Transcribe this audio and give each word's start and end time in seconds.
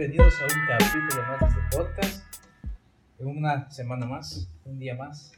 Bienvenidos 0.00 0.40
a 0.40 0.44
un 0.44 0.66
capítulo 0.66 1.22
más 1.28 1.40
de 1.40 1.46
este 1.46 1.76
podcast. 1.76 2.24
Una 3.18 3.70
semana 3.70 4.06
más, 4.06 4.48
un 4.64 4.78
día 4.78 4.94
más, 4.94 5.32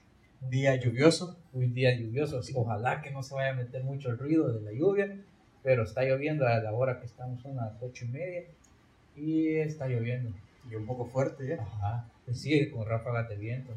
Día 0.49 0.77
lluvioso. 0.77 1.37
un 1.53 1.75
día 1.75 1.93
lluvioso. 1.99 2.41
Ojalá 2.55 3.03
que 3.03 3.11
no 3.11 3.25
se 3.25 3.35
vaya 3.35 3.51
a 3.51 3.55
meter 3.55 3.83
mucho 3.83 4.11
el 4.11 4.19
ruido 4.19 4.53
de 4.53 4.61
la 4.61 4.70
lluvia, 4.70 5.19
pero 5.65 5.83
está 5.83 6.05
lloviendo 6.05 6.47
a 6.47 6.61
la 6.61 6.73
hora 6.73 7.01
que 7.01 7.06
estamos, 7.06 7.43
son 7.43 7.56
las 7.56 7.73
ocho 7.80 8.05
y 8.05 8.09
media, 8.11 8.45
y 9.17 9.56
está 9.56 9.89
lloviendo. 9.89 10.30
Y 10.70 10.77
un 10.77 10.87
poco 10.87 11.06
fuerte 11.06 11.45
ya. 11.45 11.61
Ajá. 11.61 12.09
Sí, 12.33 12.70
con 12.70 12.87
ráfagas 12.87 13.31
de 13.31 13.34
viento. 13.34 13.73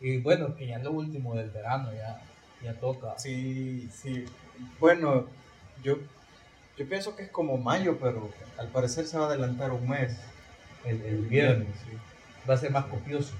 Y 0.00 0.18
bueno, 0.18 0.56
que 0.56 0.66
ya 0.66 0.78
es 0.78 0.82
lo 0.82 0.90
último 0.90 1.36
del 1.36 1.50
verano, 1.50 1.92
ya, 1.94 2.20
ya 2.60 2.74
toca. 2.74 3.16
Sí, 3.20 3.88
sí. 3.92 4.24
Bueno, 4.80 5.26
yo, 5.84 5.98
yo 6.76 6.88
pienso 6.88 7.16
que 7.16 7.22
es 7.24 7.30
como 7.30 7.56
mayo, 7.58 7.98
pero 8.00 8.30
al 8.58 8.68
parecer 8.68 9.06
se 9.06 9.18
va 9.18 9.24
a 9.24 9.28
adelantar 9.28 9.72
un 9.72 9.88
mes. 9.88 10.16
El, 10.84 11.00
el 11.02 11.14
invierno 11.20 11.64
sí. 11.84 11.96
va 12.48 12.54
a 12.54 12.58
ser 12.58 12.70
más 12.70 12.84
copioso. 12.86 13.34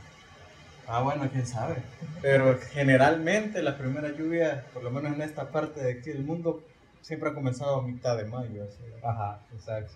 Ah, 0.88 1.02
bueno, 1.02 1.28
quién 1.30 1.46
sabe. 1.46 1.76
Pero 2.22 2.59
generalmente 2.72 3.62
la 3.62 3.76
primera 3.76 4.09
lluvia, 4.10 4.64
por 4.72 4.82
lo 4.82 4.90
menos 4.90 5.12
en 5.14 5.22
esta 5.22 5.50
parte 5.50 5.80
de 5.82 5.92
aquí 5.98 6.10
del 6.10 6.22
mundo, 6.24 6.62
siempre 7.02 7.30
ha 7.30 7.34
comenzado 7.34 7.76
a 7.80 7.82
mitad 7.82 8.16
de 8.16 8.24
mayo. 8.24 8.64
así. 8.64 8.79
Ajá, 9.02 9.40
exacto. 9.54 9.92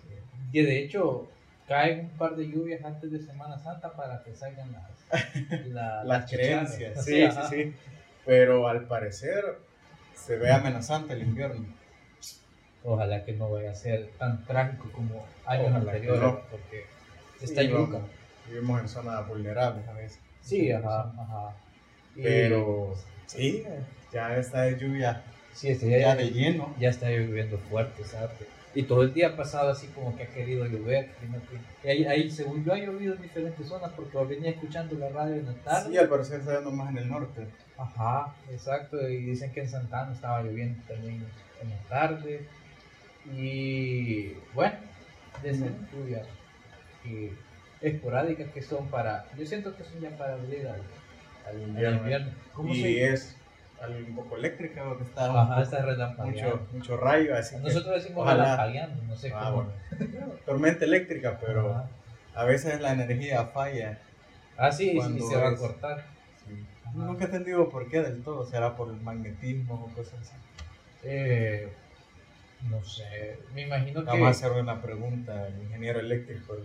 Y 0.51 0.61
de 0.61 0.79
hecho, 0.83 1.29
caen 1.67 2.01
un 2.01 2.09
par 2.17 2.35
de 2.35 2.47
lluvias 2.49 2.83
antes 2.83 3.11
de 3.11 3.19
Semana 3.21 3.57
Santa 3.59 3.93
para 3.93 4.21
que 4.23 4.35
salgan 4.35 4.71
las, 4.73 5.27
la- 5.67 6.03
Las 6.03 6.29
chicharras. 6.29 6.75
creencias, 6.75 7.05
sí, 7.05 7.29
sí, 7.31 7.39
sí. 7.49 7.75
Pero 8.25 8.67
al 8.67 8.85
parecer 8.85 9.43
se 10.13 10.37
ve 10.37 10.51
amenazante 10.51 11.13
el 11.13 11.21
invierno. 11.23 11.65
Ojalá 12.83 13.23
que 13.23 13.33
no 13.33 13.49
vaya 13.51 13.71
a 13.71 13.75
ser 13.75 14.09
tan 14.17 14.43
trágico 14.45 14.89
como 14.91 15.25
años 15.45 15.73
anteriores, 15.73 16.21
no. 16.21 16.39
porque 16.49 16.85
está 17.41 17.61
yuca. 17.63 17.99
Vivimos 18.49 18.81
en 18.81 18.89
zonas 18.89 19.27
vulnerables 19.27 19.87
a 19.87 19.93
veces. 19.93 20.19
Sí, 20.41 20.71
ajá, 20.71 21.11
ajá. 21.17 21.53
Y- 22.15 22.23
Pero 22.23 22.95
sí, 23.27 23.63
ya 24.11 24.35
esta 24.35 24.67
es 24.67 24.79
lluvia 24.79 25.23
sí, 25.53 25.69
este 25.69 25.89
ya 25.89 25.97
ya, 25.99 26.15
de 26.15 26.29
lleno. 26.31 26.73
ya 26.79 26.89
está 26.89 27.09
lloviendo 27.09 27.57
fuerte, 27.57 28.03
¿sabes? 28.03 28.31
Y 28.73 28.83
todo 28.83 29.03
el 29.03 29.13
día 29.13 29.27
ha 29.27 29.35
pasado 29.35 29.69
así 29.69 29.87
como 29.87 30.15
que 30.15 30.23
ha 30.23 30.27
querido 30.27 30.65
llover. 30.65 31.09
y 31.83 31.87
ahí, 31.87 32.05
ahí, 32.05 32.31
según 32.31 32.63
yo, 32.63 32.73
ha 32.73 32.77
llovido 32.77 33.15
en 33.15 33.21
diferentes 33.21 33.67
zonas 33.67 33.91
porque 33.95 34.17
venía 34.23 34.51
escuchando 34.51 34.95
la 34.95 35.09
radio 35.09 35.35
en 35.35 35.45
la 35.45 35.53
tarde. 35.55 35.91
Sí, 35.91 35.97
al 35.97 36.07
parecer 36.07 36.39
está 36.39 36.55
yendo 36.55 36.71
más 36.71 36.89
en 36.89 36.97
el 36.99 37.09
norte. 37.09 37.47
Ajá, 37.77 38.33
exacto. 38.49 39.07
Y 39.09 39.17
dicen 39.25 39.51
que 39.51 39.59
en 39.61 39.69
Santana 39.69 40.13
estaba 40.13 40.41
lloviendo 40.41 40.81
también 40.87 41.25
en 41.61 41.69
la 41.69 41.77
tarde. 41.89 42.47
Y 43.29 44.33
bueno, 44.53 44.75
de 45.43 45.49
esas 45.51 45.69
lluvias 45.91 46.27
y 47.05 47.29
esporádicas 47.81 48.49
que 48.51 48.61
son 48.61 48.87
para. 48.87 49.25
Yo 49.37 49.45
siento 49.45 49.75
que 49.75 49.83
son 49.83 49.99
ya 49.99 50.09
para 50.17 50.33
abrir 50.33 50.67
al, 50.67 50.81
al 51.47 51.61
invierno. 51.61 52.31
¿Cómo 52.53 52.73
y 52.73 52.81
se 52.81 53.09
es 53.13 53.35
algo 53.81 53.97
un 54.07 54.15
poco 54.15 54.37
eléctrica 54.37 54.83
porque 54.83 55.03
está 55.03 55.29
un 55.31 55.37
Ajá, 55.37 55.49
poco- 55.49 55.61
está 55.61 55.81
relampagueando. 55.83 56.55
mucho, 56.57 56.67
mucho 56.73 56.97
rayo, 56.97 57.35
así 57.35 57.55
que 57.55 57.61
Nosotros 57.61 57.95
decimos 58.03 58.23
ojalá. 58.23 58.43
relampagueando, 58.43 59.03
no 59.03 59.15
sé 59.15 59.31
Ah, 59.33 59.51
cómo. 59.51 59.71
bueno. 59.99 60.33
tormenta 60.45 60.85
eléctrica, 60.85 61.39
pero 61.43 61.71
Ajá. 61.71 61.87
a 62.35 62.45
veces 62.45 62.79
la 62.81 62.91
energía 62.93 63.45
falla. 63.45 63.97
Ah, 64.57 64.71
sí, 64.71 64.91
y 64.91 64.97
Cuando 64.97 65.27
se 65.27 65.35
va 65.35 65.49
a 65.49 65.53
es- 65.53 65.59
cortar. 65.59 65.97
Ajá. 66.85 66.93
Nunca 66.93 67.23
he 67.23 67.27
entendido 67.27 67.69
por 67.69 67.87
qué 67.89 68.01
del 68.01 68.21
todo, 68.21 68.45
será 68.45 68.75
por 68.75 68.89
el 68.89 68.99
magnetismo 69.01 69.85
o 69.85 69.95
cosas 69.95 70.19
así. 70.19 70.33
Eh, 71.03 71.71
no 72.69 72.83
sé, 72.83 73.37
me 73.53 73.63
imagino 73.63 74.01
que. 74.01 74.07
Vamos 74.07 74.27
a 74.27 74.31
hacer 74.31 74.51
una 74.51 74.81
pregunta 74.81 75.45
al 75.45 75.61
ingeniero 75.61 75.99
eléctrico. 75.99 76.55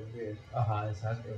Ajá, 0.52 0.88
exacto. 0.88 1.28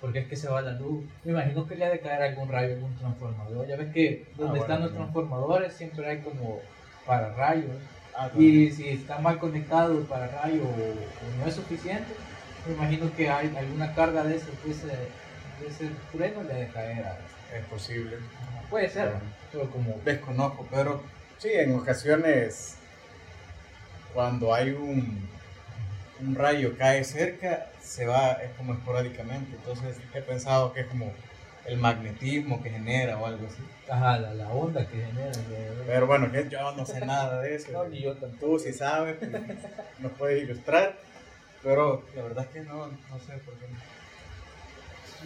Porque 0.00 0.20
es 0.20 0.26
que 0.28 0.36
se 0.36 0.48
va 0.48 0.60
la 0.62 0.72
luz. 0.72 1.04
Me 1.24 1.32
imagino 1.32 1.66
que 1.66 1.74
le 1.74 1.84
ha 1.86 1.90
de 1.90 2.00
caer 2.00 2.22
algún 2.22 2.48
rayo, 2.50 2.74
algún 2.74 2.94
transformador. 2.96 3.66
Ya 3.66 3.76
ves 3.76 3.92
que 3.92 4.26
donde 4.36 4.58
Ah, 4.58 4.62
están 4.62 4.76
bueno, 4.78 4.84
los 4.84 4.90
sí. 4.92 4.96
transformadores 4.96 5.72
siempre 5.72 6.06
hay 6.08 6.18
como 6.18 6.60
para 7.06 7.32
rayos. 7.34 7.76
Ah, 8.14 8.30
Y 8.38 8.70
si 8.70 8.88
está 8.88 9.18
mal 9.18 9.38
conectado 9.38 10.00
para 10.04 10.28
rayo 10.28 10.62
o, 10.64 11.38
no 11.38 11.46
es 11.46 11.54
suficiente, 11.54 12.14
me 12.66 12.74
imagino 12.74 13.14
que 13.14 13.28
hay 13.28 13.54
alguna 13.56 13.94
carga 13.94 14.24
de 14.24 14.36
ese, 14.36 14.46
de 14.64 14.70
ese, 14.70 14.86
de 14.86 15.66
ese 15.68 15.90
freno 16.12 16.42
le 16.42 16.52
ha 16.52 16.56
de 16.56 16.68
caer. 16.68 17.04
a- 17.06 17.18
es 17.56 17.64
posible. 17.66 18.16
Ajá, 18.16 18.62
Puede 18.68 18.88
ser, 18.90 19.08
Bueno. 19.10 19.20
pero 19.52 19.70
como. 19.70 20.00
Desconozco, 20.04 20.66
pero 20.70 21.02
sí, 21.38 21.48
en 21.52 21.74
ocasiones 21.74 22.76
cuando 24.16 24.54
hay 24.54 24.70
un, 24.70 25.28
un 26.20 26.34
rayo 26.34 26.74
cae 26.78 27.04
cerca, 27.04 27.66
se 27.82 28.06
va, 28.06 28.32
es 28.32 28.50
como 28.56 28.72
esporádicamente. 28.72 29.54
Entonces 29.56 29.98
he 30.14 30.22
pensado 30.22 30.72
que 30.72 30.80
es 30.80 30.86
como 30.86 31.12
el 31.66 31.76
magnetismo 31.76 32.62
que 32.62 32.70
genera 32.70 33.18
o 33.18 33.26
algo 33.26 33.46
así. 33.46 33.62
Ajá, 33.90 34.18
la, 34.18 34.32
la 34.32 34.48
onda 34.48 34.86
que 34.88 35.02
genera. 35.04 35.32
Pero 35.86 36.06
bueno, 36.06 36.32
que 36.32 36.48
yo 36.48 36.72
no 36.72 36.86
sé 36.86 37.04
nada 37.04 37.42
de 37.42 37.56
eso. 37.56 37.72
No, 37.72 37.84
ni 37.88 38.00
yo 38.00 38.14
tampoco. 38.16 38.54
Tú 38.54 38.58
si 38.58 38.72
sabes, 38.72 39.16
pues, 39.18 39.30
nos 39.98 40.12
puedes 40.12 40.42
ilustrar. 40.44 40.96
Pero 41.62 42.02
la 42.16 42.22
verdad 42.22 42.44
es 42.44 42.50
que 42.52 42.60
no, 42.60 42.86
no 42.86 43.18
sé 43.26 43.34
por 43.44 43.52
qué. 43.58 43.66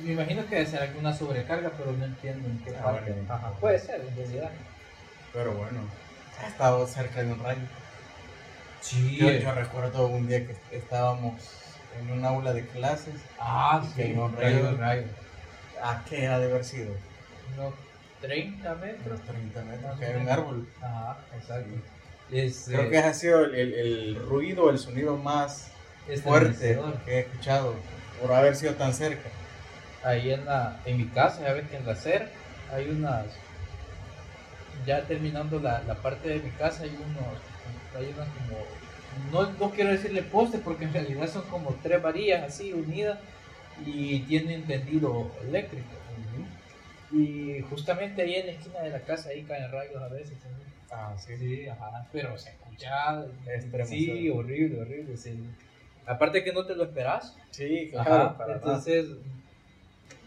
Me 0.02 0.12
imagino 0.14 0.44
que 0.46 0.56
debe 0.56 0.66
ser 0.66 0.82
alguna 0.82 1.12
sobrecarga, 1.14 1.70
pero 1.78 1.92
no 1.92 2.04
entiendo 2.04 2.48
en 2.48 2.58
qué 2.64 2.74
Ah, 2.76 2.82
parte. 2.82 3.14
Ajá, 3.28 3.50
puede 3.60 3.78
ser, 3.78 4.00
en 4.00 4.16
realidad. 4.16 4.50
Pero 5.32 5.52
bueno, 5.52 5.80
ha 6.42 6.48
estado 6.48 6.84
cerca 6.88 7.22
de 7.22 7.30
un 7.32 7.40
rayo. 7.40 7.60
Sí, 8.80 9.16
Yo, 9.16 9.30
yo 9.30 9.52
recuerdo 9.52 10.06
un 10.08 10.26
día 10.26 10.46
que 10.46 10.56
estábamos 10.70 11.40
en 11.98 12.10
un 12.10 12.24
aula 12.24 12.52
de 12.52 12.66
clases. 12.66 13.14
Ah, 13.38 13.82
que 13.96 14.04
sí, 14.04 14.12
no 14.14 14.24
un 14.26 14.36
rayo, 14.36 14.56
rayo. 14.62 14.68
un 14.70 14.78
rayo. 14.78 15.06
¿A 15.82 16.04
qué 16.08 16.26
ha 16.26 16.38
de 16.38 16.46
haber 16.46 16.64
sido? 16.64 16.94
Unos 17.56 17.74
30 18.20 18.74
metros. 18.76 19.06
Unos 19.06 19.20
30 19.26 19.62
metros, 19.64 19.98
que 19.98 20.04
hay 20.06 20.16
un 20.16 20.28
árbol. 20.28 20.68
Ajá, 20.80 21.18
exacto. 21.36 21.70
Es, 22.30 22.64
Creo 22.66 22.82
eh, 22.82 22.90
que 22.90 22.98
ha 22.98 23.14
sido 23.14 23.44
el, 23.44 23.54
el, 23.54 23.74
el 23.74 24.14
ruido, 24.16 24.70
el 24.70 24.78
sonido 24.78 25.16
más 25.16 25.72
es 26.08 26.22
fuerte 26.22 26.78
que 27.04 27.12
he 27.12 27.20
escuchado 27.20 27.74
por 28.20 28.32
haber 28.32 28.56
sido 28.56 28.74
tan 28.74 28.94
cerca. 28.94 29.28
Ahí 30.04 30.30
en, 30.30 30.44
la, 30.46 30.80
en 30.84 30.96
mi 30.98 31.06
casa, 31.08 31.42
ya 31.42 31.52
ves 31.52 31.68
que 31.68 31.76
en 31.76 31.86
la 31.86 31.92
acera 31.92 32.28
hay 32.72 32.88
unas. 32.88 33.26
Ya 34.86 35.02
terminando 35.02 35.58
la, 35.60 35.82
la 35.82 35.94
parte 35.96 36.28
de 36.28 36.38
mi 36.40 36.50
casa, 36.50 36.84
hay 36.84 36.90
unos. 36.96 37.49
Hay 37.96 38.12
unas 38.14 38.28
como. 38.28 38.60
No, 39.32 39.52
no 39.58 39.70
quiero 39.70 39.90
decirle 39.90 40.22
postes 40.22 40.60
porque 40.62 40.84
en 40.84 40.92
realidad 40.92 41.28
son 41.28 41.42
como 41.48 41.76
tres 41.82 42.00
varillas 42.00 42.44
así 42.44 42.72
unidas 42.72 43.18
y 43.84 44.20
tienen 44.20 44.64
tendido 44.66 45.30
eléctrico. 45.42 45.88
Y 47.12 47.60
justamente 47.68 48.22
ahí 48.22 48.36
en 48.36 48.46
la 48.46 48.52
esquina 48.52 48.80
de 48.80 48.90
la 48.90 49.00
casa 49.00 49.30
ahí 49.30 49.42
caen 49.42 49.70
rayos 49.72 50.00
a 50.00 50.08
veces 50.08 50.38
también. 50.38 50.68
Ah, 50.92 51.14
sí. 51.18 51.36
Sí, 51.36 51.68
ajá, 51.68 52.06
pero 52.12 52.38
se 52.38 52.50
escucha. 52.50 53.24
Extremo, 53.46 53.88
Sí, 53.88 54.28
horrible, 54.28 54.80
horrible. 54.80 55.16
Sí. 55.16 55.36
Aparte 56.06 56.44
que 56.44 56.52
no 56.52 56.64
te 56.66 56.76
lo 56.76 56.84
esperas. 56.84 57.36
Sí, 57.50 57.90
Ajá, 57.94 58.04
claro, 58.04 58.36
para 58.38 58.54
nada. 58.54 58.56
entonces 58.56 59.06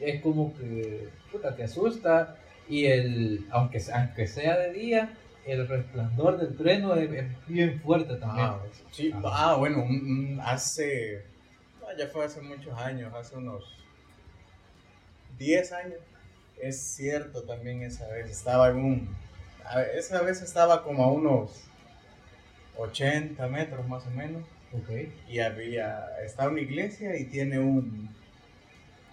es 0.01 0.22
como 0.22 0.53
que 0.57 1.07
puta, 1.31 1.56
te 1.56 1.63
asusta 1.63 2.35
y 2.68 2.85
el 2.85 3.45
aunque, 3.50 3.81
aunque 3.94 4.28
sea 4.28 4.57
de 4.57 4.74
día, 4.74 5.13
el 5.45 5.68
resplandor 5.68 6.38
del 6.38 6.56
trueno 6.56 6.95
es, 6.95 7.10
bien 7.48 7.81
fuerte 7.81 8.16
también. 8.16 8.48
Ah, 8.48 8.60
sí. 8.92 9.12
Ajá. 9.12 9.51
ah, 9.51 9.56
bueno, 9.56 9.86
hace. 10.44 11.24
ah, 11.81 11.94
ya 11.98 12.07
fue 12.07 12.25
hace 12.25 12.42
muchos 12.42 12.78
años, 12.78 13.13
hace 13.13 13.36
unos 13.36 13.63
10 15.38 15.72
años. 15.74 16.00
Es 16.62 16.80
cierto 16.80 17.44
también 17.44 17.84
esa 17.84 18.07
vez. 18.07 18.30
Estaba 18.30 18.69
en 18.69 18.78
un. 18.78 19.18
Esa 19.95 20.22
vez 20.22 20.42
estaba 20.42 20.84
como 20.84 21.04
a 21.04 21.12
unos 21.12 21.63
80 22.78 23.48
metros 23.48 23.88
más 23.88 24.06
o 24.06 24.10
menos. 24.12 24.44
Ok. 24.72 24.90
Y 25.30 25.40
había. 25.40 26.07
Estaba 26.24 26.51
una 26.51 26.62
iglesia 26.62 27.18
y 27.18 27.25
tiene 27.25 27.60
un. 27.60 28.10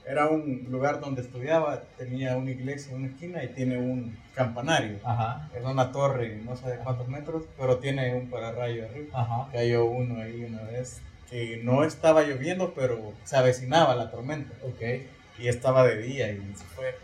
Era 0.07 0.27
un 0.29 0.67
lugar 0.71 1.01
donde 1.01 1.21
estudiaba, 1.23 1.83
tenía 1.97 2.37
una 2.37 2.51
iglesia 2.51 2.91
en 2.93 2.99
una 3.03 3.09
esquina 3.09 3.45
y 3.45 3.49
tiene 3.49 3.79
un 3.79 4.17
campanario. 4.35 4.99
Ajá, 5.05 5.49
Es 5.55 5.65
una 5.65 5.93
torre, 5.93 6.41
no 6.45 6.57
sé 6.57 6.69
de 6.71 6.77
cuántos 6.79 7.07
metros, 7.09 7.45
pero 7.59 7.79
tiene 7.79 8.15
un 8.15 8.29
pararrayo 8.31 8.87
arriba 8.87 9.09
ajá. 9.13 9.49
cayó 9.53 9.85
uno 9.85 10.21
ahí 10.21 10.43
una 10.45 10.63
vez 10.63 11.01
que 11.29 11.61
no 11.63 11.85
estaba 11.85 12.23
lloviendo, 12.23 12.73
pero 12.75 13.13
se 13.25 13.37
avecinaba 13.37 13.95
la 13.95 14.11
tormenta 14.11 14.53
Ok. 14.65 14.81
y 15.39 15.47
estaba 15.49 15.87
de 15.87 15.99
día 16.03 16.31
y 16.33 16.39
se 16.57 16.65
fue. 16.65 16.95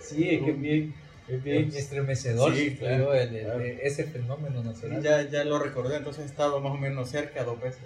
Sí, 0.00 0.30
es 0.30 0.42
que 0.42 0.52
bien, 0.52 0.94
es 1.28 1.44
bien 1.44 1.70
Sí, 1.70 1.78
estremecedor 1.78 2.54
sí, 2.56 2.76
claro, 2.76 3.14
el- 3.14 3.36
el- 3.36 3.44
claro. 3.44 3.60
ese 3.60 4.04
fenómeno 4.04 4.64
natural. 4.64 5.00
Ya, 5.02 5.22
ya 5.28 5.44
lo 5.44 5.58
recordé, 5.60 5.98
entonces 5.98 6.24
he 6.24 6.26
estado 6.26 6.60
más 6.60 6.72
o 6.72 6.76
menos 6.78 7.08
cerca 7.10 7.44
dos 7.44 7.60
veces. 7.60 7.82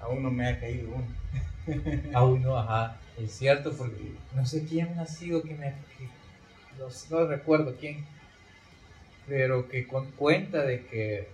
Aún 0.00 0.22
no 0.22 0.30
me 0.30 0.48
ha 0.48 0.58
caído 0.58 0.88
uno. 0.94 1.04
Aún 2.14 2.42
no, 2.42 2.56
ajá, 2.58 2.96
es 3.18 3.32
cierto, 3.32 3.72
porque 3.76 4.12
no 4.34 4.44
sé 4.46 4.64
quién 4.64 4.98
ha 4.98 5.06
sido 5.06 5.42
que 5.42 5.54
me. 5.54 5.74
que- 5.98 6.08
no 7.10 7.26
recuerdo 7.26 7.76
quién, 7.78 8.04
pero 9.26 9.68
que 9.68 9.86
con, 9.86 10.10
cuenta 10.12 10.64
de 10.64 10.84
que 10.86 11.26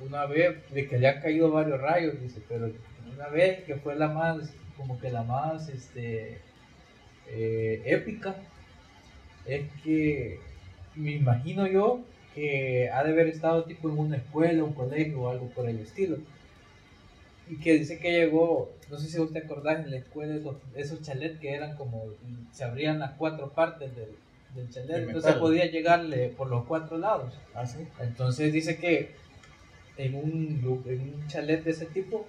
una 0.00 0.26
vez, 0.26 0.56
de 0.72 0.88
que 0.88 0.98
le 0.98 1.08
han 1.08 1.20
caído 1.20 1.50
varios 1.50 1.80
rayos, 1.80 2.20
dice, 2.20 2.40
pero 2.48 2.70
una 3.14 3.28
vez 3.28 3.64
que 3.64 3.76
fue 3.76 3.96
la 3.96 4.08
más, 4.08 4.52
como 4.76 4.98
que 5.00 5.10
la 5.10 5.22
más, 5.22 5.68
este, 5.68 6.38
eh, 7.30 7.82
épica, 7.86 8.36
es 9.46 9.62
que 9.82 10.38
me 10.96 11.12
imagino 11.12 11.66
yo 11.66 12.00
que 12.34 12.88
ha 12.90 13.04
de 13.04 13.10
haber 13.12 13.28
estado 13.28 13.64
tipo 13.64 13.88
en 13.88 13.98
una 13.98 14.16
escuela, 14.16 14.64
un 14.64 14.74
colegio 14.74 15.20
o 15.22 15.28
algo 15.28 15.48
por 15.50 15.68
el 15.68 15.78
estilo. 15.80 16.16
Y 17.48 17.56
que 17.58 17.74
dice 17.78 17.98
que 17.98 18.10
llegó, 18.12 18.72
no 18.90 18.98
sé 18.98 19.08
si 19.08 19.18
vos 19.18 19.32
te 19.32 19.40
acordás, 19.40 19.84
en 19.84 19.90
la 19.90 19.98
escuela 19.98 20.34
esos, 20.34 20.56
esos 20.74 21.02
chalets 21.02 21.38
que 21.40 21.52
eran 21.54 21.76
como, 21.76 22.04
se 22.52 22.64
abrían 22.64 22.98
las 22.98 23.12
cuatro 23.12 23.50
partes 23.52 23.94
del, 23.94 24.08
del 24.54 24.70
chalet, 24.70 24.96
entonces 25.08 25.32
podía 25.40 25.66
llegarle 25.66 26.28
por 26.30 26.48
los 26.48 26.64
cuatro 26.64 26.96
lados. 26.96 27.34
Ah, 27.54 27.66
sí. 27.66 27.86
Entonces 28.00 28.52
dice 28.52 28.78
que 28.78 29.10
en 29.98 30.14
un, 30.14 30.82
en 30.86 31.00
un 31.00 31.26
chalet 31.28 31.62
de 31.62 31.70
ese 31.72 31.86
tipo, 31.86 32.26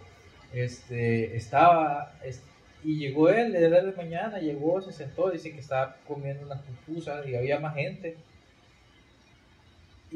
este, 0.53 1.35
estaba, 1.35 2.13
es- 2.23 2.41
y 2.83 2.97
llegó 2.97 3.29
él, 3.29 3.56
era 3.56 3.81
de 3.81 3.91
mañana, 3.94 4.39
llegó, 4.39 4.79
se 4.81 4.91
sentó, 4.91 5.31
dice 5.31 5.51
que 5.51 5.59
estaba 5.59 5.95
comiendo 6.07 6.45
unas 6.45 6.61
pupusas 6.61 7.25
y 7.27 7.35
había 7.35 7.59
más 7.59 7.73
gente. 7.75 8.15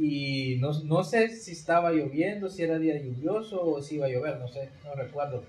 Y 0.01 0.57
no, 0.59 0.71
no 0.83 1.03
sé 1.03 1.29
si 1.29 1.51
estaba 1.51 1.91
lloviendo, 1.91 2.49
si 2.49 2.63
era 2.63 2.77
día 2.79 2.97
lluvioso 3.01 3.61
o 3.61 3.81
si 3.81 3.95
iba 3.95 4.05
a 4.05 4.09
llover, 4.09 4.37
no 4.39 4.47
sé, 4.47 4.69
no 4.85 4.93
recuerdo. 4.95 5.43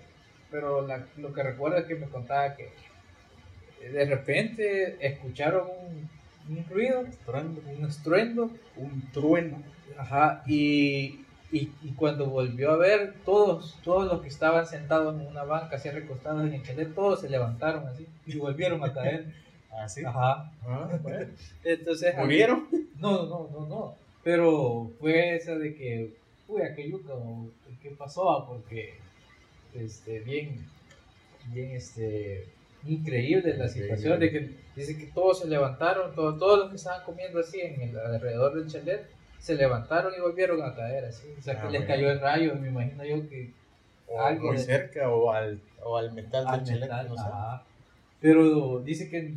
Pero 0.51 0.87
la- 0.87 1.07
lo 1.19 1.33
que 1.33 1.43
recuerdo 1.43 1.77
es 1.79 1.85
que 1.85 1.95
me 1.95 2.09
contaba 2.09 2.57
que 2.57 2.71
de 3.93 4.05
repente 4.05 4.97
escucharon 5.07 5.69
un, 5.69 6.57
un 6.57 6.65
ruido, 6.69 7.03
Estruendo. 7.07 7.63
un 7.79 7.85
estruendo, 7.87 8.51
Un 8.77 9.11
trueno. 9.13 9.63
Ajá, 9.97 10.43
y, 10.47 11.21
y, 11.53 11.71
y 11.83 11.93
cuando 11.97 12.27
volvió 12.27 12.71
a 12.73 12.77
ver, 12.77 13.15
todos, 13.25 13.77
todos 13.85 14.11
los 14.11 14.23
que 14.23 14.29
estaban 14.29 14.67
sentados 14.67 15.21
en 15.21 15.27
una 15.27 15.45
banca, 15.45 15.77
así 15.77 15.91
recostados 15.91 16.47
en 16.47 16.55
el 16.55 16.63
chalet, 16.63 16.95
todos 16.95 17.21
se 17.21 17.29
levantaron 17.29 17.87
así 17.87 18.07
y 18.27 18.37
volvieron 18.37 18.83
a 18.85 18.93
caer. 18.93 19.27
Ah, 19.73 19.89
sí. 19.89 20.03
Ajá. 20.05 20.51
Ah, 20.67 20.99
bueno. 21.01 21.27
Entonces, 21.63 22.17
¿Murieron? 22.19 22.67
No, 22.97 23.25
no, 23.27 23.49
no, 23.53 23.67
no. 23.69 23.95
Pero 24.23 24.91
fue 25.01 25.37
esa 25.37 25.57
de 25.57 25.75
que, 25.75 26.15
uy, 26.49 26.63
a 26.63 26.75
qué 26.75 26.91
pasó, 27.97 28.45
porque, 28.47 28.95
este, 29.75 30.21
bien, 30.21 30.67
bien, 31.47 31.71
este, 31.73 32.47
increíble 32.87 33.57
la 33.57 33.69
situación 33.69 34.21
de 34.21 34.31
que 34.31 34.51
dice 34.77 34.97
que 34.99 35.07
todos 35.07 35.41
se 35.41 35.49
levantaron, 35.49 36.15
todos, 36.15 36.39
todos 36.39 36.59
los 36.61 36.71
que 36.71 36.77
estaban 36.77 37.05
comiendo 37.05 37.41
así 37.41 37.61
en 37.61 37.81
el 37.81 37.99
alrededor 37.99 38.55
del 38.55 38.67
chalet, 38.71 39.07
se 39.39 39.55
levantaron 39.55 40.13
y 40.17 40.21
volvieron 40.21 40.63
a 40.63 40.75
caer 40.75 41.07
así. 41.07 41.29
O 41.39 41.43
sea, 41.43 41.59
Ah, 41.59 41.67
que 41.67 41.79
les 41.79 41.87
cayó 41.87 42.11
el 42.11 42.21
rayo, 42.21 42.55
me 42.57 42.69
imagino 42.69 43.05
yo 43.05 43.29
que 43.29 43.51
O 44.07 44.21
Algo 44.21 44.49
muy 44.49 44.59
cerca 44.59 45.09
o 45.09 45.31
al, 45.31 45.61
o 45.83 45.97
al 45.97 46.13
metal 46.13 46.47
al 46.47 46.59
del 46.59 46.67
chalet. 46.67 46.81
metal, 46.83 47.09
no 47.09 47.17
sé. 47.17 47.23
ajá. 47.23 47.63
Pero 48.21 48.81
dice 48.81 49.09
que, 49.09 49.35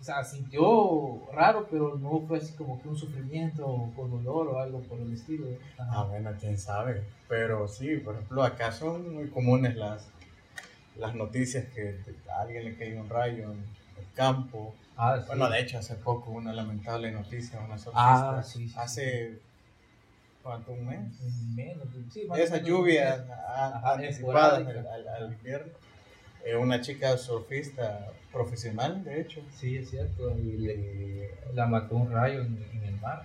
o 0.00 0.02
sea, 0.04 0.22
sintió 0.24 1.26
raro, 1.32 1.66
pero 1.70 1.96
no 1.98 2.20
fue 2.26 2.38
así 2.38 2.52
como 2.54 2.80
que 2.80 2.88
un 2.88 2.96
sufrimiento 2.96 3.90
con 3.96 4.10
dolor 4.10 4.48
o 4.48 4.58
algo 4.60 4.80
por 4.82 4.98
el 5.00 5.12
estilo. 5.12 5.46
Ajá. 5.78 5.90
Ah, 6.00 6.04
bueno, 6.04 6.30
quién 6.38 6.58
sabe. 6.58 7.02
Pero 7.28 7.66
sí, 7.66 7.96
por 7.98 8.14
ejemplo, 8.14 8.42
acá 8.44 8.70
son 8.72 9.14
muy 9.14 9.28
comunes 9.28 9.74
las, 9.76 10.08
las 10.96 11.14
noticias 11.14 11.64
que 11.74 11.98
a 12.30 12.42
alguien 12.42 12.64
le 12.64 12.76
cayó 12.76 13.00
un 13.00 13.08
rayo 13.08 13.44
en 13.52 13.58
el 13.98 14.12
campo. 14.14 14.74
Ah, 14.96 15.16
sí. 15.20 15.24
Bueno, 15.26 15.50
de 15.50 15.60
hecho, 15.60 15.78
hace 15.78 15.94
poco 15.96 16.30
una 16.30 16.52
lamentable 16.52 17.10
noticia, 17.10 17.58
una 17.60 17.76
surfista. 17.78 18.38
Ah, 18.38 18.42
sí, 18.42 18.68
sí, 18.68 18.74
Hace, 18.78 19.38
¿cuánto? 20.42 20.72
¿Un 20.72 20.86
mes? 20.86 21.20
menos, 21.54 21.88
sí, 22.12 22.24
más 22.28 22.38
o 22.38 22.42
Esas 22.42 22.62
menos, 22.62 22.68
lluvias 22.68 23.20
Ajá, 23.20 23.78
a- 23.82 23.92
anticipadas 23.94 24.54
al, 24.54 24.62
esporádica. 24.68 24.94
al- 24.94 25.08
al 25.08 25.32
invierno. 25.32 25.72
Eh, 26.46 26.56
una 26.56 26.80
chica 26.80 27.16
surfista 27.18 28.12
profesional, 28.32 29.02
de 29.04 29.20
hecho. 29.20 29.42
Sí, 29.58 29.76
es 29.78 29.90
cierto. 29.90 30.30
Y 30.38 30.56
le, 30.58 31.30
la 31.54 31.66
mató 31.66 31.96
un 31.96 32.10
rayo 32.12 32.40
en, 32.42 32.64
en 32.72 32.84
el 32.84 33.00
mar. 33.00 33.24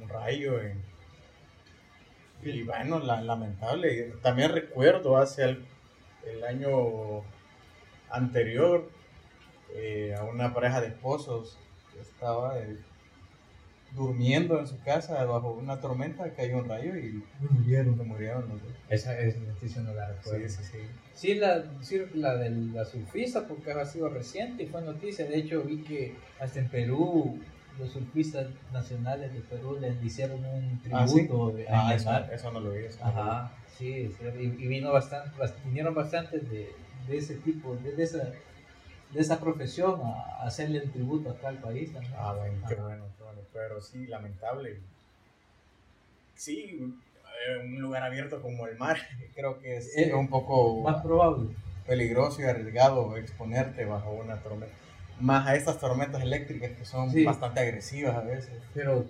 un 0.00 0.08
rayo 0.08 0.60
en- 0.60 0.80
y 2.42 2.62
bueno, 2.64 2.98
la- 2.98 3.20
lamentable. 3.22 4.14
También 4.22 4.52
recuerdo 4.52 5.16
hace 5.16 5.44
el, 5.44 5.64
el 6.26 6.44
año 6.44 7.22
anterior 8.10 8.88
eh, 9.74 10.14
a 10.18 10.24
una 10.24 10.52
pareja 10.54 10.80
de 10.80 10.88
esposos 10.88 11.58
que 11.92 12.00
estaba 12.00 12.58
eh, 12.58 12.76
durmiendo 13.94 14.58
en 14.58 14.66
su 14.66 14.80
casa 14.82 15.24
bajo 15.24 15.52
una 15.52 15.80
tormenta, 15.80 16.30
cayó 16.34 16.58
un 16.58 16.68
rayo 16.68 16.96
y 16.96 17.22
murieron, 17.40 17.96
murieron 18.06 18.48
los 18.48 18.62
dos. 18.62 18.72
Esa, 18.88 19.18
esa 19.18 19.38
noticia 19.40 19.82
no 19.82 19.92
la 19.94 20.08
recuerdo. 20.08 20.48
Sí, 20.48 20.54
sí, 20.56 20.64
sí. 20.64 20.78
Sí, 21.14 21.34
la, 21.34 21.62
sí, 21.82 22.00
la 22.14 22.36
de 22.36 22.50
la 22.50 22.84
surfista, 22.84 23.46
porque 23.46 23.70
ha 23.72 23.84
sido 23.84 24.08
reciente 24.08 24.62
y 24.62 24.66
fue 24.66 24.82
noticia. 24.82 25.26
De 25.26 25.36
hecho, 25.36 25.62
vi 25.62 25.76
que 25.84 26.14
hasta 26.40 26.58
en 26.58 26.68
Perú, 26.68 27.38
los 27.78 27.90
surfistas 27.90 28.46
nacionales 28.72 29.32
de 29.32 29.40
Perú 29.40 29.78
les 29.78 30.02
hicieron 30.02 30.44
un 30.44 30.80
Ah, 30.92 31.06
¿sí? 31.06 31.14
tributo 31.26 31.54
Ah, 31.70 31.90
el 31.92 31.96
eso, 31.96 32.10
eso 32.32 32.50
no 32.50 32.60
lo 32.60 32.72
vi. 32.72 32.84
eso 32.84 33.04
no 33.04 33.10
lo 33.10 33.14
vi. 33.14 33.20
Ajá, 33.20 33.52
sí, 33.78 34.10
y, 34.38 34.42
y 34.42 34.66
vino 34.66 34.92
bastante, 34.92 35.30
bast- 35.38 35.54
vinieron 35.64 35.94
bastantes 35.94 36.48
de, 36.50 36.74
de 37.06 37.16
ese 37.16 37.36
tipo, 37.36 37.76
de, 37.76 37.92
de 37.92 38.02
esa, 38.02 38.30
de 39.12 39.20
esa 39.20 39.38
profesión 39.40 40.00
a, 40.02 40.42
hacerle 40.46 40.78
el 40.78 40.90
tributo 40.90 41.30
acá 41.30 41.48
al 41.48 41.58
país 41.58 41.92
también. 41.92 42.14
Ah, 42.16 42.32
bueno, 42.34 42.66
qué 42.68 42.74
bueno, 42.76 43.04
qué 43.18 43.24
bueno. 43.24 43.40
Pero 43.52 43.80
sí, 43.80 44.06
lamentable. 44.06 44.78
Sí, 46.34 46.94
eh, 47.48 47.64
un 47.64 47.80
lugar 47.80 48.02
abierto 48.02 48.40
como 48.40 48.66
el 48.66 48.76
mar, 48.78 48.96
creo 49.34 49.60
que 49.60 49.76
es 49.76 49.96
Eh, 49.96 50.14
un 50.14 50.28
poco 50.28 50.80
Más 50.82 51.02
probable. 51.02 51.50
peligroso 51.86 52.40
y 52.40 52.44
arriesgado 52.44 53.16
exponerte 53.16 53.84
bajo 53.84 54.10
una 54.12 54.36
tormenta. 54.36 54.74
Más 55.20 55.46
a 55.46 55.54
estas 55.54 55.78
tormentas 55.78 56.22
eléctricas 56.22 56.72
que 56.72 56.84
son 56.84 57.10
Sí. 57.10 57.24
bastante 57.24 57.60
agresivas 57.60 58.16
a 58.16 58.20
veces. 58.22 58.54
Pero 58.74 59.04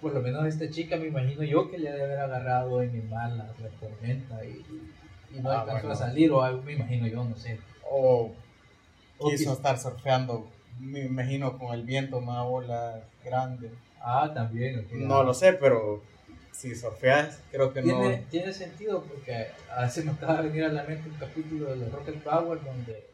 por 0.00 0.12
lo 0.14 0.20
menos 0.20 0.44
esta 0.46 0.68
chica 0.70 0.96
me 0.96 1.06
imagino 1.06 1.42
yo 1.44 1.70
que 1.70 1.78
le 1.78 1.90
ha 1.90 1.94
de 1.94 2.02
haber 2.04 2.18
agarrado 2.18 2.82
en 2.82 2.94
el 2.94 3.04
mar 3.08 3.30
la, 3.30 3.44
la 3.46 3.68
tormenta 3.80 4.44
y, 4.44 4.64
y 5.34 5.40
no 5.40 5.50
Ah, 5.50 5.60
alcanzó 5.60 5.88
bueno. 5.88 5.92
a 5.92 5.96
salir 5.96 6.30
o 6.32 6.42
algo, 6.42 6.62
me 6.62 6.72
imagino 6.72 7.06
yo, 7.06 7.24
no 7.24 7.36
sé. 7.36 7.60
O 7.88 8.32
quiso 9.18 9.52
estar 9.52 9.78
surfeando, 9.78 10.50
me 10.80 11.00
imagino, 11.00 11.58
con 11.58 11.74
el 11.74 11.82
viento, 11.82 12.18
una 12.18 12.42
ola 12.44 13.00
grande. 13.24 13.70
Ah, 14.00 14.30
también. 14.34 14.86
No 14.92 15.22
lo 15.22 15.32
sé, 15.34 15.54
pero 15.54 16.02
si 16.52 16.74
surfeas, 16.74 17.40
creo 17.50 17.72
que 17.72 17.82
no. 17.82 18.00
Tiene, 18.30 18.52
sentido 18.52 19.02
porque 19.02 19.48
a 19.74 19.88
se 19.88 20.04
me 20.04 20.12
acaba 20.12 20.42
de 20.42 20.48
venir 20.48 20.64
a 20.64 20.68
la 20.68 20.84
mente 20.84 21.08
un 21.08 21.16
capítulo 21.16 21.70
de 21.70 21.76
los 21.76 21.92
Rocket 21.92 22.22
Power 22.22 22.62
donde 22.62 23.06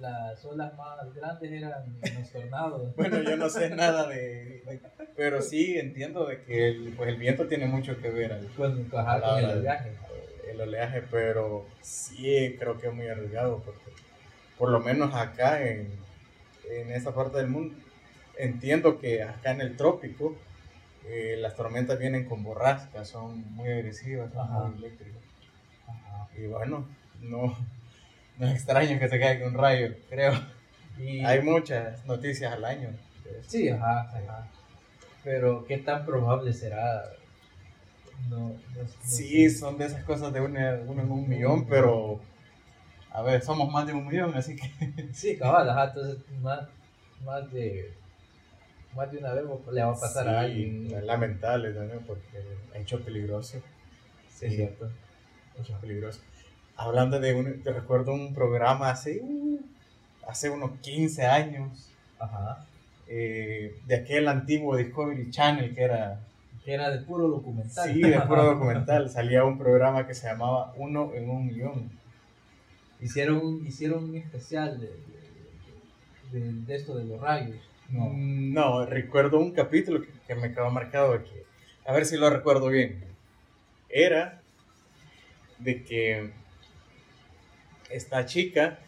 las 0.00 0.44
olas 0.44 0.76
más 0.76 1.12
grandes 1.14 1.50
eran 1.50 1.84
los 2.18 2.30
tornados. 2.30 2.82
Bueno, 2.96 3.20
yo 3.22 3.36
no 3.36 3.50
sé 3.50 3.70
nada 3.70 4.06
de, 4.08 4.62
de- 4.64 4.80
Pero 5.16 5.42
sí 5.42 5.76
entiendo 5.76 6.24
de 6.26 6.40
que 6.42 6.68
el, 6.68 6.92
pues 6.96 7.08
el 7.08 7.16
viento 7.16 7.46
tiene 7.48 7.66
mucho 7.66 8.00
que 8.00 8.10
ver 8.10 8.32
al, 8.32 8.46
con, 8.56 8.84
con 8.84 9.38
el 9.38 9.46
de- 9.56 9.60
viaje. 9.60 9.92
el 10.48 10.60
oleaje, 10.60 11.02
pero 11.10 11.66
sí 11.82 12.56
creo 12.58 12.78
que 12.78 12.86
es 12.88 12.94
muy 12.94 13.08
arriesgado 13.08 13.58
porque 13.64 13.80
por 14.58 14.70
lo 14.70 14.80
menos 14.80 15.14
acá 15.14 15.62
en, 15.66 15.88
en 16.70 16.90
esta 16.92 17.14
parte 17.14 17.38
del 17.38 17.48
mundo 17.48 17.74
entiendo 18.38 18.98
que 19.00 19.22
acá 19.22 19.50
en 19.50 19.60
el 19.60 19.76
trópico 19.76 20.36
eh, 21.06 21.36
las 21.38 21.56
tormentas 21.56 21.98
vienen 21.98 22.24
con 22.24 22.42
borrascas, 22.42 23.08
son 23.08 23.44
muy 23.54 23.68
agresivas, 23.68 24.32
son 24.32 24.40
Ajá. 24.46 24.64
muy 24.68 24.78
eléctricas. 24.78 25.22
Ajá. 25.86 26.28
Y 26.36 26.46
bueno, 26.46 26.86
no, 27.20 27.56
no 28.38 28.46
es 28.46 28.54
extraño 28.54 28.98
que 28.98 29.08
se 29.08 29.18
caiga 29.18 29.46
un 29.46 29.54
rayo, 29.54 29.94
creo. 30.08 30.32
Y, 30.98 31.24
Hay 31.24 31.42
muchas 31.42 32.04
noticias 32.06 32.52
al 32.52 32.64
año. 32.64 32.90
Sí, 33.46 33.68
ajá, 33.68 34.00
ajá. 34.02 34.48
Pero 35.24 35.64
qué 35.66 35.78
tan 35.78 36.04
probable 36.04 36.52
será. 36.52 37.04
No, 38.28 38.38
no- 38.38 38.54
no 38.82 38.88
Sí, 39.02 39.48
son 39.50 39.78
de 39.78 39.86
esas 39.86 40.02
cosas 40.04 40.32
de 40.32 40.40
uno 40.40 40.58
en 40.58 41.10
un 41.10 41.28
millón, 41.28 41.66
pero 41.66 42.20
a 43.12 43.22
ver, 43.22 43.42
somos 43.42 43.70
más 43.72 43.86
de 43.86 43.94
un 43.94 44.06
millón, 44.06 44.34
así 44.34 44.56
que 44.56 44.70
Sí, 45.12 45.36
cabal, 45.36 45.68
ajá, 45.70 45.84
entonces 45.88 46.18
más, 46.42 46.60
más 47.24 47.50
de 47.52 47.92
más 48.94 49.10
de 49.12 49.18
una 49.18 49.32
vez 49.34 49.44
le 49.72 49.82
va 49.82 49.90
a 49.90 49.94
pasar 49.94 50.24
Sí, 50.24 50.30
a 50.30 50.40
alguien. 50.40 50.86
Es 50.96 51.04
lamentable 51.04 51.72
también 51.72 52.00
porque 52.06 52.26
hecho 52.74 53.00
peligroso. 53.00 53.58
Sí, 54.34 54.46
es 54.46 54.56
cierto. 54.56 54.90
Hecho 55.60 55.74
peligroso. 55.80 56.20
Hablando 56.76 57.20
de 57.20 57.34
un, 57.34 57.62
te 57.62 57.72
recuerdo 57.72 58.12
un 58.12 58.34
programa 58.34 58.90
hace, 58.90 59.20
uh, 59.22 59.60
hace 60.28 60.48
unos 60.50 60.78
15 60.80 61.26
años, 61.26 61.90
Ajá. 62.18 62.64
eh, 63.08 63.76
de 63.86 63.94
aquel 63.96 64.28
antiguo 64.28 64.76
Discovery 64.76 65.30
Channel 65.30 65.74
que 65.74 65.82
era, 65.82 66.20
Que 66.64 66.74
era 66.74 66.90
de 66.90 67.00
puro 67.00 67.28
documental. 67.28 67.92
sí, 67.92 68.00
de 68.00 68.20
puro 68.22 68.44
documental, 68.54 69.10
salía 69.10 69.44
un 69.44 69.58
programa 69.58 70.06
que 70.06 70.14
se 70.14 70.28
llamaba 70.28 70.72
Uno 70.76 71.12
en 71.14 71.28
un 71.28 71.46
Millón. 71.46 71.90
Hicieron, 73.00 73.66
hicieron 73.66 74.04
un 74.04 74.16
especial 74.16 74.80
de, 74.80 74.88
de, 76.32 76.40
de- 76.40 76.52
de 76.62 76.76
esto 76.76 76.96
de 76.96 77.04
los 77.04 77.20
rayos. 77.20 77.56
No. 77.90 78.10
No, 78.14 78.86
recuerdo 78.86 79.38
un 79.38 79.52
capítulo 79.52 80.02
que, 80.02 80.08
que 80.26 80.34
me 80.34 80.52
quedó 80.52 80.70
marcado 80.70 81.12
aquí. 81.14 81.32
A 81.86 81.92
ver 81.92 82.04
si 82.04 82.16
lo 82.16 82.28
recuerdo 82.28 82.68
bien. 82.68 83.02
Era 83.88 84.42
de 85.58 85.82
que 85.84 86.30
esta 87.90 88.26
chica 88.26 88.78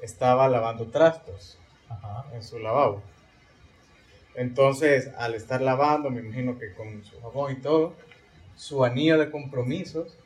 estaba 0.00 0.48
lavando 0.48 0.86
trastos 0.86 1.58
Ajá. 1.88 2.26
en 2.32 2.42
su 2.44 2.58
lavabo. 2.60 3.02
Entonces, 4.36 5.10
al 5.16 5.34
estar 5.34 5.60
lavando, 5.60 6.10
me 6.10 6.20
imagino 6.20 6.58
que 6.58 6.72
con 6.74 7.04
su 7.04 7.20
jabón 7.20 7.52
y 7.52 7.56
todo, 7.56 7.94
su 8.56 8.84
anillo 8.84 9.18
de 9.18 9.30
compromisos 9.30 10.16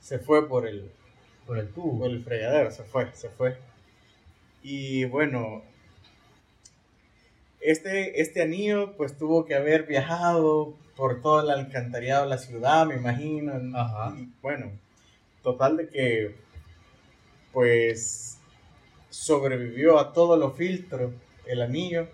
se 0.00 0.18
fue 0.18 0.48
por 0.48 0.66
el, 0.66 0.90
Por 1.52 1.58
el 1.58 1.68
tubo. 1.68 1.98
por 1.98 2.10
el 2.10 2.24
fregadero, 2.24 2.70
se 2.70 2.82
fue, 2.82 3.12
se 3.12 3.28
fue. 3.28 3.58
Y 4.62 5.04
bueno, 5.04 5.62
este, 7.60 8.22
este 8.22 8.40
anillo 8.40 8.96
pues 8.96 9.18
tuvo 9.18 9.44
que 9.44 9.54
haber 9.54 9.82
viajado 9.82 10.72
por 10.96 11.20
todo 11.20 11.42
el 11.42 11.50
alcantarillado 11.50 12.22
de 12.22 12.30
la 12.30 12.38
ciudad, 12.38 12.86
me 12.86 12.94
imagino. 12.94 13.52
Ajá. 13.78 14.14
Y 14.16 14.30
bueno, 14.40 14.70
total 15.42 15.76
de 15.76 15.88
que 15.90 16.36
pues 17.52 18.38
sobrevivió 19.10 19.98
a 19.98 20.14
todos 20.14 20.38
los 20.38 20.56
filtros, 20.56 21.12
el 21.44 21.60
anillo, 21.60 22.08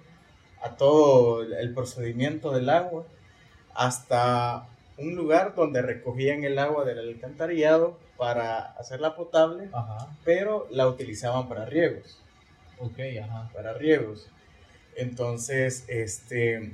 a 0.65 0.71
todo 0.71 1.45
el 1.45 1.75
procedimiento 1.75 2.51
del 2.51 2.71
agua, 2.71 3.07
hasta 3.73 4.67
un 4.99 5.15
lugar 5.15 5.55
donde 5.55 5.81
recogían 5.83 6.45
el 6.45 6.59
agua 6.59 6.85
del 6.85 6.99
alcantarillado 6.99 7.99
para 8.17 8.59
hacerla 8.73 9.15
potable, 9.17 9.69
Ajá. 9.73 10.09
pero 10.25 10.67
la 10.71 10.89
utilizaban 10.89 11.49
para 11.49 11.65
riegos, 11.67 12.21
Ok, 12.79 12.99
ajá. 13.23 13.51
para 13.55 13.73
riegos. 13.75 14.29
Entonces, 14.97 15.85
este, 15.89 16.73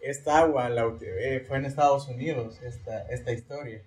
esta 0.00 0.38
agua 0.38 0.68
la, 0.68 0.92
eh, 1.00 1.44
fue 1.46 1.58
en 1.58 1.66
Estados 1.66 2.08
Unidos, 2.08 2.60
esta, 2.62 3.02
esta 3.10 3.32
historia. 3.32 3.80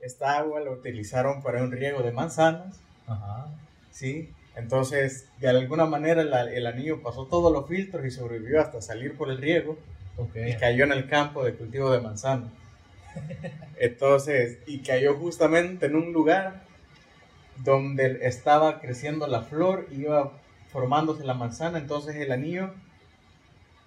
Esta 0.00 0.38
agua 0.38 0.60
la 0.60 0.70
utilizaron 0.70 1.42
para 1.42 1.62
un 1.62 1.72
riego 1.72 2.02
de 2.02 2.12
manzanas, 2.12 2.76
Ajá. 3.06 3.46
¿sí? 3.90 4.30
Entonces, 4.54 5.26
de 5.40 5.48
alguna 5.48 5.84
manera 5.86 6.24
la- 6.24 6.50
el 6.50 6.66
anillo 6.66 7.02
pasó 7.02 7.26
todos 7.26 7.52
los 7.52 7.66
filtros 7.68 8.04
y 8.06 8.10
sobrevivió 8.10 8.60
hasta 8.60 8.80
salir 8.80 9.16
por 9.16 9.30
el 9.30 9.38
riego 9.38 9.76
Ok. 10.18 10.36
y 10.48 10.54
cayó 10.56 10.84
en 10.84 10.92
el 10.92 11.08
campo 11.08 11.44
de 11.44 11.54
cultivo 11.54 11.90
de 11.92 12.00
manzana. 12.00 12.48
Entonces, 13.78 14.58
y 14.66 14.80
cayó 14.80 15.14
justamente 15.16 15.86
en 15.86 15.96
un 15.96 16.12
lugar 16.12 16.62
donde 17.64 18.26
estaba 18.26 18.80
creciendo 18.80 19.26
la 19.26 19.42
flor, 19.42 19.86
iba 19.90 20.32
formándose 20.72 21.24
la 21.24 21.34
manzana, 21.34 21.78
entonces 21.78 22.16
el 22.16 22.30
anillo, 22.32 22.74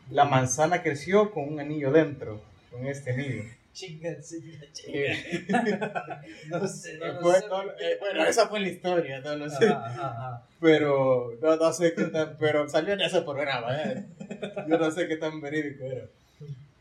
la 0.09 0.25
manzana 0.25 0.81
creció 0.81 1.31
con 1.31 1.47
un 1.53 1.59
anillo 1.59 1.91
dentro, 1.91 2.41
con 2.71 2.87
este 2.87 3.11
anillo. 3.11 3.43
Chingas, 3.73 4.27
no 6.49 6.67
sé, 6.67 6.97
no 6.97 7.13
lo 7.13 7.21
Fue- 7.21 7.39
sé. 7.39 7.47
no, 7.47 7.61
eh, 7.63 7.97
bueno, 7.99 8.25
esa 8.25 8.47
fue 8.47 8.59
la 8.59 8.69
historia, 8.69 9.19
no 9.21 9.35
lo 9.35 9.47
sé. 9.49 9.67
Ajá, 9.69 10.07
ajá. 10.07 10.45
Pero 10.59 11.33
no, 11.41 11.55
no 11.55 11.71
sé 11.71 11.93
qué 11.93 12.05
tan, 12.05 12.35
pero 12.39 12.67
salió 12.67 12.93
en 12.95 13.01
ese 13.01 13.21
programa, 13.21 13.67
¿eh? 13.83 14.05
Yo 14.67 14.77
no 14.79 14.89
sé 14.89 15.07
qué 15.07 15.17
tan 15.17 15.39
verídico 15.39 15.85
era. 15.85 16.05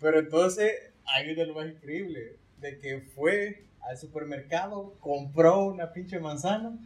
Pero 0.00 0.18
entonces, 0.18 0.72
ahí 1.06 1.26
viene 1.26 1.46
lo 1.46 1.54
más 1.54 1.66
increíble, 1.68 2.34
de 2.60 2.78
que 2.78 3.00
fue 3.14 3.62
al 3.82 3.96
supermercado, 3.96 4.94
compró 5.00 5.64
una 5.64 5.92
pinche 5.92 6.18
manzana 6.18 6.76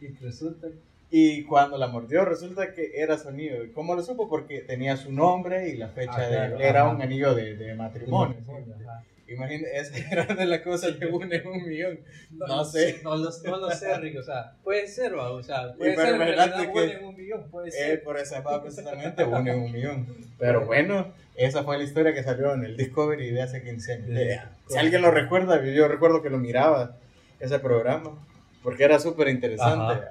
Y 0.00 0.08
resulta 0.24 0.68
y 1.10 1.44
cuando 1.44 1.78
la 1.78 1.86
mordió 1.88 2.24
resulta 2.26 2.74
que 2.74 2.90
era 2.94 3.16
su 3.16 3.28
anillo. 3.28 3.64
¿Y 3.64 3.70
¿Cómo 3.70 3.94
lo 3.94 4.02
supo? 4.02 4.28
Porque 4.28 4.60
tenía 4.60 4.96
su 4.98 5.10
nombre 5.10 5.70
y 5.70 5.76
la 5.76 5.88
fecha 5.88 6.12
Ah, 6.12 6.28
claro, 6.28 6.58
de... 6.58 6.68
Era 6.68 6.82
ajá. 6.82 6.94
un 6.94 7.00
anillo 7.02 7.34
de, 7.34 7.56
de 7.56 7.74
matrimonio. 7.74 8.36
Imagínate, 9.28 9.76
esa 9.78 9.98
era 10.12 10.34
de 10.34 10.46
las 10.46 10.60
cosas 10.60 10.92
que 10.96 11.06
une 11.06 11.42
un 11.46 11.66
millón. 11.68 12.00
No 12.30 12.64
sé. 12.64 13.00
No 13.04 13.16
lo, 13.16 13.30
no 13.44 13.56
lo 13.58 13.70
sé, 13.70 13.98
Rick. 13.98 14.18
O 14.18 14.22
sea, 14.22 14.52
puede 14.64 14.86
ser, 14.88 15.16
va, 15.16 15.30
o 15.30 15.42
sea, 15.42 15.72
puede 15.74 15.94
ser 15.96 16.08
en 16.14 16.18
realidad 16.18 16.72
que- 16.72 16.92
en 16.92 17.04
un 17.04 17.16
millón, 17.16 17.44
puede 17.50 17.68
Eh, 17.68 17.72
ser. 17.72 18.02
por 18.02 18.18
esa 18.18 18.40
va 18.40 18.62
precisamente 18.62 19.24
une 19.24 19.54
un 19.54 19.70
millón. 19.72 20.06
Pero 20.38 20.64
bueno, 20.66 21.12
esa 21.36 21.62
fue 21.62 21.78
la 21.78 21.84
historia 21.84 22.12
que 22.14 22.22
salió 22.22 22.54
en 22.54 22.64
el 22.64 22.76
Discovery 22.76 23.30
de 23.30 23.42
hace 23.42 23.62
15 23.62 23.92
años. 23.92 24.08
Eh, 24.12 24.40
Si 24.68 24.78
alguien 24.78 25.02
lo 25.02 25.10
recuerda, 25.10 25.62
yo 25.64 25.88
recuerdo 25.88 26.22
que 26.22 26.30
lo 26.30 26.38
miraba, 26.38 26.96
ese 27.40 27.58
programa, 27.58 28.10
porque 28.62 28.84
era 28.84 28.98
súper 28.98 29.28
interesante. 29.28 30.02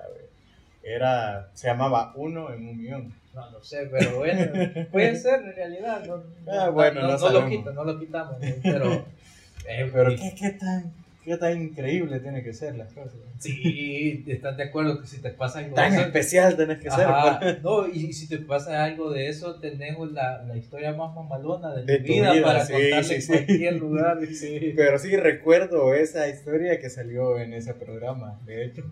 Era, 0.84 1.50
se 1.54 1.68
llamaba 1.68 2.14
Uno 2.16 2.54
en 2.54 2.68
un 2.70 2.78
millón. 2.78 3.14
No 3.38 3.52
lo 3.52 3.64
sé, 3.64 3.88
pero 3.92 4.18
bueno, 4.18 4.52
puede 4.92 5.16
ser 5.16 5.42
en 5.42 5.54
realidad. 5.56 6.04
No, 6.08 6.24
Ah, 6.52 6.70
bueno, 6.70 7.02
no 7.02 7.08
no, 7.08 7.14
lo 7.14 7.20
sabemos. 7.20 7.50
quito, 7.52 7.72
no 7.74 7.84
lo 7.84 8.00
quitamos, 8.00 8.40
¿no? 8.40 8.48
pero. 8.64 8.94
eh, 9.68 9.90
Pero 9.94 10.10
¿qué, 10.16 10.34
qué 10.38 10.50
tan, 10.52 10.92
qué 11.24 11.38
tan 11.38 11.62
increíble 11.62 12.20
tiene 12.20 12.42
que 12.44 12.54
ser 12.54 12.76
las 12.76 12.92
cosas. 12.94 13.14
Sí, 13.38 14.24
están 14.28 14.58
de 14.58 14.64
acuerdo 14.64 15.00
que 15.00 15.06
si 15.06 15.22
te 15.22 15.30
pasa 15.30 15.60
algo 15.60 15.70
de 15.72 15.76
Tan 15.76 15.94
eso. 15.94 16.02
especial 16.02 16.58
tenés 16.58 16.80
que 16.80 16.90
ser. 16.90 17.06
Ajá, 17.06 17.40
pues. 17.40 17.62
no, 17.62 17.88
y 17.88 18.12
si 18.14 18.28
te 18.28 18.40
pasa 18.40 18.84
algo 18.84 19.12
de 19.12 19.28
eso, 19.30 19.60
tenemos 19.60 20.12
la, 20.12 20.42
la 20.44 20.58
historia 20.58 20.94
más 20.94 21.14
mamalona 21.14 21.76
de, 21.76 21.84
De 21.86 21.98
tu 22.00 22.06
vida, 22.14 22.34
vida, 22.34 22.44
para 22.44 22.66
sí, 22.66 22.74
contarle 22.74 23.04
sí, 23.04 23.14
en 23.14 23.22
sí. 23.22 23.28
cualquier 23.28 23.74
lugar. 23.76 24.18
Sí. 24.34 24.74
Pero 24.76 24.98
sí 24.98 25.16
recuerdo 25.18 25.94
esa 25.94 26.28
historia 26.28 26.80
que 26.80 26.90
salió 26.90 27.38
en 27.38 27.54
ese 27.54 27.76
programa, 27.76 28.40
de 28.46 28.66
hecho. 28.66 28.84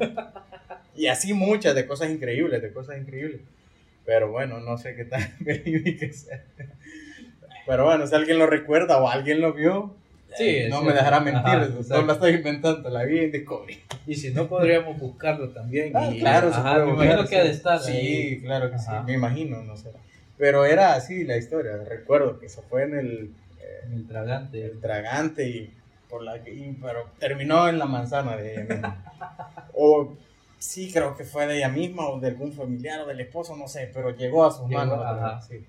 Y 0.95 1.07
así 1.07 1.33
muchas 1.33 1.73
de 1.73 1.85
cosas 1.87 2.09
increíbles, 2.11 2.61
de 2.61 2.71
cosas 2.71 2.97
increíbles. 2.99 3.41
Pero 4.05 4.31
bueno, 4.31 4.59
no 4.59 4.77
sé 4.77 4.95
qué 4.95 5.05
tan 5.05 5.35
verídica 5.39 6.11
sea. 6.13 6.43
Pero 7.65 7.85
bueno, 7.85 8.05
si 8.05 8.13
alguien 8.15 8.37
lo 8.39 8.45
recuerda 8.47 8.97
o 8.97 9.09
alguien 9.09 9.41
lo 9.41 9.53
vio, 9.53 9.95
Sí, 10.37 10.43
eh, 10.49 10.67
no 10.69 10.79
sí. 10.81 10.85
me 10.87 10.93
dejará 10.93 11.21
mentir. 11.21 11.71
No 11.89 12.01
la 12.01 12.13
estoy 12.13 12.33
inventando, 12.33 12.89
la 12.89 13.03
vi 13.03 13.19
en 13.19 13.31
Discovery. 13.31 13.79
Y 14.05 14.15
si 14.15 14.31
no, 14.31 14.47
podríamos 14.49 14.99
buscarlo 14.99 15.49
también. 15.51 15.93
Ah, 15.95 16.09
y- 16.11 16.19
claro, 16.19 16.51
se 16.51 16.59
ajá, 16.59 16.73
puede 16.73 16.85
me 16.85 16.91
buscar, 16.91 17.05
imagino 17.07 17.29
que 17.29 17.37
ha 17.37 17.43
de 17.45 17.49
estar 17.51 17.79
Sí, 17.79 17.91
ahí. 17.91 18.41
claro 18.41 18.69
que 18.69 18.75
Ajá. 18.75 18.99
sí, 18.99 19.05
me 19.07 19.13
imagino, 19.13 19.63
no 19.63 19.77
sé. 19.77 19.91
Pero 20.37 20.65
era 20.65 20.93
así 20.95 21.23
la 21.23 21.37
historia, 21.37 21.77
recuerdo 21.87 22.37
que 22.37 22.49
se 22.49 22.61
fue 22.63 22.83
en 22.83 22.95
el, 22.95 23.31
eh, 23.61 23.79
En 23.85 23.93
el 23.93 24.07
tragante. 24.07 24.65
el 24.65 24.81
tragante 24.81 25.47
y 25.47 25.73
por 26.09 26.21
la 26.21 26.35
y- 26.37 26.77
pero 26.81 27.05
terminó 27.17 27.69
en 27.69 27.79
la 27.79 27.85
manzana 27.85 28.35
de 28.35 28.53
ella 28.55 28.63
misma. 28.75 29.05
o 29.73 30.13
sí, 30.59 30.91
creo 30.91 31.15
que 31.15 31.23
fue 31.23 31.47
de 31.47 31.57
ella 31.57 31.69
misma 31.69 32.07
o 32.09 32.19
de 32.19 32.27
algún 32.29 32.51
familiar 32.53 33.01
o 33.01 33.05
del 33.07 33.19
esposo, 33.19 33.55
no 33.55 33.67
sé, 33.67 33.89
pero 33.93 34.09
llegó 34.15 34.45
a 34.45 34.51
sus 34.51 34.67
Llegó, 34.67 34.79
manos. 34.79 34.99
ajá. 35.05 35.41
sí. 35.41 35.63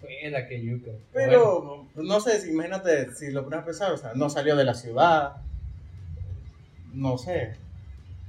Fue 0.00 0.30
la 0.30 0.46
que 0.46 0.62
yuca. 0.62 0.92
Bueno, 1.12 1.28
Pero 1.28 1.86
no 2.04 2.20
sé, 2.20 2.40
si, 2.40 2.50
imagínate 2.50 3.12
si 3.14 3.30
lo 3.32 3.42
pones 3.44 3.60
a 3.60 3.64
pensar, 3.64 3.92
o 3.92 3.96
sea, 3.96 4.12
no 4.14 4.30
salió 4.30 4.54
de 4.54 4.64
la 4.64 4.74
ciudad, 4.74 5.32
no 6.92 7.18
sé. 7.18 7.54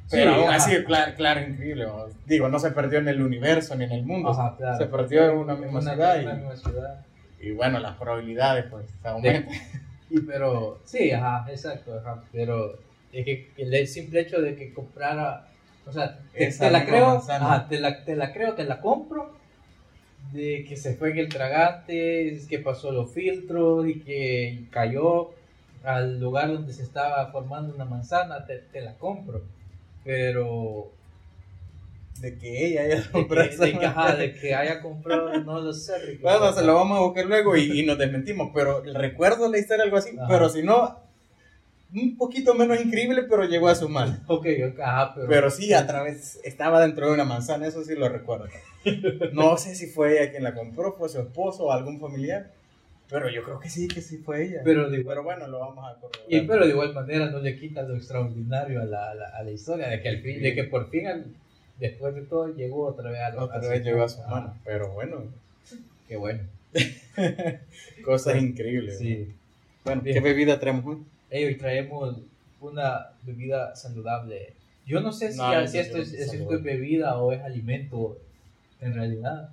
Pero 0.10 0.34
Sí, 0.34 0.40
aún 0.40 0.50
así, 0.50 0.84
claro, 0.86 1.14
claro, 1.16 1.42
increíble. 1.42 1.88
Digo, 2.26 2.50
no 2.50 2.58
se 2.60 2.72
perdió 2.72 2.98
en 3.00 3.08
el 3.08 3.22
universo 3.22 3.76
ni 3.76 3.84
en 3.86 3.92
el 3.92 4.04
mundo. 4.04 4.30
ajá, 4.32 4.56
claro. 4.58 4.78
Se 4.78 4.86
perdió 4.88 5.30
en 5.30 5.38
una 5.38 5.56
misma 5.56 5.82
ciudad 5.82 6.20
una 6.24 6.34
y- 6.34 6.36
misma 6.38 6.56
ciudad. 6.56 7.06
Y 7.40 7.52
bueno, 7.52 7.80
las 7.80 7.96
probabilidades 7.98 8.66
pues 8.70 8.86
aumentan. 9.04 9.54
Y 10.12 10.22
pero, 10.22 10.80
sí, 10.86 11.12
ajá, 11.12 11.46
exacto, 11.52 11.94
ajá, 12.00 12.24
pero 12.32 12.80
es 13.14 13.24
que 13.24 13.52
el 13.58 13.88
simple 13.88 14.22
hecho 14.22 14.42
de 14.42 14.56
que 14.56 14.74
comprara, 14.74 15.46
o 15.90 15.94
sea, 15.94 16.20
te, 16.34 16.52
te 16.52 16.70
la 16.72 16.86
creo, 16.86 17.24
ajá, 17.28 17.68
te 17.68 17.80
la, 17.80 18.04
te 18.06 18.16
la 18.16 18.34
creo, 18.34 18.56
te 18.56 18.64
la 18.66 18.82
compro, 18.82 19.38
de 20.32 20.66
que 20.68 20.78
se 20.78 20.96
fue 20.96 21.12
en 21.12 21.20
el 21.20 21.30
tragante, 21.30 22.40
que 22.50 22.60
pasó 22.60 22.92
los 22.92 23.12
filtros 23.14 23.88
y 23.88 24.02
que 24.02 24.68
cayó 24.72 25.32
al 25.84 26.20
lugar 26.20 26.50
donde 26.52 26.74
se 26.74 26.84
estaba 26.84 27.32
formando 27.32 27.74
una 27.76 27.86
manzana, 27.86 28.46
te, 28.46 28.60
te 28.60 28.82
la 28.82 28.98
compro, 28.98 29.42
pero 30.04 30.92
De 32.22 32.38
que 32.38 32.66
ella 32.68 32.82
haya 32.84 33.02
de 33.02 33.10
comprado 33.12 33.50
que, 33.50 33.56
esa 33.56 33.66
de 33.66 33.78
que, 33.78 33.86
ajá, 33.86 34.16
de 34.16 34.34
que 34.36 34.54
haya 34.54 34.82
comprado, 34.82 35.40
no 35.44 35.60
lo 35.62 35.74
sé, 35.74 35.98
Ricky, 36.00 36.22
Bueno, 36.22 36.52
se 36.54 36.64
lo 36.64 36.76
vamos 36.76 36.98
a 36.98 37.02
buscar 37.02 37.26
luego 37.26 37.56
y, 37.56 37.80
y 37.80 37.86
nos 37.86 37.98
desmentimos, 37.98 38.52
pero 38.54 38.82
recuerdo 38.94 39.50
la 39.50 39.58
historia 39.58 39.86
algo 39.86 39.98
así, 39.98 40.18
Ajá. 40.18 40.28
pero 40.28 40.50
si 40.50 40.62
no, 40.64 41.09
un 41.94 42.18
poquito 42.18 42.54
menos 42.54 42.80
increíble, 42.80 43.24
pero 43.24 43.46
llegó 43.46 43.68
a 43.68 43.76
su 43.76 43.90
mal. 43.90 44.22
Ok, 44.28 44.46
ok, 44.74 44.80
ajá, 44.80 45.14
pero... 45.16 45.28
Pero 45.28 45.50
sí, 45.50 45.74
a 45.74 45.88
través, 45.88 46.40
estaba 46.44 46.82
dentro 46.82 47.08
de 47.08 47.14
una 47.14 47.26
manzana, 47.26 47.66
eso 47.68 47.84
sí 47.84 47.96
lo 47.96 48.10
recuerdo. 48.10 48.46
No 49.34 49.58
sé 49.58 49.76
si 49.76 49.88
fue 49.88 50.14
ella 50.22 50.32
quien 50.32 50.44
la 50.44 50.54
compró, 50.54 50.94
fue 50.94 51.10
su 51.10 51.20
esposo 51.20 51.66
o 51.66 51.72
algún 51.72 52.00
familiar, 52.00 52.52
pero 53.10 53.30
yo 53.30 53.44
creo 53.44 53.60
que 53.60 53.70
sí, 53.70 53.88
que 53.88 54.02
sí 54.02 54.18
fue 54.20 54.46
ella. 54.46 54.62
Pero 54.64 54.90
de 54.90 55.00
igual 55.00 55.16
Pero 55.16 55.24
bueno, 55.24 55.48
lo 55.48 55.60
vamos 55.60 55.84
a 55.86 55.96
corroborar. 56.00 56.26
Y 56.30 56.42
pero 56.48 56.64
de 56.66 56.70
igual 56.72 56.94
manera 56.94 57.30
no 57.30 57.40
le 57.40 57.58
quita 57.58 57.82
lo 57.82 57.96
extraordinario 57.96 58.82
a 58.82 58.86
la, 58.86 59.10
a 59.12 59.16
la, 59.16 59.28
a 59.30 59.44
la 59.44 59.52
historia, 59.52 59.90
de 59.90 60.02
que, 60.02 60.10
al 60.10 60.22
fin, 60.22 60.42
de 60.42 60.54
que 60.56 60.64
por 60.66 60.90
fin, 60.90 61.08
al- 61.08 61.26
después 61.80 62.14
de 62.16 62.22
todo, 62.22 62.54
llegó 62.56 62.86
otra 62.88 63.10
vez 63.12 63.22
a 63.22 63.30
lo- 63.32 63.44
Otra 63.44 63.60
vez 63.68 63.84
llegó 63.84 64.04
a 64.04 64.10
su 64.10 64.22
mano, 64.22 64.56
pero 64.64 64.90
bueno, 64.92 65.24
Qué 66.08 66.16
bueno. 66.18 66.40
cosas 68.06 68.38
increíbles. 68.42 68.98
Sí. 68.98 69.28
Bueno. 69.84 70.04
¿qué 70.04 70.20
bebida 70.20 70.60
traemos 70.60 70.86
hoy? 70.86 71.04
Ey, 71.30 71.46
hoy 71.46 71.58
traemos 71.58 72.18
una 72.60 73.12
bebida 73.24 73.76
saludable. 73.76 74.54
Yo 74.86 75.02
no 75.02 75.12
sé 75.12 75.32
si, 75.32 75.38
No, 75.38 75.68
si 75.68 75.76
yo 75.78 75.82
esto, 75.82 75.98
es, 75.98 76.14
es 76.14 76.64
bebida 76.64 77.18
o 77.18 77.32
es 77.32 77.42
alimento 77.42 78.18
en 78.82 78.96
realidad. 78.96 79.50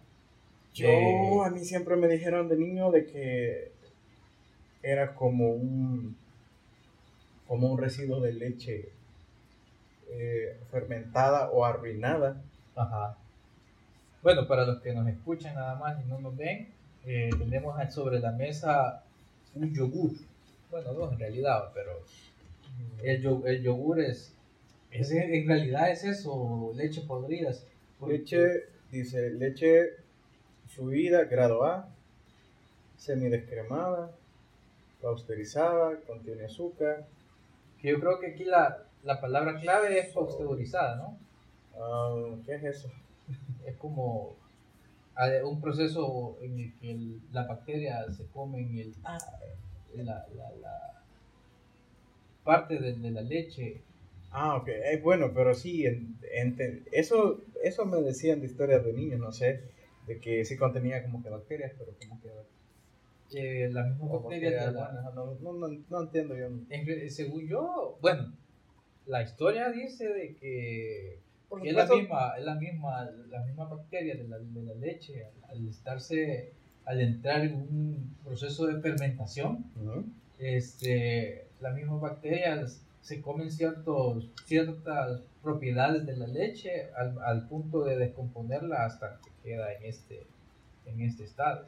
Yo, 0.73 0.89
Eh, 0.89 1.41
a 1.45 1.51
mí 1.51 1.65
siempre 1.65 1.97
me 1.97 2.09
dijeron 2.09 2.49
de 2.49 2.57
niño 2.57 2.91
de 2.91 3.07
que 3.07 3.73
era 4.83 5.15
como 5.15 5.51
un 5.51 6.17
como 7.47 7.69
un 7.73 7.79
residuo 7.79 8.21
de 8.21 8.33
leche 8.33 8.89
eh, 10.11 10.57
fermentada 10.71 11.51
o 11.51 11.65
arruinada. 11.65 12.41
Ajá. 12.75 13.17
Bueno, 14.23 14.49
para 14.49 14.67
los 14.67 14.81
que 14.81 14.93
nos 14.93 15.07
escuchan 15.09 15.55
nada 15.55 15.77
más 15.77 16.03
y 16.05 16.09
no 16.09 16.19
nos 16.19 16.37
ven, 16.37 16.69
eh, 17.05 17.31
tenemos 17.39 17.77
sobre 17.93 18.19
la 18.19 18.33
mesa 18.33 19.03
un 19.55 19.73
yogur. 19.75 20.13
Bueno, 20.77 20.93
dos 20.93 21.13
en 21.15 21.19
realidad, 21.19 21.71
pero 21.73 22.03
el, 23.03 23.23
yo- 23.23 23.47
el 23.47 23.63
yogur 23.63 23.99
es, 24.01 24.35
es- 24.91 25.11
en 25.11 25.49
realidad 25.49 25.91
es 25.91 26.05
eso, 26.05 26.71
leche 26.75 27.01
podrida. 27.03 27.51
Leche, 28.07 28.65
dice, 28.91 29.31
leche 29.31 29.93
fluida, 30.69 31.25
grado 31.25 31.65
A, 31.65 31.89
semidescremada, 32.99 34.11
pasteurizada, 35.01 35.99
contiene 36.07 36.45
azúcar. 36.45 37.07
Que 37.81 37.93
yo 37.93 38.01
creo 38.01 38.19
que 38.21 38.27
aquí 38.33 38.45
la, 38.45 38.83
la 39.03 39.19
palabra 39.19 39.59
clave 39.59 39.99
es 39.99 40.13
pasteurizada, 40.13 40.97
¿no? 40.97 41.19
Ah, 41.79 42.35
¿Qué 42.45 42.55
es 42.57 42.65
eso? 42.65 42.91
Es 43.65 43.77
como 43.77 44.35
eh, 45.19 45.43
un 45.43 45.59
proceso 45.63 46.37
en 46.43 46.59
el 46.61 46.75
que 46.79 47.19
la 47.33 47.47
bacteria 47.47 48.05
se 48.13 48.27
come 48.27 48.61
en 48.61 48.79
el, 48.79 48.95
la, 50.05 50.27
la- 50.37 50.51
la 50.61 51.03
parte 52.45 52.79
de, 52.79 52.95
de 52.95 53.11
la 53.11 53.23
leche. 53.23 53.81
Ah, 54.31 54.57
ok. 54.57 54.69
Eh, 54.69 55.01
bueno, 55.03 55.33
pero 55.35 55.55
sí, 55.55 55.87
en- 55.87 56.17
ente- 56.33 56.83
eso, 56.93 57.41
eso 57.63 57.85
me 57.87 58.01
decían 58.03 58.41
de 58.41 58.47
historias 58.47 58.85
de 58.85 58.93
niños, 58.93 59.19
no 59.21 59.33
sé, 59.33 59.63
de 60.07 60.21
que 60.21 60.45
sí 60.45 60.57
contenía 60.57 61.03
como 61.03 61.23
que 61.23 61.31
bacterias, 61.31 61.73
pero 61.79 61.93
como 61.99 62.21
que... 62.21 62.29
eh, 63.39 63.69
las 63.73 63.89
mismas 63.89 64.23
bacterias 64.23 64.67
de 64.67 64.73
la- 64.73 65.13
no, 65.15 65.35
no, 65.41 65.53
no, 65.53 65.69
no 65.91 66.01
entiendo 66.03 66.37
yo. 66.37 66.47
en 66.47 66.87
re- 66.87 67.11
según 67.11 67.47
yo, 67.49 67.99
bueno, 68.01 68.33
la 69.07 69.23
historia 69.23 69.71
dice 69.71 70.09
de 70.09 70.35
que, 70.37 71.19
es 71.69 71.75
la 71.75 71.87
misma, 72.03 72.35
es 72.39 72.45
la 72.45 72.55
misma, 72.57 73.11
la 73.31 73.45
misma 73.45 73.65
bacteria 73.65 74.15
de 74.17 74.25
la, 74.29 74.39
de 74.39 74.63
la 74.63 74.75
leche 74.75 75.25
al, 75.25 75.51
al 75.51 75.69
estarse, 75.69 76.53
al 76.87 77.01
entrar 77.01 77.43
en 77.43 77.55
un 77.55 78.17
proceso 78.25 78.67
de 78.67 78.81
fermentación, 78.81 79.65
Ujú. 79.77 80.05
este, 80.39 81.47
las 81.61 81.75
mismas 81.75 82.01
bacterias 82.01 82.83
se 83.03 83.21
comen 83.21 83.51
ciertos, 83.53 84.31
ciertas 84.47 85.21
propiedades 85.43 86.07
de 86.07 86.17
la 86.17 86.27
leche 86.27 86.91
al, 86.97 87.19
al 87.23 87.47
punto 87.49 87.85
de 87.85 87.97
descomponerla 87.97 88.85
hasta 88.87 89.21
que 89.23 89.31
queda 89.51 89.73
en 89.75 89.85
este, 89.85 90.27
en 90.87 91.01
este 91.03 91.25
estado. 91.25 91.67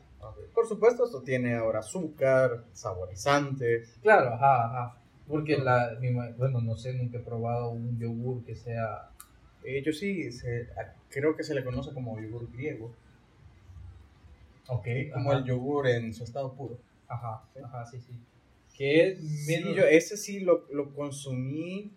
Por 0.55 0.67
supuesto, 0.67 1.05
esto 1.05 1.23
tiene 1.23 1.55
ahora 1.55 1.79
azúcar, 1.79 2.65
saborizantes. 2.73 3.97
Claro, 4.03 4.35
ajá, 4.35 4.65
ajá. 4.67 4.97
Porque 5.29 5.59
la, 5.59 5.97
mi 6.01 6.13
bueno, 6.13 6.61
no 6.61 6.77
sé, 6.77 6.95
nunca 6.95 7.19
he 7.19 7.21
probado 7.21 7.71
un 7.71 7.99
yogur 7.99 8.45
que 8.45 8.57
sea, 8.57 9.11
Eh, 9.65 9.83
yo 9.85 9.93
sí, 9.93 10.31
se- 10.33 10.69
creo 11.11 11.37
que 11.37 11.43
se 11.45 11.55
le 11.55 11.65
conoce 11.65 11.93
como 11.93 12.19
yogur 12.21 12.51
griego, 12.53 12.93
ok, 14.69 14.87
como 15.13 15.31
ajá, 15.31 15.39
el 15.41 15.45
yogur 15.45 15.87
en 15.89 16.15
su 16.15 16.25
estado 16.25 16.53
puro. 16.55 16.77
ajá, 17.09 17.43
ajá, 17.65 17.87
sí, 17.87 17.99
sí. 18.01 18.13
Que 18.77 19.09
es 19.09 19.19
Sí, 19.19 19.55
menos, 19.63 19.77
yo 19.77 19.85
ese 19.85 20.17
sí 20.17 20.41
lo, 20.41 20.65
lo 20.73 20.95
consumí, 20.95 21.91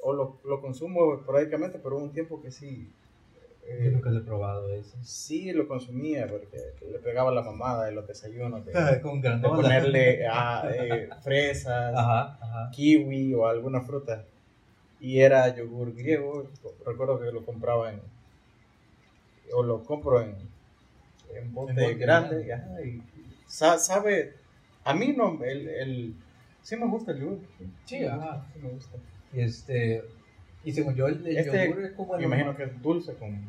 o 0.00 0.12
lo, 0.12 0.40
lo 0.44 0.60
consumo 0.60 1.14
esporádicamente, 1.14 1.78
pero 1.78 1.96
hubo 1.96 2.04
un 2.04 2.12
tiempo 2.12 2.40
que 2.42 2.50
sí. 2.50 2.88
eh, 3.66 3.82
yo 3.84 3.90
nunca 3.92 4.10
lo 4.10 4.18
he 4.20 4.22
probado 4.22 4.68
eso. 4.74 4.96
Sí, 5.02 5.52
lo 5.52 5.68
consumía 5.68 6.26
porque 6.26 6.58
le 6.90 6.98
pegaba 6.98 7.30
la 7.32 7.42
mamada 7.42 7.84
de 7.84 7.92
los 7.92 8.06
desayunos, 8.06 8.64
de, 8.64 8.72
Con 9.02 9.20
de 9.20 9.38
ponerle 9.48 10.26
ah, 10.26 10.68
eh, 10.72 11.08
fresas, 11.22 11.94
Ajá, 11.94 12.38
ajá. 12.40 12.70
kiwi 12.72 13.34
o 13.34 13.46
alguna 13.46 13.80
fruta. 13.82 14.24
Y 15.00 15.20
era 15.20 15.54
yogur 15.54 15.94
griego, 15.94 16.48
recuerdo 16.84 17.20
que 17.20 17.30
lo 17.30 17.44
compraba 17.44 17.92
en, 17.92 18.00
o 19.54 19.62
lo 19.62 19.84
compro 19.84 20.20
en, 20.20 20.34
en 21.34 21.52
bote 21.54 21.94
grande. 21.94 22.44
grande. 22.44 22.88
y 22.88 23.02
sa- 23.46 23.78
sabe, 23.78 24.34
a 24.84 24.94
mí 24.94 25.14
no, 25.16 25.42
el, 25.44 25.68
el, 25.68 26.14
sí 26.62 26.76
me 26.76 26.86
gusta 26.86 27.12
el 27.12 27.20
yogur. 27.20 27.38
Sí, 27.84 28.00
me 28.00 28.06
ajá. 28.06 28.46
sí 28.52 28.60
me 28.60 28.68
gusta. 28.70 28.96
Este, 29.32 30.04
y 30.64 30.72
según 30.72 30.94
yo, 30.94 31.06
el, 31.08 31.26
el 31.26 31.36
Este, 31.38 31.66
yogur 31.68 31.84
es 31.84 31.92
como 31.92 32.12
Me 32.14 32.18
el 32.20 32.24
imagino 32.24 32.56
que 32.56 32.64
es 32.64 32.82
dulce 32.82 33.14
con... 33.14 33.40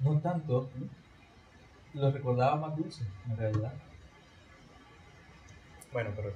No 0.00 0.20
tanto. 0.20 0.68
Lo 1.94 2.10
recordaba 2.10 2.56
más 2.56 2.76
dulce, 2.76 3.04
en 3.30 3.36
realidad. 3.36 3.72
Bueno, 5.92 6.10
pero 6.16 6.32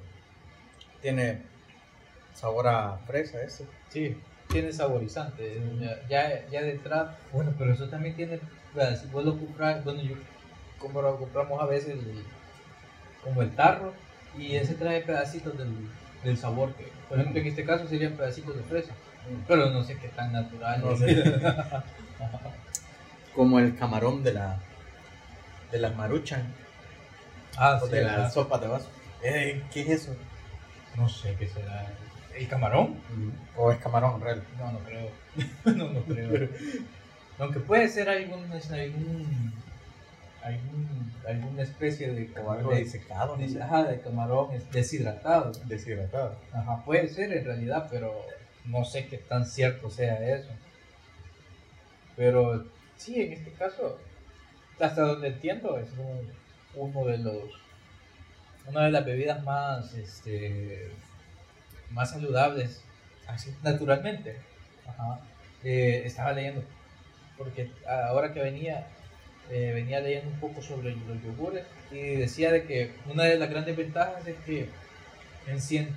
tiene 1.01 1.43
sabor 2.35 2.69
a 2.69 2.99
fresa 3.07 3.43
ese. 3.43 3.67
Sí, 3.89 4.17
tiene 4.49 4.73
saborizante. 4.73 5.61
Ya, 5.81 6.07
ya, 6.09 6.49
ya 6.49 6.63
detrás. 6.63 7.17
Bueno, 7.33 7.55
pero 7.59 7.73
eso 7.73 7.89
también 7.89 8.15
tiene. 8.17 8.39
Si 9.01 9.07
vos 9.09 9.25
lo 9.25 9.39
compras, 9.39 9.83
bueno, 9.85 10.03
yo 10.03 10.15
como 10.87 11.03
lo 11.03 11.19
compramos 11.19 11.61
a 11.61 11.67
veces 11.67 11.97
como 13.23 13.43
el 13.43 13.51
tarro 13.55 13.93
y 14.39 14.55
ese 14.55 14.75
trae 14.75 15.01
pedacitos 15.01 15.59
del, 15.59 15.69
del 16.23 16.39
sabor 16.39 16.73
que, 16.75 16.93
por 17.09 17.19
ejemplo, 17.19 17.41
en 17.41 17.47
este 17.47 17.65
caso 17.65 17.89
serían 17.89 18.13
pedacitos 18.13 18.57
de 18.57 18.63
fresa, 18.63 18.93
pero 19.49 19.71
no 19.71 19.83
sé 19.83 19.97
qué 19.99 20.09
tan 20.09 20.33
natural. 20.33 20.81
No 20.81 20.93
es. 20.93 20.99
sé. 21.01 21.25
Como 23.35 23.59
el 23.59 23.77
camarón 23.77 24.23
de 24.23 24.33
la 24.33 24.59
de 25.71 25.79
las 25.79 25.95
maruchan 25.97 26.45
ah, 27.57 27.79
o 27.83 27.87
sí, 27.87 27.93
de 27.93 28.07
ajá. 28.07 28.19
las 28.19 28.35
sopas 28.35 28.61
de 28.61 28.69
vaso. 28.69 28.89
Eh, 29.23 29.63
¿Qué 29.73 29.83
es 29.83 29.89
eso? 29.89 30.17
No 30.97 31.09
sé 31.09 31.35
qué 31.39 31.49
será. 31.49 31.87
¿El 32.35 32.49
camarón? 32.49 32.95
¿O 33.57 33.73
es 33.73 33.79
camarón 33.79 34.21
real? 34.21 34.43
No, 34.59 34.73
no 34.73 34.79
creo. 34.81 35.11
no, 35.65 35.93
no 35.93 36.01
creo. 36.03 36.49
Aunque 37.39 37.61
puede 37.61 37.89
ser 37.89 38.09
algún, 38.09 38.51
algún, 38.53 39.53
algún, 40.47 41.13
alguna 41.27 41.63
especie 41.63 42.13
de 42.13 42.41
O 42.41 42.51
algo 42.53 42.71
de, 42.73 42.79
disecado, 42.81 43.37
no 43.37 43.43
de- 43.43 43.49
sé. 43.49 43.63
ajá, 43.63 43.85
de 43.85 44.01
camarón 44.01 44.53
es 44.55 44.71
deshidratado. 44.71 45.53
Deshidratado. 45.65 46.37
Ajá, 46.53 46.85
puede 46.85 47.09
ser 47.09 47.33
en 47.33 47.45
realidad, 47.45 47.89
pero 47.91 48.15
no 48.65 48.85
sé 48.85 49.07
qué 49.09 49.19
tan 49.19 49.45
cierto 49.45 49.91
sea 49.91 50.15
eso. 50.37 50.51
Pero 52.17 52.65
sí, 52.97 53.21
en 53.21 53.33
este 53.33 53.51
caso, 53.53 53.99
hasta 54.81 55.03
donde 55.03 55.29
entiendo, 55.29 55.79
es 55.79 55.89
un- 55.99 56.33
uno 56.75 57.05
de 57.07 57.19
los 57.19 57.45
una 58.69 58.85
de 58.87 58.91
las 58.91 59.05
bebidas 59.05 59.45
más 59.45 59.95
este 59.95 60.91
más 61.91 62.11
saludables 62.11 62.83
Así. 63.29 63.55
naturalmente. 63.63 64.39
Ajá. 64.87 65.21
Eh, 65.63 66.03
estaba 66.05 66.33
leyendo, 66.33 66.63
porque 67.39 67.71
ahora 67.89 68.33
que 68.33 68.41
venía, 68.43 68.87
eh, 69.51 69.73
venía 69.75 70.01
leyendo 70.01 70.31
un 70.31 70.41
poco 70.41 70.61
sobre 70.61 70.91
los 70.95 71.23
yogures 71.23 71.65
y 71.91 72.17
decía 72.17 72.51
de 72.51 72.65
que 72.65 72.93
una 73.13 73.25
de 73.25 73.39
las 73.39 73.49
grandes 73.49 73.77
ventajas 73.77 74.27
es 74.27 74.37
que 74.45 74.69
en 75.47 75.61
100, 75.61 75.97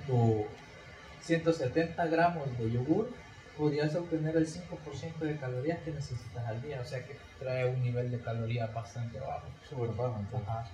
170 1.22 2.06
gramos 2.06 2.58
de 2.58 2.70
yogur 2.70 3.10
podrías 3.56 3.94
obtener 3.94 4.36
el 4.36 4.46
5% 4.46 5.18
de 5.18 5.36
calorías 5.36 5.80
que 5.80 5.90
necesitas 5.90 6.46
al 6.46 6.62
día, 6.62 6.80
o 6.80 6.84
sea 6.84 7.04
que 7.04 7.16
trae 7.38 7.66
un 7.66 7.82
nivel 7.82 8.10
de 8.10 8.18
calorías 8.20 8.72
bastante 8.72 9.18
bajo. 9.18 9.46
Súper 9.68 9.90
bajo, 9.90 10.18
entonces. 10.18 10.48
Ajá. 10.48 10.70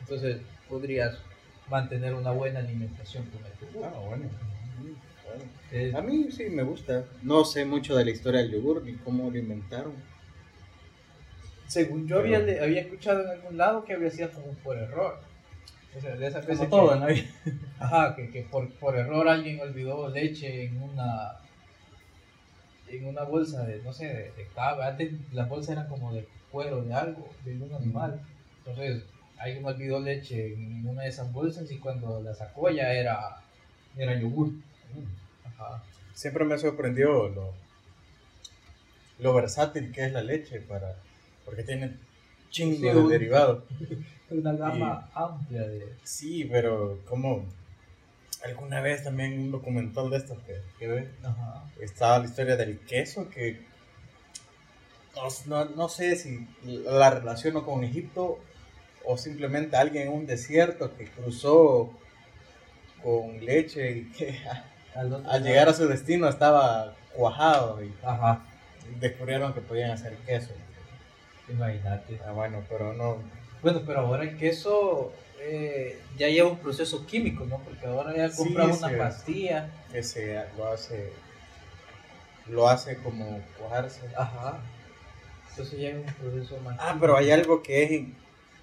Entonces 0.00 0.38
podrías 0.68 1.18
mantener 1.68 2.14
una 2.14 2.30
buena 2.30 2.60
alimentación 2.60 3.24
con 3.26 3.44
el 3.44 3.52
yogur. 3.72 3.86
Ah, 3.86 3.98
bueno. 3.98 4.24
Bueno. 4.80 5.44
Eh, 5.72 5.92
A 5.94 6.00
mí 6.00 6.30
sí 6.30 6.44
me 6.44 6.62
gusta. 6.62 7.04
No 7.22 7.44
sé 7.44 7.64
mucho 7.64 7.96
de 7.96 8.04
la 8.04 8.10
historia 8.10 8.40
del 8.40 8.52
yogur 8.52 8.82
ni 8.84 8.94
cómo 8.94 9.30
lo 9.30 9.38
inventaron. 9.38 9.94
Según 11.66 12.06
yo 12.06 12.18
había, 12.18 12.38
le- 12.38 12.60
había 12.62 12.82
escuchado 12.82 13.22
en 13.24 13.30
algún 13.30 13.56
lado 13.56 13.84
que 13.84 13.94
había 13.94 14.10
sido 14.10 14.30
como 14.30 14.52
por 14.62 14.76
error. 14.76 15.18
O 15.96 16.00
sea, 16.00 16.16
de 16.16 16.26
esas 16.26 16.44
veces 16.46 16.68
todo 16.68 16.98
que, 17.06 17.12
vida. 17.14 17.24
ajá, 17.78 18.16
que, 18.16 18.30
que 18.30 18.42
por, 18.42 18.68
por 18.74 18.96
error 18.96 19.28
alguien 19.28 19.60
olvidó 19.60 20.08
leche 20.08 20.64
en 20.64 20.82
una 20.82 21.36
en 22.88 23.06
una 23.06 23.22
bolsa 23.24 23.64
de, 23.64 23.82
no 23.82 23.92
sé, 23.92 24.06
de, 24.06 24.32
de 24.32 24.46
cabra. 24.54 24.88
Antes 24.88 25.12
las 25.32 25.48
bolsas 25.48 25.70
eran 25.70 25.88
como 25.88 26.12
de 26.12 26.28
cuero 26.50 26.82
de 26.82 26.94
algo, 26.94 27.28
de 27.44 27.56
un 27.56 27.74
animal. 27.74 28.20
Entonces 28.58 29.02
alguien 29.38 29.64
olvidó 29.64 30.00
leche 30.00 30.54
en 30.54 30.86
una 30.86 31.02
de 31.02 31.08
esas 31.08 31.32
bolsas 31.32 31.70
y 31.70 31.78
cuando 31.78 32.20
la 32.22 32.34
sacó 32.34 32.70
ya 32.70 32.92
era, 32.92 33.36
era 33.96 34.14
yogur. 34.20 34.50
Ajá. 35.44 35.82
Siempre 36.14 36.44
me 36.44 36.58
sorprendió 36.58 37.28
lo, 37.28 37.52
lo 39.18 39.34
versátil 39.34 39.90
que 39.92 40.06
es 40.06 40.12
la 40.12 40.22
leche 40.22 40.60
para 40.60 40.94
porque 41.44 41.62
tiene 41.62 41.96
chingo 42.50 42.76
Sí, 42.76 42.82
de 42.82 42.96
un- 42.96 43.08
derivados. 43.08 43.64
Una 44.30 44.52
gama 44.54 45.10
amplia 45.14 45.62
de... 45.62 45.92
Sí, 46.02 46.44
pero 46.50 46.98
como 47.06 47.44
alguna 48.42 48.80
vez 48.80 49.04
también 49.04 49.38
un 49.38 49.50
documental 49.50 50.10
de 50.10 50.16
estos 50.16 50.38
que, 50.42 50.60
que 50.78 50.88
ve, 50.88 51.10
Ajá. 51.22 51.64
estaba 51.80 52.18
la 52.18 52.24
historia 52.24 52.56
del 52.56 52.78
queso 52.80 53.28
que 53.30 53.60
no, 55.46 55.64
no, 55.66 55.88
sé 55.88 56.16
si 56.16 56.46
la 56.64 57.10
relaciono 57.10 57.64
con 57.64 57.84
Egipto 57.84 58.38
o 59.04 59.16
simplemente 59.16 59.76
alguien 59.76 60.08
en 60.08 60.12
un 60.14 60.26
desierto 60.26 60.96
que 60.96 61.06
cruzó 61.06 61.92
con 63.02 63.44
leche 63.44 63.98
y 63.98 64.04
que 64.10 64.38
al, 64.94 65.42
llegar 65.42 65.68
a 65.68 65.74
su 65.74 65.86
destino 65.86 66.28
estaba 66.28 66.94
cuajado 67.14 67.82
y 67.84 67.92
Ajá, 68.02 68.42
descubrieron 68.98 69.52
que 69.52 69.60
podían 69.60 69.92
hacer 69.92 70.16
queso. 70.26 70.50
Imagínate. 71.48 72.20
Ah, 72.26 72.32
bueno, 72.32 72.62
pero 72.68 72.92
no. 72.92 73.18
Bueno, 73.62 73.82
pero 73.86 74.00
ahora 74.00 74.24
el 74.24 74.36
queso 74.36 75.12
eh, 75.40 76.00
ya 76.16 76.28
lleva 76.28 76.50
un 76.50 76.58
proceso 76.58 77.06
químico, 77.06 77.44
¿no? 77.44 77.58
Porque 77.58 77.86
ahora 77.86 78.16
ya 78.16 78.34
compramos 78.34 78.78
sí. 78.78 78.84
una 78.84 78.98
pastilla. 78.98 79.70
Ese 79.92 80.44
lo 80.56 80.68
hace. 80.68 81.12
Lo 82.48 82.68
hace 82.68 82.96
como 82.98 83.40
cuajarse. 83.58 84.02
Ajá. 84.16 84.60
Entonces 85.50 85.80
ya 85.80 85.90
es 85.90 85.96
un 85.96 86.12
proceso 86.14 86.58
más. 86.60 86.76
Ah, 86.80 86.96
pero 87.00 87.16
hay 87.16 87.30
algo 87.30 87.62
que 87.62 87.84
es, 87.84 88.02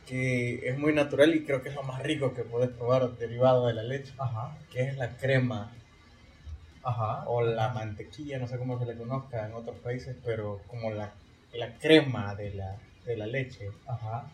que 0.06 0.68
es 0.68 0.78
muy 0.78 0.94
natural 0.94 1.34
y 1.34 1.46
creo 1.46 1.62
que 1.62 1.70
es 1.70 1.76
lo 1.76 1.84
más 1.84 2.04
rico 2.04 2.34
que 2.34 2.44
puedes 2.44 2.70
probar 2.70 3.18
derivado 3.18 3.68
de 3.68 3.74
la 3.74 3.84
leche, 3.84 4.14
Ajá, 4.18 4.58
que 4.72 4.82
es 4.82 4.98
la 4.98 5.16
crema 5.18 5.72
ajá. 6.84 7.24
o 7.28 7.42
la 7.42 7.70
mantequilla, 7.70 8.40
no 8.40 8.48
sé 8.48 8.58
cómo 8.58 8.78
se 8.78 8.86
le 8.86 8.96
conozca 8.96 9.46
en 9.46 9.54
otros 9.54 9.78
países, 9.78 10.16
pero 10.26 10.60
como 10.68 10.92
la, 10.92 11.14
la 11.54 11.78
crema 11.80 12.36
de 12.36 12.54
la, 12.54 12.78
de 13.06 13.18
la 13.18 13.28
leche, 13.28 13.70
Ajá. 13.88 14.30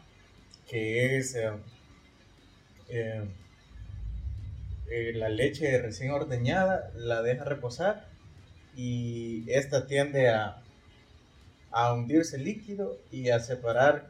que 0.70 1.18
es 1.18 1.36
eh, 1.36 1.50
eh, 2.90 3.24
eh, 4.90 5.12
la 5.16 5.30
leche 5.30 5.82
recién 5.82 6.12
ordeñada, 6.12 6.92
la 6.96 7.22
deja 7.22 7.44
reposar 7.44 8.06
y 8.76 9.44
esta 9.52 9.88
tiende 9.88 10.30
a, 10.30 10.62
a 11.72 11.94
hundirse 11.94 12.38
líquido 12.38 12.98
y 13.12 13.30
a 13.30 13.40
separar, 13.40 14.08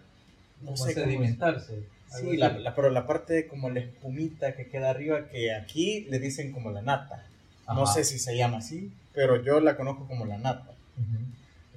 no 0.61 0.71
Como 0.73 0.77
sé 0.77 0.93
sedimentarse. 0.93 1.83
Sí, 2.09 2.37
la, 2.37 2.47
así. 2.47 2.59
la- 2.59 2.75
pero 2.75 2.89
la 2.89 3.05
parte 3.05 3.47
como 3.47 3.69
la 3.69 3.79
espumita 3.81 4.55
que 4.55 4.67
queda 4.67 4.89
arriba, 4.91 5.27
que 5.29 5.53
aquí 5.53 6.05
le 6.09 6.19
dicen 6.19 6.51
como 6.51 6.71
la 6.71 6.81
nata. 6.81 7.23
No 7.67 7.85
sé 7.85 8.05
si 8.05 8.17
se 8.17 8.37
llama 8.37 8.57
así, 8.59 8.91
pero 9.13 9.43
yo 9.43 9.59
la 9.59 9.75
conozco 9.75 10.07
como 10.07 10.25
la 10.25 10.37
nata. 10.37 10.71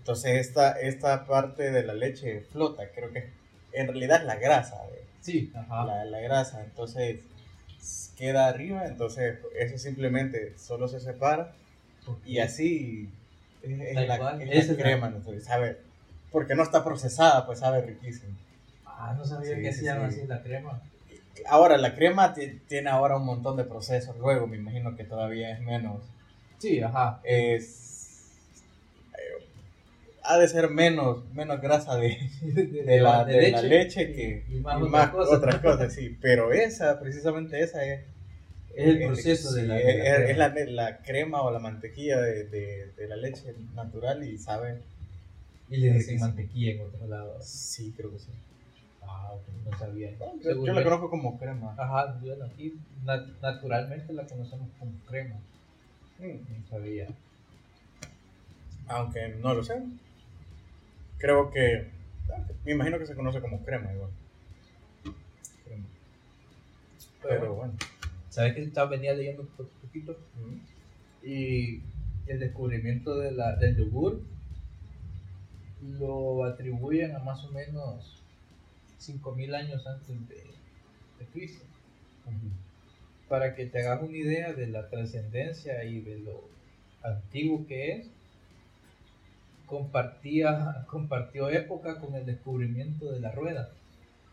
Entonces 0.01 0.47
esta, 0.47 0.73
esta 0.81 1.27
parte 1.27 1.71
de 1.71 1.85
la 1.85 1.95
leche 1.95 2.41
flota, 2.53 2.89
creo 2.95 3.13
que 3.13 3.31
en 3.73 3.87
realidad 3.87 4.21
es 4.21 4.27
la 4.27 4.37
grasa, 4.37 4.77
de- 4.91 5.05
Sí, 5.21 5.53
ajá. 5.55 5.85
la, 5.85 6.05
la 6.07 6.21
grasa, 6.21 6.65
entonces 6.65 7.21
queda 8.17 8.49
arriba, 8.49 8.87
entonces 8.87 9.39
eso 9.59 9.79
simplemente 9.79 10.59
solo 10.59 10.89
se 10.89 11.01
separa 11.01 11.53
y 12.25 12.39
así 12.39 13.09
es, 13.63 13.81
es 13.81 14.09
la, 14.09 14.19
cual, 14.19 14.41
es 14.43 14.69
la 14.69 14.77
crema, 14.77 15.09
entonces 15.09 15.45
sabe, 15.45 15.77
porque 16.33 16.55
no 16.55 16.63
está 16.63 16.83
procesada, 16.83 17.47
pues 17.47 17.59
sabe 17.61 17.83
riquísimo. 17.83 18.35
Ah, 18.87 19.15
no 19.17 19.25
sabía 19.25 19.55
Sí, 19.57 19.63
que 19.63 19.73
se 19.73 19.85
llama 19.85 20.11
sí. 20.11 20.19
así 20.21 20.27
la 20.27 20.43
crema. 20.43 20.83
Ahora, 21.47 21.77
la 21.79 21.95
crema 21.95 22.35
ti- 22.35 22.61
tiene 22.69 22.91
ahora 22.91 23.17
un 23.17 23.25
montón 23.27 23.57
de 23.57 23.65
procesos, 23.65 24.17
luego 24.19 24.47
me 24.47 24.57
imagino 24.57 24.97
que 24.97 25.05
todavía 25.05 25.53
es 25.53 25.61
menos, 25.61 26.03
Sí, 26.59 26.81
ajá. 26.83 27.21
es... 27.25 27.89
eh, 30.31 30.35
ha 30.35 30.38
de 30.38 30.49
ser 30.49 30.71
menos, 30.71 31.29
menos 31.33 31.61
grasa 31.61 31.97
de, 31.97 32.16
De, 32.43 32.64
de 32.85 33.01
la, 33.01 33.25
de 33.25 33.51
la 33.51 33.62
leche 33.62 34.12
que 34.12 34.45
y 34.49 34.61
más 34.61 34.75
y 34.79 34.83
otras 34.83 34.90
más 34.93 35.09
cosas. 35.11 35.38
otras 35.38 35.61
cosas, 35.61 35.93
sí. 35.95 36.16
Pero 36.23 36.53
esa, 36.53 36.99
precisamente 37.01 37.61
esa 37.62 37.85
es. 37.85 38.05
Es 38.75 38.87
el 38.87 39.07
proceso 39.07 39.53
de 39.53 39.64
la- 39.64 39.77
sí, 39.79 39.83
la 39.85 39.90
es, 39.90 40.14
crema. 40.14 40.31
es 40.31 40.37
la, 40.38 40.73
la 40.90 40.97
crema 41.03 41.43
o 41.43 41.51
la 41.51 41.59
mantequilla 41.59 42.21
de, 42.21 42.93
la 43.09 43.16
leche 43.16 43.55
natural 43.75 44.23
y 44.25 44.38
sabe. 44.38 44.81
Y 45.69 45.77
le 45.79 45.93
dicen 45.93 46.19
mantequilla 46.21 46.73
en 46.73 46.81
otros 46.81 47.09
lados. 47.09 47.45
Sí, 47.47 47.93
creo 47.97 48.11
que 48.12 48.19
sí. 48.21 48.31
Ah, 49.03 49.33
ok, 49.33 49.43
no 49.71 49.79
sabía. 49.79 50.11
Yo, 50.43 50.64
yo 50.64 50.73
la 50.73 50.83
conozco 50.85 51.11
como 51.11 51.38
crema. 51.38 51.75
Ajá, 51.79 52.19
bueno, 52.23 52.45
aquí 52.45 52.75
na- 53.05 53.27
naturalmente 53.43 54.12
la 54.12 54.25
conocemos 54.27 54.69
como 54.79 54.93
crema. 55.09 55.37
Mm, 56.19 56.25
No 56.61 56.66
sabía. 56.69 57.07
Aunque 58.88 59.29
no 59.40 59.55
lo 59.55 59.62
sé. 59.62 59.83
Creo 61.21 61.51
que. 61.51 61.89
Me 62.65 62.73
imagino 62.73 62.99
que 62.99 63.07
se 63.07 63.15
conoce 63.15 63.41
como 63.41 63.65
crema 63.65 63.93
igual. 63.93 64.11
Crema. 65.65 65.85
Pero 67.23 67.55
bueno. 67.55 67.75
¿Sabes 68.29 68.55
que 68.55 68.63
estaba 68.63 68.91
venía 68.91 69.13
leyendo 69.15 69.43
un 69.43 69.49
po- 69.49 69.69
poquito? 69.83 70.17
Y 71.23 71.81
el 72.27 72.39
descubrimiento 72.39 73.17
de 73.19 73.33
la, 73.33 73.57
del 73.57 73.77
yogur 73.77 74.23
lo 75.99 76.45
atribuyen 76.45 77.17
a 77.17 77.19
más 77.21 77.45
o 77.45 77.51
menos 77.51 78.23
5.000 78.99 79.55
años 79.55 79.87
antes 79.87 80.09
de, 80.29 80.35
de 80.37 81.25
Cristo. 81.33 81.65
Para 83.29 83.55
que 83.55 83.67
te 83.67 83.81
hagas 83.81 84.03
una 84.03 84.17
idea 84.17 84.53
de 84.53 84.67
la 84.69 84.89
trascendencia 84.89 85.83
y 85.85 86.01
de 86.01 86.19
lo 86.21 86.45
antiguo 87.03 87.67
que 87.67 87.93
es, 87.93 88.07
compartía, 89.71 90.85
compartió 90.89 91.49
época 91.49 92.01
con 92.01 92.15
el 92.17 92.27
descubrimiento 92.27 93.11
de 93.13 93.21
la 93.21 93.31
rueda. 93.31 93.71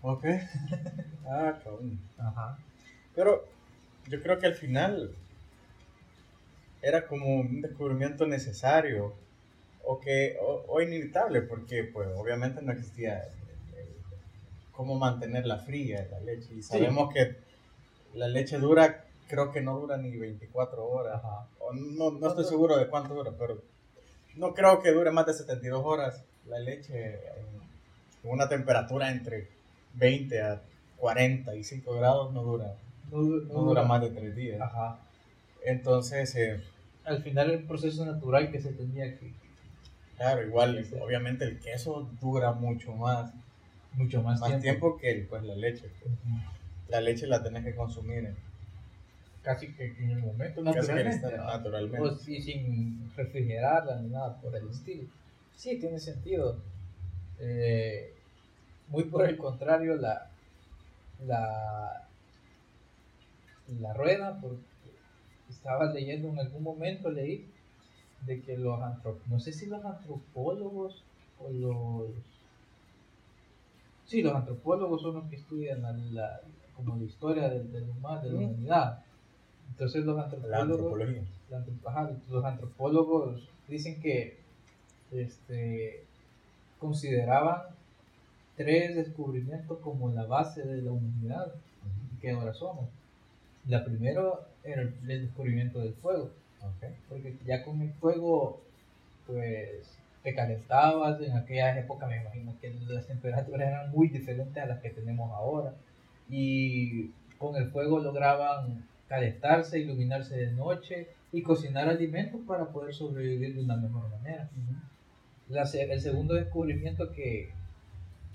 Ok. 0.02 0.26
ah, 1.30 1.60
cabrón. 1.64 2.00
Ajá. 2.18 2.58
Pero 3.16 3.46
yo 4.08 4.22
creo 4.22 4.40
que 4.40 4.48
al 4.48 4.56
final 4.56 5.12
era 6.82 7.08
como 7.08 7.40
un 7.40 7.62
descubrimiento 7.62 8.26
necesario 8.26 9.14
o 9.84 10.00
que 10.00 10.38
o, 10.42 10.66
o 10.68 10.82
inevitable 10.82 11.42
porque 11.42 11.84
pues 11.84 12.10
obviamente 12.16 12.62
no 12.62 12.72
existía 12.72 13.24
cómo 14.72 14.96
mantenerla 14.96 15.58
fría 15.60 16.08
la 16.12 16.20
leche 16.20 16.54
y 16.56 16.62
sabemos 16.62 17.12
que 17.14 17.36
la 18.14 18.28
leche 18.28 18.60
dura 18.60 19.06
creo 19.28 19.52
que 19.52 19.62
no 19.62 19.80
dura 19.80 19.98
ni 19.98 20.16
24 20.16 20.86
horas 20.86 21.16
Ajá. 21.16 21.48
o 21.60 21.74
no, 21.74 22.12
no 22.12 22.28
estoy 22.28 22.46
seguro 22.46 22.78
de 22.78 22.88
cuánto 22.88 23.16
dura 23.16 23.32
pero 23.38 23.62
no 24.38 24.54
creo 24.54 24.82
que 24.82 24.92
dure 24.92 25.12
más 25.12 25.26
de 25.26 25.34
72 25.34 25.84
horas 25.86 26.24
la 26.48 26.60
leche 26.60 27.14
en 27.16 28.30
una 28.32 28.48
temperatura 28.50 29.12
entre 29.12 29.48
20 29.96 30.42
a 30.42 30.62
45 30.98 31.96
grados 31.96 32.34
no 32.34 32.44
dura 32.44 32.76
No, 33.12 33.18
du- 33.20 33.42
no 33.46 33.62
dura 33.62 33.84
más 33.84 34.02
de 34.02 34.10
tres 34.12 34.36
días. 34.36 34.60
Ajá. 34.62 35.00
Entonces, 35.64 36.36
eh, 36.36 36.62
Al 37.06 37.22
final 37.24 37.52
el 37.52 37.64
proceso 37.64 38.06
natural 38.06 38.52
que 38.52 38.60
se 38.62 38.72
tenía 38.74 39.18
que 39.18 39.32
claro, 40.18 40.46
igual, 40.46 40.84
Sí, 40.86 40.96
obviamente 41.02 41.46
el 41.46 41.60
queso 41.60 42.10
dura 42.22 42.52
mucho 42.52 42.92
más, 42.94 43.32
mucho 43.94 44.22
más, 44.24 44.40
más 44.40 44.50
tiempo. 44.50 44.62
tiempo, 44.64 44.98
que 44.98 45.26
pues, 45.30 45.44
la 45.44 45.56
leche. 45.56 45.90
La 46.90 47.00
leche 47.02 47.28
la 47.28 47.44
tenés 47.44 47.64
que 47.64 47.76
consumir 47.76 48.34
Casi 49.48 49.74
que 49.74 49.86
en 49.98 50.10
el 50.12 50.20
momento 50.20 50.62
casi 50.62 50.76
que 50.76 50.82
naturalmente. 50.82 51.28
¿verdad? 51.28 51.58
naturalmente. 51.58 51.98
Pues, 52.00 52.28
y 52.28 52.42
sin 52.42 53.12
refrigerarla 53.16 54.02
ni 54.02 54.10
nada 54.10 54.42
por 54.42 54.54
el 54.54 54.68
estilo. 54.70 55.04
Sí, 55.56 55.80
tiene 55.80 56.00
sentido. 56.00 56.58
Eh, 57.40 58.14
muy 58.90 59.06
por 59.06 59.26
el 59.26 59.38
contrario, 59.38 59.96
la, 59.96 60.30
la, 61.26 62.08
la 63.80 63.94
rueda, 63.94 64.38
porque 64.42 64.64
estaba 65.50 65.94
leyendo 65.94 66.28
en 66.28 66.40
algún 66.40 66.64
momento, 66.64 67.10
leí 67.10 67.50
de 68.26 68.42
que 68.42 68.58
los 68.58 68.82
antropólogos, 68.82 69.28
no 69.30 69.40
sé 69.40 69.54
si 69.54 69.68
los 69.68 69.84
antropólogos 69.86 71.04
o 71.40 71.50
los... 71.52 72.10
Sí, 74.06 74.22
los 74.22 74.36
antropólogos 74.36 75.02
son 75.02 75.16
los 75.16 75.30
que 75.30 75.38
estudian 75.38 75.82
la, 75.82 75.92
la- 75.94 76.42
como 76.76 76.98
la 76.98 77.04
historia 77.06 77.50
del, 77.50 77.72
del 77.72 77.90
humano, 77.90 78.22
de 78.24 78.30
la 78.30 78.38
humanidad. 78.40 79.04
Entonces 79.70 80.06
los 80.06 80.18
antropólogos 80.20 81.00
la 81.50 81.64
ajá, 81.86 82.12
los 82.30 82.44
antropólogos 82.44 83.50
dicen 83.68 84.02
que 84.02 84.38
este, 85.12 86.04
consideraban 86.80 87.62
tres 88.56 88.96
descubrimientos 88.96 89.80
como 89.80 90.10
la 90.10 90.26
base 90.26 90.64
de 90.64 90.82
la 90.82 90.92
humanidad 90.92 91.54
que 92.22 92.32
ahora 92.32 92.54
somos. 92.54 92.90
La 93.68 93.86
primero 93.86 94.46
era 94.64 94.82
el, 94.82 94.94
el 95.08 95.28
descubrimiento 95.28 95.80
del 95.80 95.94
fuego, 95.94 96.32
porque 97.10 97.38
ya 97.46 97.64
con 97.64 97.82
el 97.82 97.94
fuego, 97.94 98.62
pues 99.26 99.98
te 100.24 100.34
calentabas. 100.34 101.22
En 101.22 101.38
aquellas 101.38 101.78
épocas 101.78 102.10
me 102.10 102.18
imagino 102.18 102.56
que 102.60 102.74
las 102.88 103.08
temperaturas 103.08 103.68
eran 103.68 103.92
muy 103.92 104.10
diferentes 104.10 104.62
a 104.62 104.66
las 104.66 104.82
que 104.82 104.90
tenemos 104.90 105.32
ahora. 105.32 105.74
Y 106.30 107.12
con 107.38 107.56
el 107.56 107.70
fuego 107.72 108.00
lograban 108.00 108.84
calentarse, 109.08 109.80
iluminarse 109.80 110.36
de 110.36 110.52
noche 110.52 111.08
y 111.32 111.42
cocinar 111.42 111.88
alimentos 111.88 112.42
para 112.48 112.66
poder 112.66 112.94
sobrevivir 112.94 113.56
de 113.56 113.64
una 113.64 113.78
mejor 113.78 114.10
manera. 114.10 114.50
La 115.50 115.64
el 115.64 116.02
segundo 116.02 116.34
descubrimiento 116.34 117.12
que, 117.14 117.52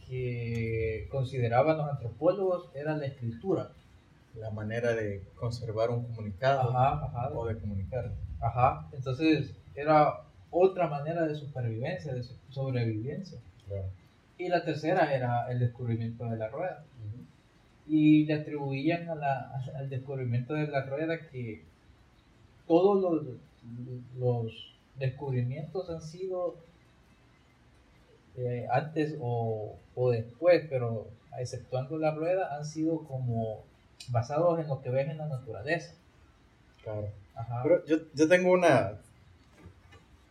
que 0.08 1.06
consideraban 1.10 1.76
los 1.78 1.90
antropólogos 1.90 2.70
era 2.74 2.96
la 2.96 3.06
escritura. 3.06 3.70
La 4.34 4.50
manera 4.50 4.94
de 4.94 5.22
conservar 5.34 5.90
un 5.90 6.04
comunicado 6.04 6.70
Ajá, 6.70 7.04
ajá. 7.04 7.30
o 7.34 7.46
de 7.46 7.58
comunicar. 7.58 8.12
Ajá, 8.40 8.88
entonces 8.92 9.54
era 9.74 10.22
otra 10.50 10.88
manera 10.88 11.26
de 11.26 11.34
supervivencia, 11.34 12.14
de 12.14 12.22
so- 12.22 12.34
sobrevivencia. 12.48 13.38
Claro. 13.68 13.84
Y 14.38 14.48
la 14.48 14.64
tercera 14.64 15.14
era 15.14 15.50
el 15.52 15.58
descubrimiento 15.58 16.24
de 16.24 16.36
la 16.38 16.48
rueda. 16.48 16.82
Y 17.94 18.24
le 18.24 18.34
atribuían 18.34 19.08
a 19.10 19.14
la- 19.14 19.62
al 19.76 19.90
descubrimiento 19.90 20.54
de 20.54 20.66
la 20.68 20.84
rueda 20.86 21.28
que 21.28 21.62
todos 22.66 23.02
los, 23.02 23.36
los 24.18 24.74
descubrimientos 24.98 25.90
han 25.90 26.00
sido 26.00 26.56
eh, 28.36 28.66
antes 28.72 29.16
o, 29.20 29.76
o 29.94 30.10
después, 30.10 30.64
pero 30.70 31.06
exceptuando 31.38 31.98
la 31.98 32.14
rueda, 32.14 32.56
han 32.56 32.64
sido 32.64 33.04
como 33.04 33.62
basados 34.08 34.58
en 34.60 34.68
lo 34.68 34.80
que 34.80 34.90
ves 34.90 35.08
en 35.10 35.18
la 35.18 35.26
naturaleza. 35.28 35.94
Claro. 36.82 37.08
Ajá. 37.34 37.60
Pero 37.62 37.84
yo, 37.86 37.96
yo 38.14 38.28
tengo 38.28 38.52
una. 38.52 38.98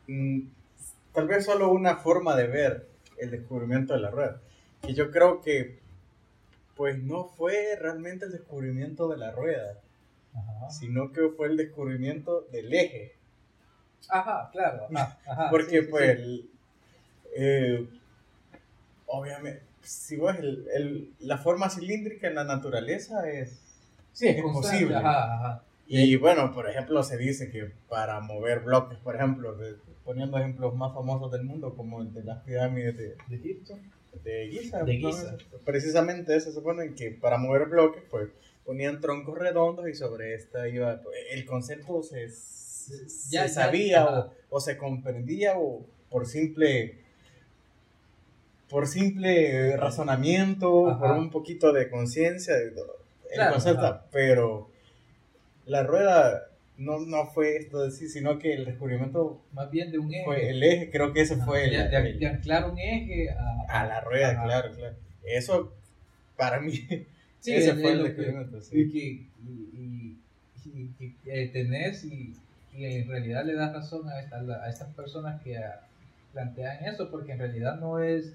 mm, 0.08 0.39
tal 1.13 1.28
vez 1.28 1.45
solo 1.45 1.71
una 1.71 1.97
forma 1.97 2.36
de 2.36 2.47
ver 2.47 2.88
el 3.19 3.30
descubrimiento 3.32 3.93
de 3.93 4.00
la 4.00 4.10
rueda. 4.10 4.41
Que 4.82 4.93
yo 4.93 5.12
creo 5.12 5.41
que. 5.41 5.80
Pues 6.76 6.98
no 7.04 7.26
fue 7.26 7.76
realmente 7.80 8.26
el 8.26 8.32
descubrimiento 8.32 9.08
de 9.10 9.18
la 9.18 9.32
rueda, 9.32 9.78
Ajá. 10.34 10.70
sino 10.72 11.12
que 11.12 11.30
fue 11.30 11.48
el 11.48 11.58
descubrimiento 11.58 12.42
del 12.52 12.74
eje. 12.74 13.14
Ajá, 14.10 14.50
claro. 14.52 14.88
Ajá, 14.94 15.18
ajá, 15.28 15.50
Porque, 15.50 15.82
sí, 15.82 15.88
pues, 15.90 16.18
sí. 16.20 16.52
eh, 17.36 17.88
obviamente, 19.08 19.62
si 19.82 20.16
vos, 20.16 20.36
el, 20.38 20.68
el- 20.74 21.14
la 21.20 21.38
forma 21.38 21.70
cilíndrica 21.70 22.28
en 22.28 22.36
la 22.36 22.44
naturaleza 22.44 23.30
es. 23.30 23.60
Sí, 24.14 24.28
es 24.28 24.38
es 24.38 24.44
constante, 24.44 24.70
posible. 24.78 24.96
Ajá, 24.96 25.36
ajá. 25.36 25.64
Y 25.88 26.16
bueno, 26.16 26.54
por 26.54 26.70
ejemplo, 26.70 27.04
se 27.04 27.18
dice 27.18 27.50
que 27.52 27.72
para 27.90 28.20
mover 28.22 28.60
bloques, 28.62 28.98
por 29.00 29.16
ejemplo, 29.16 29.56
de- 29.56 29.76
poniendo 30.06 30.38
ejemplos 30.38 30.74
más 30.76 30.94
famosos 30.94 31.32
del 31.32 31.44
mundo, 31.44 31.76
como 31.76 32.02
el 32.02 32.14
de 32.14 32.24
las 32.24 32.44
pirámides 32.44 32.98
de, 32.98 33.16
¿De 33.28 33.36
Egipto? 33.36 33.78
De 34.24 34.47
Giza, 34.50 34.84
De 34.84 34.97
¿no? 35.00 35.10
Giza. 35.10 35.38
precisamente 35.65 36.39
se 36.39 36.52
supone 36.52 36.93
que 36.95 37.12
para 37.12 37.38
mover 37.38 37.67
bloques, 37.67 38.04
pues 38.10 38.30
ponían 38.65 39.02
troncos 39.02 39.38
redondos 39.38 39.88
y 39.88 39.93
sobre 39.95 40.36
esta 40.36 40.67
iba, 40.67 41.02
el 41.32 41.45
concepto 41.45 42.04
se, 42.04 42.28
Ya, 43.32 43.47
sabía 43.47 44.06
o, 44.06 44.34
o 44.50 44.60
se 44.60 44.78
comprendía 44.78 45.54
o 45.58 45.86
por 46.10 46.26
simple 46.28 46.97
por 48.69 48.88
simple 48.88 49.76
razonamiento, 49.76 50.89
Ajá. 50.89 51.00
por 51.00 51.12
un 51.17 51.30
poquito 51.30 51.74
de 51.74 51.89
conciencia, 51.89 52.56
el 52.58 52.74
Claro, 53.34 53.54
concepto, 53.54 53.86
ajá. 53.86 54.06
pero 54.12 54.69
la 55.65 55.84
rueda 55.84 56.47
no, 56.82 57.00
no 57.00 57.26
fue 57.28 57.58
esto 57.58 57.84
de 57.84 57.91
sí, 57.91 58.10
sino 58.10 58.38
que 58.39 58.54
el 58.54 58.65
descubrimiento 58.65 59.41
Más 59.54 59.70
bien 59.72 59.91
de 59.91 60.00
un 60.00 60.13
eje. 60.13 60.24
fue 60.26 60.50
el 60.50 60.62
eje, 60.63 60.89
creo 60.91 61.13
que 61.13 61.22
ese 61.22 61.36
Ajá, 61.36 61.46
fue 61.46 61.65
el, 61.65 61.72
de, 61.72 62.13
de- 62.20 62.28
anclar 62.28 62.70
un 62.70 62.78
eje 62.78 63.30
a, 63.30 63.82
a 63.82 63.86
la 63.88 64.02
rueda, 64.02 64.32
Ajá. 64.32 64.44
claro, 64.46 64.76
claro. 64.76 64.96
Eso 65.24 65.74
para 66.38 66.60
mí 66.60 66.72
Sí, 67.39 67.54
ese 67.54 67.72
es- 67.72 67.82
fue 67.82 67.91
el 67.91 67.98
lo 68.00 68.04
que- 68.06 68.10
descubrimiento, 68.12 68.62
sí. 68.62 68.80
y 68.82 68.91
que 68.91 69.00
y, 69.00 69.28
y- 69.78 70.17
y 70.65 70.88
que, 71.00 71.13
eh, 71.26 71.48
tenés 71.48 72.04
y, 72.06 72.36
y 72.76 72.86
en 72.86 73.08
realidad 73.08 73.46
le 73.46 73.54
das 73.56 73.74
razón 73.74 74.08
a, 74.10 74.20
esta- 74.20 74.39
a 74.63 74.70
estas 74.70 74.94
personas 74.94 75.41
que 75.41 75.58
ah, 75.58 75.82
plantean 76.34 76.86
eso 76.86 77.10
porque 77.10 77.32
en 77.34 77.39
realidad 77.39 77.80
no 77.80 78.00
es 78.00 78.34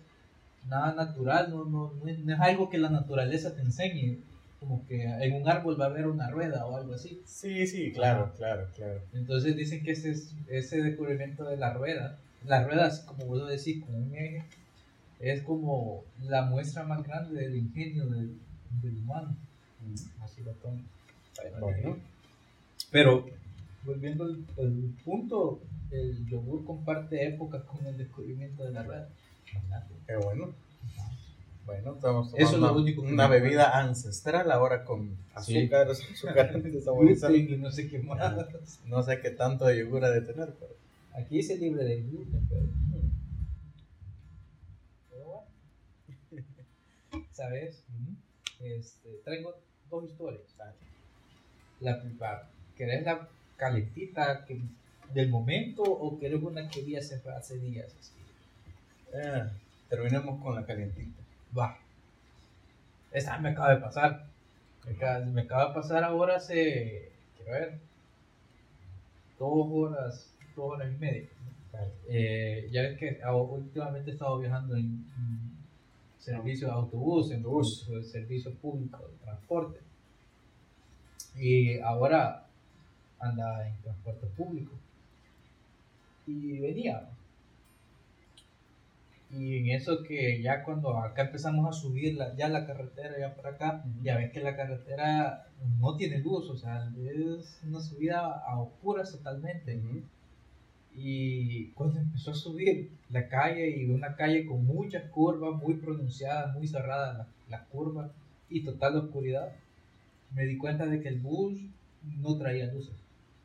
nada 0.68 0.94
natural 0.94 1.50
no, 1.50 1.64
no, 1.64 1.92
no 2.02 2.08
es, 2.10 2.18
no 2.18 2.34
es 2.34 2.40
algo 2.40 2.68
que 2.68 2.78
la 2.78 2.90
naturaleza 2.90 3.54
te 3.54 3.62
enseñe 3.62 4.18
como 4.60 4.86
que 4.86 5.02
en 5.02 5.34
un 5.34 5.48
árbol 5.48 5.78
va 5.80 5.86
a 5.86 5.88
haber 5.88 6.06
una 6.06 6.30
rueda 6.30 6.66
o 6.66 6.76
algo 6.76 6.94
así. 6.94 7.20
Sí, 7.24 7.66
sí, 7.66 7.92
claro, 7.92 8.32
claro, 8.36 8.68
claro. 8.74 9.00
entonces 9.12 9.56
dicen 9.56 9.82
que 9.84 9.92
ese, 9.92 10.10
es- 10.10 10.34
ese 10.48 10.82
descubrimiento 10.82 11.44
de 11.44 11.56
la 11.56 11.72
rueda 11.72 12.18
la 12.44 12.62
rueda 12.64 12.86
así 12.86 13.04
como 13.06 13.26
vos 13.26 13.48
decís 13.48 13.82
con 13.84 13.94
un 13.94 14.14
eje 14.14 14.42
es 15.20 15.42
como 15.42 16.04
la 16.22 16.42
muestra 16.42 16.84
más 16.84 17.02
grande 17.02 17.40
del 17.40 17.56
ingenio 17.56 18.06
del, 18.06 18.38
del 18.82 18.96
humano. 18.98 19.34
Así 20.20 20.42
lo 20.42 20.52
tomo 20.52 20.78
Bueno, 21.60 21.96
pero 22.90 23.26
volviendo 23.84 24.24
al, 24.24 24.44
al 24.58 24.72
punto, 25.04 25.60
el 25.90 26.26
yogur 26.26 26.64
comparte 26.64 27.26
épocas 27.26 27.62
con 27.64 27.84
el 27.86 27.96
descubrimiento 27.96 28.64
de 28.64 28.72
la 28.72 28.82
rueda. 28.82 29.08
Qué 30.06 30.16
bueno. 30.16 30.54
Bueno, 31.66 31.94
estamos 31.96 32.30
tomando 32.30 32.36
Eso 32.36 32.54
es 32.56 32.60
lo 32.62 32.70
una, 32.72 32.80
único 32.80 33.02
que 33.02 33.12
una 33.12 33.26
bebida 33.26 33.78
ancestral 33.80 34.50
ahora 34.52 34.84
con 34.84 35.16
Sí. 35.42 35.58
azúcar, 35.64 35.90
azúcar 35.90 36.62
desaborizado. 36.62 37.34
Y 37.36 37.56
no 37.56 37.70
sé 37.72 37.88
qué 37.88 37.98
más. 37.98 38.36
No 38.86 39.02
sé 39.02 39.20
qué 39.20 39.30
tanto 39.30 39.64
de 39.66 39.78
yogur 39.80 40.04
ha 40.04 40.10
de 40.10 40.20
tener, 40.22 40.54
pero 40.58 40.72
Aquí 41.14 41.36
dice 41.38 41.56
libre 41.56 41.82
de 41.84 42.02
gluten, 42.02 42.46
pero. 42.48 42.66
¿Sabes? 47.32 47.82
Este, 48.60 49.20
traigo 49.24 49.54
dos 49.90 50.04
historias. 50.04 50.42
La 51.80 52.00
primera, 52.00 52.48
¿querés 52.76 53.04
la 53.04 53.28
calentita 53.56 54.44
que, 54.46 54.60
del 55.14 55.28
momento 55.30 55.82
o 55.82 56.18
querés 56.18 56.42
una 56.42 56.68
que 56.68 56.82
vi 56.82 56.96
hace, 56.96 57.20
hace 57.36 57.58
días? 57.58 57.92
así? 57.98 58.12
eh, 59.14 59.44
terminemos 59.88 60.42
con 60.42 60.54
la 60.54 60.64
calientita. 60.66 61.20
Va. 61.56 61.78
Esa 63.12 63.38
me 63.38 63.50
acaba 63.50 63.74
de 63.74 63.80
pasar. 63.80 64.26
Me 64.84 64.92
acaba, 64.92 65.24
me 65.24 65.42
acaba 65.42 65.68
de 65.68 65.74
pasar 65.74 66.04
ahora 66.04 66.36
hace, 66.36 67.12
quiero 67.36 67.52
ver, 67.52 67.80
dos 69.38 69.68
horas, 69.70 70.34
dos 70.54 70.72
horas 70.72 70.92
y 70.92 70.98
media. 70.98 71.28
Eh, 72.08 72.68
ya 72.70 72.82
ves 72.82 72.98
que 72.98 73.20
últimamente 73.28 74.10
he 74.10 74.14
estado 74.14 74.38
viajando 74.38 74.76
en, 74.76 75.04
en 75.16 75.56
servicio 76.18 76.68
de 76.68 76.74
autobús, 76.74 77.30
en 77.30 77.42
bus, 77.42 77.88
servicio 78.10 78.54
público 78.54 78.98
de 78.98 79.24
transporte. 79.24 79.80
Y 81.36 81.78
ahora 81.80 82.46
anda 83.18 83.66
en 83.66 83.76
transporte 83.82 84.26
público. 84.36 84.72
Y 86.26 86.58
venía. 86.60 87.08
Y 89.30 89.58
en 89.58 89.70
eso 89.70 90.02
que 90.04 90.40
ya 90.40 90.62
cuando 90.62 90.96
acá 90.98 91.22
empezamos 91.22 91.68
a 91.68 91.72
subir 91.72 92.14
la, 92.14 92.34
ya 92.36 92.48
la 92.48 92.64
carretera, 92.66 93.18
ya 93.18 93.34
por 93.34 93.46
acá, 93.46 93.82
Ujú. 93.84 94.04
ya 94.04 94.16
ves 94.16 94.30
que 94.32 94.40
la 94.40 94.56
carretera 94.56 95.48
no 95.80 95.96
tiene 95.96 96.18
luz, 96.18 96.48
o 96.48 96.56
sea, 96.56 96.88
es 96.96 97.60
una 97.66 97.80
subida 97.80 98.20
a 98.20 98.60
oscuras 98.60 99.10
totalmente. 99.12 99.80
Y 100.94 101.68
cuando 101.72 101.98
empezó 101.98 102.30
a 102.30 102.34
subir 102.34 102.90
la 103.10 103.28
calle 103.28 103.68
y 103.76 103.90
una 103.90 104.14
calle 104.14 104.46
con 104.46 104.64
muchas 104.64 105.10
curvas, 105.10 105.60
muy 105.60 105.74
pronunciadas, 105.74 106.54
muy 106.54 106.66
cerradas 106.66 107.18
las, 107.18 107.26
las 107.48 107.66
curvas 107.68 108.10
y 108.48 108.64
total 108.64 108.96
oscuridad, 108.96 109.52
me 110.32 110.44
di 110.44 110.56
cuenta 110.56 110.86
de 110.86 111.00
que 111.00 111.08
el 111.08 111.20
bus 111.20 111.60
no 112.02 112.38
traía 112.38 112.72
luces. 112.72 112.96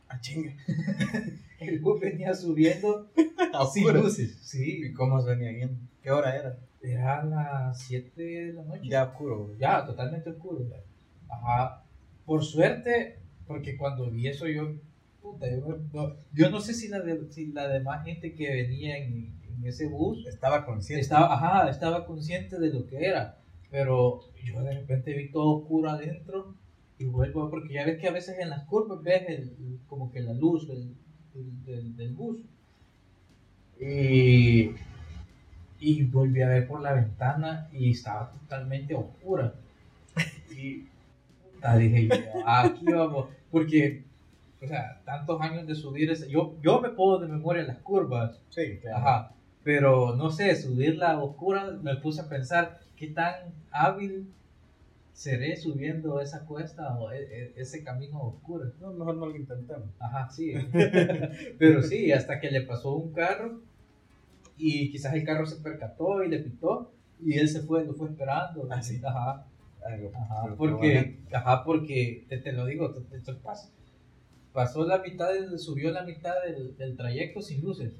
Ah, 0.07 0.19
chinga. 0.21 0.53
El 1.61 1.79
bus 1.79 1.99
venía 2.01 2.33
subiendo 2.33 3.07
sin 3.15 3.55
oscuras. 3.85 4.03
luces. 4.03 4.37
Sí, 4.41 4.81
¿Y 4.85 4.93
cómo 4.93 5.21
se 5.21 5.29
venía 5.35 5.51
yendo? 5.51 5.75
¿Qué 6.01 6.11
hora 6.11 6.35
era? 6.35 6.57
Eran 6.81 7.29
las 7.29 7.79
7 7.81 8.21
de 8.21 8.53
la 8.53 8.63
noche. 8.63 8.89
Ya 8.89 9.03
oscuro. 9.05 9.51
Ya, 9.59 9.85
totalmente 9.85 10.29
oscuro. 10.31 10.65
ya. 10.67 10.77
Ajá. 11.33 11.83
Por 12.25 12.43
suerte, 12.43 13.19
porque 13.47 13.77
cuando 13.77 14.09
vi 14.09 14.27
eso 14.27 14.47
yo, 14.47 14.73
puta, 15.21 15.45
yo, 15.49 15.77
no, 15.93 16.15
yo 16.33 16.49
no 16.49 16.59
sé 16.59 16.73
si 16.73 16.87
la, 16.87 16.99
de, 17.01 17.31
si 17.31 17.47
la 17.47 17.67
demás 17.67 18.03
gente 18.05 18.33
que 18.33 18.49
venía 18.49 18.97
en, 18.97 19.31
en 19.47 19.65
ese 19.65 19.87
bus 19.87 20.25
Estaba 20.25 20.65
consciente. 20.65 21.01
estaba, 21.01 21.33
ajá, 21.33 21.69
estaba 21.69 22.05
consciente 22.05 22.57
de 22.59 22.69
lo 22.73 22.87
que 22.87 23.05
era, 23.05 23.37
pero 23.69 24.21
yo 24.43 24.61
de 24.63 24.73
repente 24.73 25.13
vi 25.13 25.29
todo 25.31 25.57
oscuro 25.59 25.91
adentro 25.91 26.55
y 26.97 27.05
vuelvo, 27.05 27.49
porque 27.49 27.73
ya 27.75 27.85
ves 27.85 27.99
que 27.99 28.07
a 28.07 28.11
veces 28.11 28.37
en 28.39 28.49
las 28.49 28.63
curvas 28.65 29.01
ves 29.03 29.23
el, 29.27 29.35
el- 29.59 29.79
como 29.87 30.11
que 30.11 30.19
la 30.21 30.33
luz 30.33 30.67
del, 30.67 30.95
del, 31.33 31.65
del- 31.65 31.95
del 31.97 32.13
bus. 32.13 32.37
Y, 33.79 34.71
y 35.79 36.03
volví 36.03 36.41
a 36.41 36.47
ver 36.49 36.67
por 36.67 36.81
la 36.81 36.93
ventana 36.93 37.67
y 37.73 37.91
estaba 37.91 38.29
totalmente 38.31 38.93
oscura. 38.93 39.53
Y 40.55 40.85
puta, 41.53 41.77
dije 41.77 42.07
yo, 42.07 42.15
aquí 42.47 42.85
vamos, 42.85 43.29
porque, 43.49 44.03
o 44.61 44.67
sea, 44.67 45.01
tantos 45.05 45.41
años 45.41 45.65
de 45.65 45.73
subir 45.75 46.11
ese, 46.11 46.29
yo, 46.29 46.55
yo 46.61 46.79
me 46.81 46.89
puedo 46.89 47.19
de 47.19 47.27
memoria 47.27 47.63
las 47.63 47.77
curvas, 47.79 48.39
Sí, 48.49 48.77
claro. 48.81 48.97
Ajá. 48.97 49.31
Pero 49.63 50.15
no 50.15 50.29
sé, 50.31 50.55
subirla 50.55 51.11
a 51.11 51.23
oscura, 51.23 51.77
me 51.81 51.95
puse 51.95 52.21
a 52.21 52.29
pensar 52.29 52.79
qué 52.95 53.07
tan 53.07 53.33
hábil 53.71 54.27
seré 55.21 55.55
subiendo 55.55 56.19
esa 56.19 56.45
cuesta 56.47 56.97
o 56.97 57.11
e- 57.11 57.21
e- 57.21 57.53
ese 57.55 57.83
camino 57.83 58.19
oscuro. 58.21 58.71
No, 58.79 58.91
mejor 58.91 59.17
no 59.17 59.27
lo 59.27 59.35
intentemos. 59.35 59.87
Ajá, 59.99 60.27
sí. 60.31 60.51
Pero 61.59 61.83
sí, 61.83 62.11
hasta 62.11 62.39
que 62.39 62.49
le 62.49 62.61
pasó 62.61 62.95
un 62.95 63.13
carro 63.13 63.59
y 64.57 64.89
quizás 64.89 65.13
el 65.13 65.23
carro 65.23 65.45
se 65.45 65.61
percató 65.61 66.23
y 66.23 66.29
le 66.29 66.39
pitó 66.39 66.91
y 67.23 67.37
él 67.37 67.47
se 67.47 67.61
fue, 67.61 67.85
lo 67.85 67.93
fue 67.93 68.09
esperando. 68.09 68.67
Ah, 68.71 68.81
sí. 68.81 68.99
Ajá, 69.03 69.45
ajá, 70.15 70.55
porque, 70.57 71.17
ajá, 71.31 71.63
porque 71.65 72.25
te, 72.27 72.37
te 72.39 72.51
lo 72.51 72.65
digo, 72.65 72.91
te- 72.91 73.01
te- 73.01 73.19
te 73.23 73.33
pasó, 73.35 73.69
pasó 74.53 74.85
la 74.87 75.03
mitad, 75.03 75.31
del- 75.31 75.59
subió 75.59 75.91
la 75.91 76.01
mitad 76.03 76.33
del, 76.47 76.75
del 76.77 76.97
trayecto 76.97 77.43
sin 77.43 77.61
luces. 77.61 77.93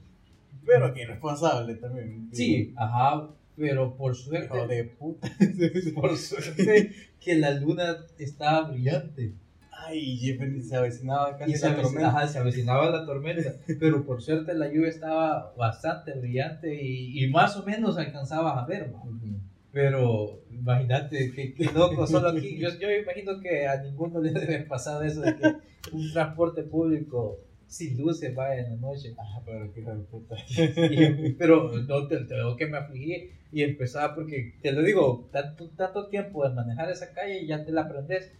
Pero 0.66 0.92
que 0.92 1.04
irresponsable 1.04 1.76
también. 1.76 2.30
Sí, 2.32 2.74
ajá, 2.76 3.30
pero 3.58 3.96
por 3.96 4.16
suerte, 4.16 4.58
Hijo 4.58 4.68
de 4.68 4.84
puta. 4.86 5.30
por 5.96 6.18
suerte 6.18 6.92
que 7.20 7.36
la 7.36 7.52
luna 7.52 7.98
estaba 8.18 8.70
brillante. 8.70 9.34
Ay, 9.72 10.20
y 10.30 10.62
se 10.62 10.76
avecinaba 10.76 11.38
casi 11.38 11.54
y 11.54 11.56
se, 11.56 11.70
la 11.70 11.76
tormenta. 11.82 12.08
ajá, 12.10 12.28
se 12.28 12.38
avecinaba 12.40 12.90
la 12.92 13.06
tormenta, 13.06 13.56
pero 13.80 14.04
por 14.06 14.22
suerte 14.22 14.54
la 14.54 14.68
lluvia 14.72 14.90
estaba 14.90 15.54
bastante 15.58 16.14
brillante 16.14 16.74
y, 16.84 17.24
y 17.24 17.28
más 17.30 17.58
o 17.58 17.64
menos 17.64 17.98
alcanzabas 17.98 18.58
a 18.58 18.66
ver. 18.68 18.92
Ujú. 18.94 19.40
pero 19.72 20.40
imagínate 20.52 21.32
que, 21.32 21.54
que 21.54 21.66
loco, 21.72 22.06
solo 22.06 22.30
aquí, 22.30 22.58
yo, 22.60 22.70
yo 22.80 22.92
imagino 22.92 23.40
que 23.40 23.68
a 23.68 23.82
ninguno 23.82 24.22
le 24.22 24.32
debe 24.32 24.60
pasado 24.66 25.02
eso 25.04 25.22
de 25.22 25.36
que 25.36 25.56
un 25.94 26.12
transporte 26.12 26.62
público 26.64 27.40
sin 27.72 27.98
luces 27.98 28.36
vaya 28.36 28.62
en 28.62 28.72
la 28.72 28.76
noche. 28.76 29.16
Ah, 29.18 29.42
pero 29.46 29.72
qué 29.74 29.82
puta. 30.12 30.36
Pero 31.40 31.72
no 31.72 32.08
te, 32.08 32.18
te 32.26 32.36
digo 32.36 32.58
que 32.58 32.68
me 32.68 32.78
afligí 32.78 33.30
y 33.54 33.64
empezaba 33.64 34.14
porque, 34.14 34.56
te 34.62 34.74
lo 34.74 34.84
digo, 34.84 35.30
tanto, 35.32 35.70
tanto 35.70 36.08
tiempo 36.10 36.46
de 36.48 36.54
manejar 36.54 36.92
esa 36.92 37.14
calle 37.14 37.42
y 37.42 37.48
ya 37.48 37.64
te 37.64 37.72
la 37.72 37.84
aprendes 37.84 38.34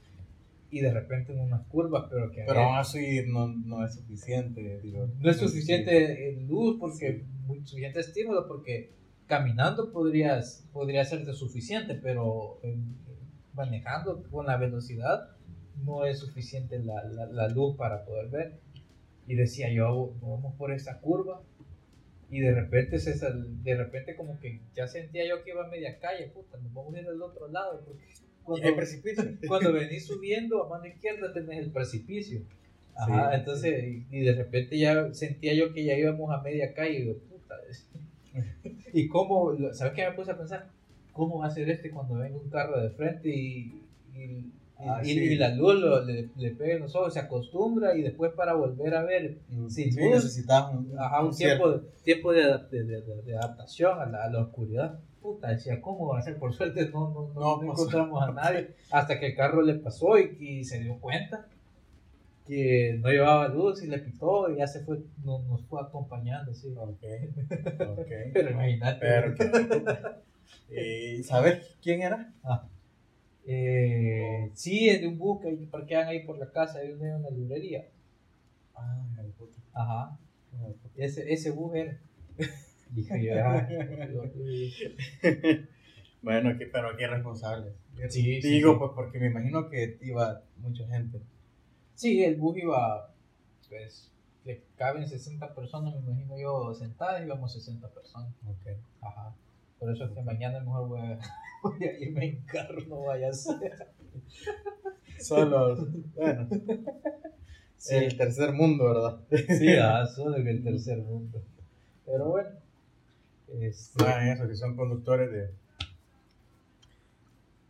y 0.70 0.82
de 0.82 0.92
repente 0.94 1.32
en 1.32 1.40
unas 1.40 1.66
curvas, 1.68 2.08
pero 2.10 2.30
que 2.30 2.44
Pero 2.46 2.60
aún 2.60 2.78
así 2.78 3.22
no, 3.28 3.48
no 3.48 3.86
es 3.86 3.96
suficiente, 3.96 4.82
digo. 4.82 5.08
no 5.20 5.32
es 5.32 5.38
suficiente 5.38 6.30
en 6.30 6.48
luz 6.50 6.78
porque 6.78 7.24
muy 7.46 7.60
suficiente 7.66 8.02
estímulo 8.02 8.48
porque 8.50 8.92
caminando 9.28 9.94
podrías 9.94 10.68
podría 10.74 11.06
serte 11.06 11.34
suficiente 11.34 11.96
pero 11.96 12.60
manejando 13.54 14.24
con 14.30 14.46
la 14.46 14.58
velocidad 14.58 15.30
no 15.86 16.06
es 16.06 16.20
suficiente 16.20 16.80
la, 16.80 17.04
la, 17.06 17.26
la 17.28 17.48
luz 17.48 17.76
para 17.78 18.04
poder 18.06 18.30
ver 18.30 18.60
y 19.28 19.36
decía 19.36 19.72
yo 19.72 20.14
vamos 20.22 20.56
por 20.56 20.72
esa 20.72 21.00
curva 21.00 21.42
y 22.30 22.40
de 22.40 22.54
repente 22.54 22.98
se 22.98 23.14
sal- 23.18 23.64
de 23.64 23.76
repente 23.76 24.16
como 24.16 24.40
que 24.40 24.60
ya 24.76 24.88
sentía 24.88 25.28
yo 25.28 25.44
que 25.44 25.52
iba 25.52 25.66
a 25.66 25.70
media 25.70 26.00
calle 26.00 26.28
puta 26.28 26.58
nos 26.58 26.74
vamos 26.74 26.96
a 26.96 27.00
ir 27.02 27.08
al 27.08 27.22
otro 27.22 27.48
lado 27.50 27.82
porque 27.86 28.02
cuando, 28.44 28.68
hay 28.68 28.74
precipicio. 28.74 29.24
cuando 29.48 29.74
venís 29.74 30.06
subiendo 30.06 30.64
a 30.64 30.70
mano 30.70 30.86
izquierda 30.88 31.32
tenés 31.34 31.60
el 31.60 31.72
precipicio. 31.72 32.42
Ajá, 32.96 33.30
Sí, 33.32 33.36
entonces, 33.40 33.84
y, 33.84 34.06
y 34.10 34.20
de 34.22 34.34
repente 34.34 34.78
ya 34.78 35.14
sentía 35.14 35.54
yo 35.54 35.74
que 35.74 35.84
ya 35.86 35.96
íbamos 35.96 36.32
a 36.32 36.42
media 36.42 36.74
calle 36.74 36.94
y 36.94 37.02
digo, 37.04 37.18
puta. 37.30 37.56
y 38.94 39.08
cómo, 39.08 39.54
¿sabes 39.74 39.94
qué 39.94 40.06
me 40.06 40.12
puse 40.14 40.32
a 40.32 40.38
pensar? 40.38 40.68
¿Cómo 41.14 41.40
va 41.40 41.48
a 41.48 41.52
ser 41.52 41.70
este 41.70 41.92
cuando 41.92 42.16
venga 42.16 42.38
un 42.38 42.50
carro 42.50 42.82
de 42.82 42.90
frente 42.92 43.30
y, 43.30 43.82
y, 44.16 44.52
Ah, 44.90 45.02
y- 45.04 45.08
sí. 45.08 45.20
y 45.20 45.36
la 45.36 45.50
luz 45.56 45.76
lo- 45.80 46.04
le, 46.04 46.30
le 46.36 46.52
pegue 46.52 46.74
en 46.74 46.80
los 46.82 46.96
ojos, 46.96 47.14
se 47.14 47.20
acostumbra 47.20 47.96
y 47.96 48.02
después 48.02 48.32
para 48.34 48.54
volver 48.54 48.96
a 48.96 49.04
ver 49.04 49.38
Sí, 49.70 49.92
sin 49.92 50.04
luz, 50.04 50.16
necesitas 50.16 50.72
un, 50.74 50.92
ajá, 50.98 51.24
un 51.24 51.34
cierto- 51.34 51.80
tiempo, 51.80 51.88
tiempo 52.04 52.32
de, 52.34 52.44
adap- 52.46 52.70
de, 52.70 52.84
de- 52.84 53.02
de- 53.02 53.22
de 53.24 53.36
adaptación 53.38 54.00
a 54.00 54.06
la, 54.06 54.24
a 54.24 54.30
la 54.30 54.42
oscuridad. 54.42 55.00
Puta, 55.22 55.50
decía, 55.50 55.80
¿cómo 55.82 56.08
va 56.08 56.20
a 56.20 56.22
ser? 56.24 56.38
Por 56.40 56.52
suerte 56.54 56.90
no, 56.90 57.32
no, 57.36 57.60
no, 57.60 57.64
encontramos 57.72 58.24
a 58.24 58.32
nadie 58.32 58.76
hasta 58.92 59.20
que 59.20 59.28
el 59.28 59.36
carro 59.36 59.62
le 59.62 59.76
pasó 59.76 60.18
y, 60.18 60.36
y 60.40 60.64
se 60.64 60.80
dio 60.80 60.98
cuenta 61.00 61.46
que 62.48 62.98
no 63.02 63.10
llevaba 63.10 63.48
luz 63.50 63.84
y 63.84 63.88
le 63.88 64.00
pitó 64.00 64.50
y 64.52 64.58
ya 64.58 64.66
se 64.68 64.80
fue, 64.84 64.98
no- 65.24 65.40
nos 65.44 65.64
fue 65.68 65.80
acompañando, 65.82 66.54
sí. 66.56 66.74
Ok, 66.76 67.04
ok. 68.00 68.08
Pero 68.34 68.50
imagínate. 68.52 69.00
Pero, 69.00 69.36
¿Y 70.70 71.24
sabes 71.24 71.76
quién 71.82 72.02
era? 72.02 72.34
Eh, 73.54 74.50
sí, 74.54 74.88
es 74.88 75.02
de 75.02 75.08
un 75.08 75.18
bus 75.18 75.42
que 75.42 75.52
parquean 75.70 76.08
ahí 76.08 76.26
por 76.26 76.38
la 76.38 76.50
casa, 76.52 76.80
hay 76.80 76.92
una, 76.92 77.18
una 77.18 77.30
librería. 77.30 77.86
Ah, 78.76 79.06
de 79.18 79.30
puta. 79.32 79.60
Ajá, 79.74 80.18
de 80.96 81.06
ese, 81.06 81.32
ese 81.32 81.52
bus 81.52 81.76
era. 81.76 82.00
Dije 82.92 83.24
yo, 83.24 83.34
ah, 83.46 83.68
Bueno, 86.22 86.50
aquí, 86.52 86.66
pero 86.72 86.90
aquí 86.90 87.06
responsable. 87.06 87.74
Sí, 88.10 88.42
sí, 88.42 88.50
Digo, 88.50 88.74
sí. 88.74 88.80
pues 88.80 88.92
porque 88.96 89.20
me 89.20 89.28
imagino 89.28 89.70
que 89.70 89.98
iba 90.02 90.44
mucha 90.58 90.88
gente. 90.88 91.20
Sí, 91.96 92.24
el 92.24 92.36
bus 92.38 92.58
iba, 92.58 93.14
pues, 93.70 94.12
le 94.46 94.64
caben 94.76 95.08
60 95.08 95.54
personas, 95.54 95.94
me 95.96 96.00
imagino 96.02 96.40
yo, 96.40 96.74
sentadas, 96.74 97.24
íbamos 97.26 97.52
60 97.54 97.90
personas. 97.90 98.34
Ok. 98.46 98.78
Ajá. 99.02 99.36
Por 99.82 99.92
eso 99.92 100.06
es 100.06 100.12
que 100.12 100.22
mañana 100.22 100.60
mejor 100.60 100.88
voy 100.88 101.00
a, 101.02 101.20
voy 101.64 101.84
a 101.84 102.00
irme 102.00 102.26
en 102.28 102.42
carro, 102.46 102.80
no 102.88 103.02
vaya 103.06 103.30
a 103.30 103.34
ser. 103.34 103.88
Solo, 105.20 105.88
bueno. 106.16 106.48
Sí. 107.78 107.96
El 107.96 108.16
tercer 108.16 108.54
mundo, 108.54 108.86
¿verdad? 108.86 109.22
Sí, 109.58 109.70
ah, 109.82 110.06
solo 110.06 110.38
en 110.38 110.48
el 110.48 110.64
tercer 110.64 111.00
mundo. 111.00 111.44
Pero 112.06 112.30
bueno. 112.30 112.50
Este, 113.60 114.06
Ah, 114.06 114.32
eso, 114.32 114.48
que 114.48 114.56
son 114.56 114.76
conductores 114.78 115.32
de, 115.32 115.50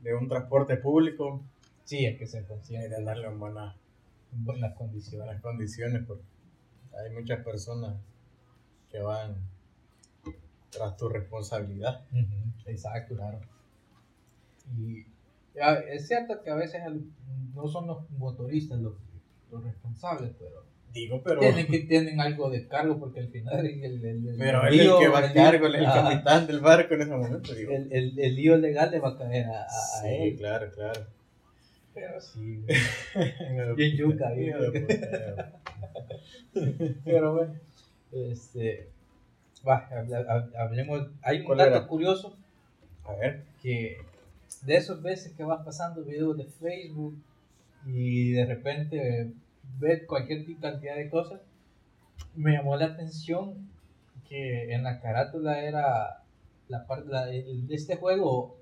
de 0.01 0.13
un 0.15 0.27
transporte 0.27 0.75
público. 0.77 1.43
sí, 1.85 2.05
es 2.05 2.17
que 2.19 2.27
se 2.27 2.45
consigue 2.45 2.89
de 2.89 3.01
darle 3.03 3.27
en 3.27 3.39
buena- 3.39 3.75
en 4.33 4.43
buenas 4.45 4.75
condiciones. 4.75 5.25
buenas 5.25 5.41
condiciones 5.41 6.03
porque 6.05 6.23
hay 7.01 7.13
muchas 7.13 7.43
personas 7.43 7.95
que 8.89 8.99
van 8.99 9.37
tras 10.71 10.97
tu 10.97 11.09
responsabilidad. 11.09 12.01
Exacto, 12.65 13.15
claro. 13.15 13.39
Y 14.77 15.05
ya, 15.53 15.73
es 15.73 16.07
cierto 16.07 16.41
que 16.41 16.49
a 16.49 16.55
veces 16.55 16.81
el- 16.85 17.05
no 17.53 17.67
son 17.67 17.87
los 17.87 18.09
motoristas 18.11 18.79
los, 18.79 18.93
los 19.51 19.63
responsables, 19.63 20.31
pero 20.39 20.61
Digo, 20.93 21.21
pero, 21.23 21.39
tienen 21.39 21.67
que 21.67 21.79
tienen 21.79 22.19
algo 22.19 22.49
de 22.49 22.67
cargo 22.67 22.99
porque 22.99 23.21
al 23.21 23.29
final 23.29 23.65
el, 23.65 23.81
el, 23.83 24.05
el- 24.05 24.35
pero 24.37 24.67
él 24.67 24.73
es 24.79 24.87
el 24.87 24.97
que 24.99 25.07
va 25.07 25.19
a 25.19 25.33
cargo, 25.33 25.67
el 25.67 25.83
capitán 25.85 26.47
del 26.47 26.59
barco 26.59 26.93
en 26.95 27.01
ese 27.01 27.11
momento. 27.15 27.53
Digo. 27.55 27.71
el, 27.71 27.91
el, 27.93 28.19
el 28.19 28.35
lío 28.35 28.57
legal 28.57 28.91
le 28.91 28.99
va 28.99 29.09
a 29.11 29.17
caer 29.17 29.45
a, 29.45 29.63
a- 29.63 29.69
Sí, 30.01 30.07
él. 30.07 30.35
claro, 30.37 30.69
claro. 30.73 31.01
Pero 31.93 32.19
sí, 32.21 32.63
Bien 33.75 33.95
yuca, 33.97 34.31
bien 34.31 34.55
pero 37.05 37.33
bueno, 37.33 37.53
este, 38.11 38.90
va, 39.67 39.87
hablemos, 40.57 41.07
hay 41.21 41.39
un 41.39 41.45
¿Cuál 41.45 41.57
dato 41.59 41.75
era? 41.77 41.87
curioso 41.87 42.37
A 43.05 43.13
ver. 43.13 43.43
que 43.61 43.97
de 44.63 44.75
esos 44.75 45.01
veces 45.01 45.33
que 45.33 45.43
vas 45.43 45.63
pasando 45.65 46.03
videos 46.03 46.37
de 46.37 46.45
Facebook 46.45 47.15
y 47.85 48.31
de 48.31 48.45
repente 48.45 49.31
ves 49.79 50.05
cualquier 50.07 50.45
cantidad 50.59 50.95
de 50.95 51.09
cosas, 51.09 51.41
me 52.35 52.51
llamó 52.53 52.75
la 52.77 52.85
atención 52.85 53.69
que 54.27 54.73
en 54.73 54.83
la 54.83 54.99
carátula 55.01 55.59
era 55.63 56.23
la 56.69 56.87
parte 56.87 57.09
de 57.11 57.75
este 57.75 57.97
juego 57.97 58.57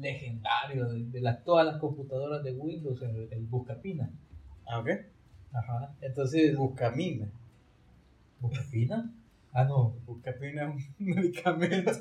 legendario 0.00 0.88
de, 0.88 1.04
de 1.04 1.20
las- 1.20 1.44
todas 1.44 1.66
las 1.66 1.76
computadoras 1.78 2.42
de 2.42 2.52
Windows, 2.52 3.00
el, 3.02 3.28
el 3.30 3.44
Buscapina. 3.46 4.10
Ah, 4.66 4.80
ok. 4.80 4.88
Ajá. 5.52 5.94
Entonces, 6.00 6.56
Buscamina. 6.56 7.28
¿Buscapina? 8.40 9.10
Ah, 9.54 9.64
no. 9.64 9.96
Buscapina 10.04 10.64
es 10.64 10.68
un 10.68 10.84
medicamento. 11.14 11.92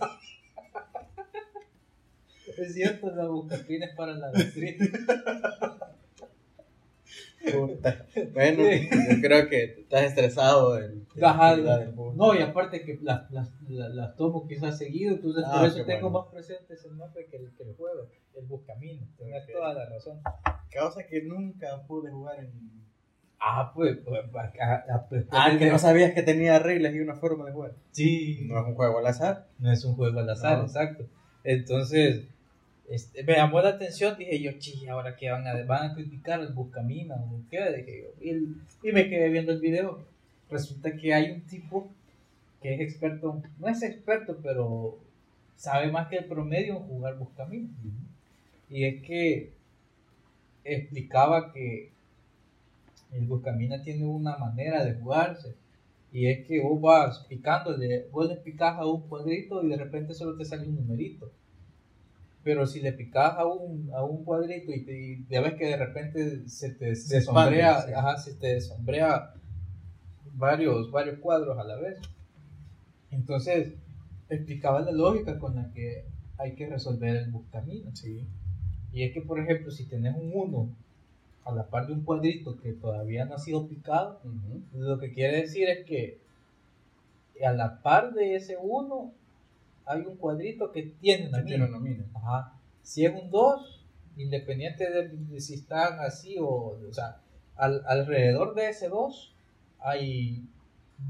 Es 2.58 2.74
cierto, 2.74 3.10
la 3.16 3.28
Buscapina 3.28 3.86
es 3.86 3.96
para 3.96 4.13
la 4.13 4.32
gastritis. 4.32 4.89
Puta. 7.52 8.06
Bueno, 8.34 8.63
yo 8.63 9.22
creo 9.22 9.50
que 9.50 9.63
estás 9.82 10.04
estresado 10.04 10.76
del, 10.76 11.06
de 11.13 11.26
Ajá, 11.26 11.56
del. 11.58 11.94
No, 12.16 12.34
y 12.34 12.42
aparte 12.42 12.84
que 12.86 12.98
las, 13.02 13.30
las, 13.32 13.52
las, 13.68 13.94
las 13.94 14.16
tomo 14.16 14.48
quizás 14.48 14.78
seguido, 14.78 15.16
entonces 15.16 15.44
Ah, 15.46 15.60
por 15.60 15.68
eso 15.68 15.86
tengo 15.86 16.10
bueno. 16.10 16.22
más 16.26 16.34
presente 16.34 16.74
ese 16.74 16.89
nombre 16.91 17.26
que 17.30 17.36
el, 17.38 17.54
que 17.56 17.64
el 17.64 17.76
juego, 17.76 18.08
el 18.36 18.45
Buscamino. 18.45 19.06
Tienes 19.18 19.45
toda 19.51 19.74
la 19.74 19.89
razón. 19.89 20.22
Causa 20.72 21.06
que 21.06 21.22
nunca 21.24 21.84
pude 21.86 22.12
jugar 22.12 22.39
en. 22.39 22.51
Ah, 23.46 23.72
pues, 23.76 23.98
pues, 24.06 24.22
acá- 24.36 24.86
ah, 24.89 25.06
pues, 25.10 25.26
Ah, 25.32 25.48
pues, 25.50 25.58
que 25.60 25.70
no 25.70 25.78
sabías 25.78 26.14
que 26.14 26.22
tenía 26.24 26.60
reglas 26.60 26.94
y 26.96 27.00
una 27.02 27.16
forma 27.16 27.46
de 27.46 27.52
jugar. 27.52 27.74
Sí, 27.91 28.46
No 28.48 28.60
es 28.62 28.66
un 28.68 28.76
juego 28.76 29.00
al 29.00 29.08
azar. 29.08 29.48
no 29.60 29.72
es 29.72 29.84
un 29.84 29.96
juego 29.96 30.20
al 30.20 30.30
azar, 30.30 30.60
No. 30.60 30.64
exacto. 30.64 31.06
Entonces, 31.44 32.24
este, 32.89 33.24
me 33.24 33.34
llamó 33.34 33.60
la 33.62 33.70
atención, 33.70 34.18
dije 34.18 34.39
yo, 34.41 34.52
chi, 34.60 34.88
ahora 34.88 35.16
que 35.18 35.30
van 35.30 35.46
a, 35.46 35.62
van 35.66 35.91
a 35.91 35.94
criticar 35.94 36.39
el 36.39 36.54
Buscamina 36.54 37.16
o 37.16 37.41
qué, 37.52 37.60
dije 37.78 38.04
yo. 38.04 38.26
Y, 38.26 38.88
y 38.89 38.91
me 38.94 39.10
quedé 39.10 39.28
viendo 39.30 39.52
el 39.52 39.60
video. 39.60 40.06
Resulta 40.50 40.96
que 40.96 41.14
hay 41.14 41.32
un 41.32 41.41
tipo 41.41 41.89
que 42.62 42.76
es 42.76 42.80
experto, 42.80 43.41
no 43.60 43.68
es 43.68 43.82
experto, 43.84 44.38
pero 44.41 44.98
sabe 45.58 45.91
más 45.91 46.08
que 46.08 46.16
el 46.18 46.26
promedio 46.26 46.78
en 46.78 46.84
jugar 46.84 47.18
Buscamina. 47.18 47.68
Y 48.70 48.86
es 48.86 49.02
que 49.04 49.52
explicaba 50.64 51.52
que 51.52 51.91
el 53.14 53.28
Buscamina 53.28 53.82
tiene 53.82 54.05
una 54.05 54.38
manera 54.38 54.84
de 54.84 54.95
jugarse. 54.95 55.55
Y 56.11 56.28
es 56.28 56.45
que 56.47 56.61
vos 56.61 56.80
vas 56.80 57.26
picándole, 57.28 58.07
vos 58.11 58.28
le 58.28 58.36
picás 58.36 58.78
a 58.78 58.86
un 58.86 59.07
cuadrito 59.07 59.64
y 59.64 59.70
de 59.70 59.78
repente 59.78 60.14
solo 60.14 60.38
te 60.38 60.45
sale 60.45 60.68
un 60.68 60.76
numerito. 60.76 61.32
Pero 62.43 62.68
si 62.68 62.82
le 62.82 62.93
picás 62.93 63.34
a 63.38 63.45
un, 63.45 63.89
a 63.93 64.03
un 64.03 64.24
cuadrito 64.24 64.72
y, 64.72 64.84
te, 64.84 64.93
y 64.93 65.26
ya 65.30 65.41
ves 65.41 65.55
que 65.55 65.68
de 65.68 65.78
repente 65.78 66.47
se 66.47 66.72
te 66.72 66.95
Se 66.95 67.22
sí. 67.22 67.30
ajá, 67.32 68.18
se 68.18 68.36
te 68.36 68.47
desombrea 68.47 69.34
varios, 70.34 70.91
varios 70.91 71.20
cuadros 71.20 71.57
a 71.57 71.64
la 71.64 71.78
vez. 71.78 71.99
Entonces, 73.09 73.74
explicaba 74.30 74.82
la 74.82 74.91
lógica 74.91 75.39
con 75.39 75.55
la 75.55 75.72
que 75.72 76.05
hay 76.38 76.55
que 76.55 76.68
resolver 76.68 77.16
el 77.16 77.32
buscamino. 77.32 77.95
Sí. 77.95 78.28
Y 78.91 79.03
es 79.03 79.14
que, 79.14 79.22
por 79.22 79.39
ejemplo, 79.39 79.72
si 79.72 79.88
tenés 79.88 80.16
un 80.16 80.32
1 80.34 80.76
a 81.46 81.52
la 81.54 81.68
par 81.68 81.88
de 81.88 81.94
un 81.94 82.04
cuadrito 82.04 82.58
que 82.58 82.74
todavía 82.74 83.26
no 83.26 83.36
ha 83.36 83.39
sido 83.39 83.68
picado, 83.68 84.22
lo 84.74 85.00
que 85.00 85.12
quiere 85.12 85.41
decir 85.41 85.68
es 85.70 85.86
que 85.86 86.20
a 87.46 87.52
la 87.54 87.82
par 87.82 88.14
de 88.14 88.36
ese 88.36 88.58
1 88.62 89.14
hay 89.86 90.02
un 90.02 90.16
cuadrito 90.16 90.72
que 90.72 90.84
tiene 90.84 91.28
una, 91.28 91.39
mina. 91.39 91.48
tiene 91.48 91.66
una 91.66 91.80
mina. 91.80 92.06
Ajá. 92.14 92.54
Si 92.82 93.06
es 93.06 93.14
un 93.22 93.30
2, 93.30 93.86
independiente 94.18 94.89
de, 94.89 95.10
de 95.10 95.39
si 95.41 95.56
están 95.56 96.00
así 96.00 96.38
o, 96.39 96.48
o 96.48 96.94
sea, 96.94 97.20
al- 97.56 97.84
alrededor 97.88 98.56
de 98.56 98.70
ese 98.70 98.88
2 98.88 99.34
hay 99.80 100.46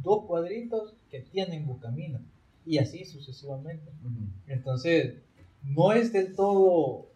dos 0.01 0.25
cuadritos 0.25 0.95
que 1.11 1.19
tienen 1.19 1.67
bucamina 1.67 2.19
y 2.65 2.79
así 2.79 3.05
sucesivamente. 3.05 3.91
Entonces, 4.47 5.15
no 5.63 5.91
es 5.91 6.11
del 6.13 6.35
todo 6.35 7.07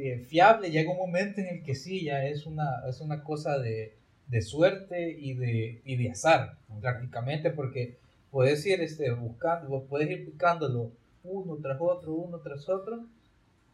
eh, 0.00 0.18
fiable. 0.26 0.70
Llega 0.70 0.90
un 0.90 0.98
momento 0.98 1.40
en 1.40 1.48
el 1.48 1.62
que 1.62 1.74
sí, 1.74 2.04
ya 2.04 2.24
es 2.26 2.46
una, 2.46 2.82
es 2.88 3.00
una 3.00 3.22
cosa 3.22 3.58
de, 3.58 3.94
de 4.28 4.42
suerte 4.42 5.10
y 5.18 5.34
de, 5.34 5.80
y 5.84 5.96
de 5.96 6.10
azar, 6.10 6.56
prácticamente, 6.80 7.50
porque 7.50 7.96
puedes 8.30 8.64
ir 8.66 8.80
este, 8.80 9.10
buscando, 9.12 9.84
puedes 9.84 10.10
ir 10.10 10.24
picándolo 10.26 10.92
uno 11.24 11.56
tras 11.56 11.78
otro, 11.80 12.12
uno 12.12 12.38
tras 12.38 12.68
otro, 12.68 13.04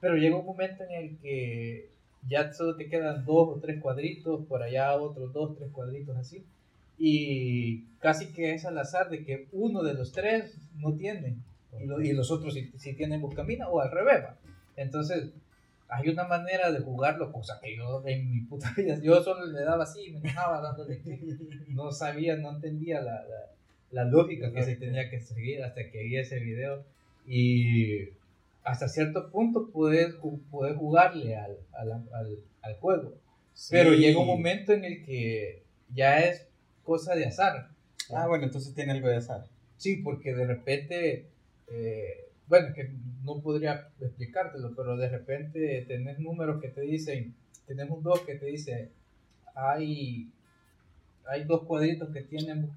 pero 0.01 0.17
llega 0.17 0.37
un 0.37 0.47
momento 0.47 0.85
en 0.85 0.91
el 0.93 1.19
que 1.19 1.91
ya 2.29 2.53
solo 2.53 2.77
te 2.77 2.89
quedan 2.89 3.25
dos 3.25 3.57
o 3.57 3.61
tres 3.61 3.81
cuadritos, 3.81 4.47
por 4.47 4.63
allá 4.63 4.95
otros 4.97 5.33
dos, 5.33 5.57
tres 5.57 5.71
cuadritos 5.73 6.17
así, 6.17 6.45
y 6.99 7.81
casi 7.99 8.33
que 8.33 8.55
es 8.55 8.65
al 8.65 8.79
azar 8.79 9.11
de 9.11 9.25
que 9.25 9.47
uno 9.53 9.83
de 9.83 9.95
los 9.95 10.13
tres 10.13 10.57
no 10.77 10.95
tiene, 10.95 11.37
y, 11.81 11.87
lo- 11.87 12.01
y 12.01 12.13
los 12.13 12.31
otros 12.31 12.55
sí, 12.55 12.71
sí 12.79 12.95
tienen 12.95 13.21
buscamina, 13.21 13.69
o 13.69 13.81
al 13.81 13.91
revés. 13.91 14.25
Entonces, 14.77 15.31
hay 15.89 16.09
una 16.09 16.25
manera 16.27 16.73
de 16.73 16.81
jugarlo, 16.81 17.31
cosa 17.33 17.61
que 17.63 17.77
yo 17.77 18.03
en 18.07 18.31
mi 18.31 18.41
puta 18.41 18.73
vida, 18.77 18.99
yo 19.03 19.23
solo 19.23 19.47
le 19.47 19.61
daba 19.63 19.85
así, 19.85 20.11
me 20.13 20.21
dejaba 20.21 20.61
dándole 20.61 21.01
clic, 21.01 21.23
no 21.69 21.93
sabía, 21.93 22.37
no 22.37 22.55
entendía 22.57 23.01
la, 23.01 23.23
la, 23.25 23.51
la 23.91 24.05
lógica 24.05 24.53
que 24.53 24.63
se 24.63 24.77
tenía 24.77 25.09
que 25.11 25.21
seguir 25.21 25.63
hasta 25.63 25.91
que 25.91 26.03
vi 26.03 26.17
ese 26.17 26.39
video 26.41 26.85
y 27.27 28.09
hasta 28.65 28.89
cierto 28.89 29.31
punto 29.31 29.69
puedes, 29.71 30.15
puedes 30.51 30.77
jugarle 30.77 31.37
al, 31.37 31.57
al, 31.73 31.93
al, 31.93 32.39
al 32.63 32.75
juego, 32.77 33.15
pero 33.71 33.93
Sí. 33.93 33.99
llega 33.99 34.19
un 34.19 34.27
momento 34.27 34.73
en 34.73 34.85
el 34.85 35.05
que 35.05 35.63
ya 35.95 36.21
es 36.21 36.47
cosa 36.83 37.15
de 37.15 37.27
azar. 37.27 37.69
Ah, 38.11 38.27
bueno, 38.27 38.45
entonces 38.45 38.75
tiene 38.75 38.93
algo 38.93 39.09
de 39.09 39.17
azar. 39.17 39.45
Sí, 39.77 39.97
porque 39.99 40.35
de 40.35 40.47
repente, 40.47 41.27
eh, 41.69 42.24
bueno, 42.49 42.75
que 42.75 42.91
no 43.25 43.41
podría 43.41 43.89
explicártelo, 44.01 44.75
pero 44.75 44.97
de 44.97 45.09
repente 45.09 45.85
tenés 45.89 46.19
números 46.19 46.61
que 46.61 46.69
te 46.69 46.83
dicen, 46.83 47.35
tenés 47.67 47.91
un 47.91 48.03
2 48.03 48.21
que 48.21 48.35
te 48.35 48.47
dice, 48.47 48.91
hay, 49.55 50.31
hay 51.27 51.45
dos 51.45 51.63
cuadritos 51.63 52.11
que 52.11 52.23
tienen, 52.23 52.71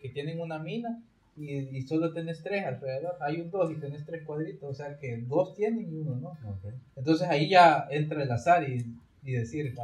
que 0.00 0.08
tienen 0.10 0.40
una 0.40 0.58
mina 0.58 1.02
y, 1.36 1.54
y 1.54 1.82
solo 1.82 2.12
tenés 2.12 2.42
tres 2.42 2.66
alrededor. 2.66 3.16
Hay 3.20 3.40
un 3.40 3.50
2 3.50 3.72
y 3.72 3.74
tenés 3.76 4.04
tres 4.04 4.24
cuadritos, 4.24 4.70
o 4.70 4.74
sea 4.74 4.98
que 4.98 5.16
dos 5.18 5.54
tienen 5.54 5.90
y 5.90 5.96
uno 5.96 6.16
no. 6.16 6.58
Entonces 6.96 7.28
ahí 7.28 7.48
ya 7.48 7.86
entra 7.90 8.22
el 8.22 8.30
azar 8.30 8.68
y, 8.68 8.84
y 9.22 9.32
decir, 9.32 9.74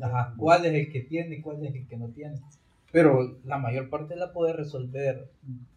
ajá, 0.00 0.34
cuál 0.36 0.66
es 0.66 0.74
el 0.74 0.92
que 0.92 1.00
tiene 1.00 1.36
y 1.36 1.40
cuál 1.40 1.64
es 1.64 1.74
el 1.74 1.86
que 1.86 1.96
no 1.96 2.08
tiene. 2.08 2.36
Pero 2.92 3.38
la 3.44 3.58
mayor 3.58 3.88
parte 3.88 4.16
la 4.16 4.32
puedes 4.32 4.56
resolver 4.56 5.30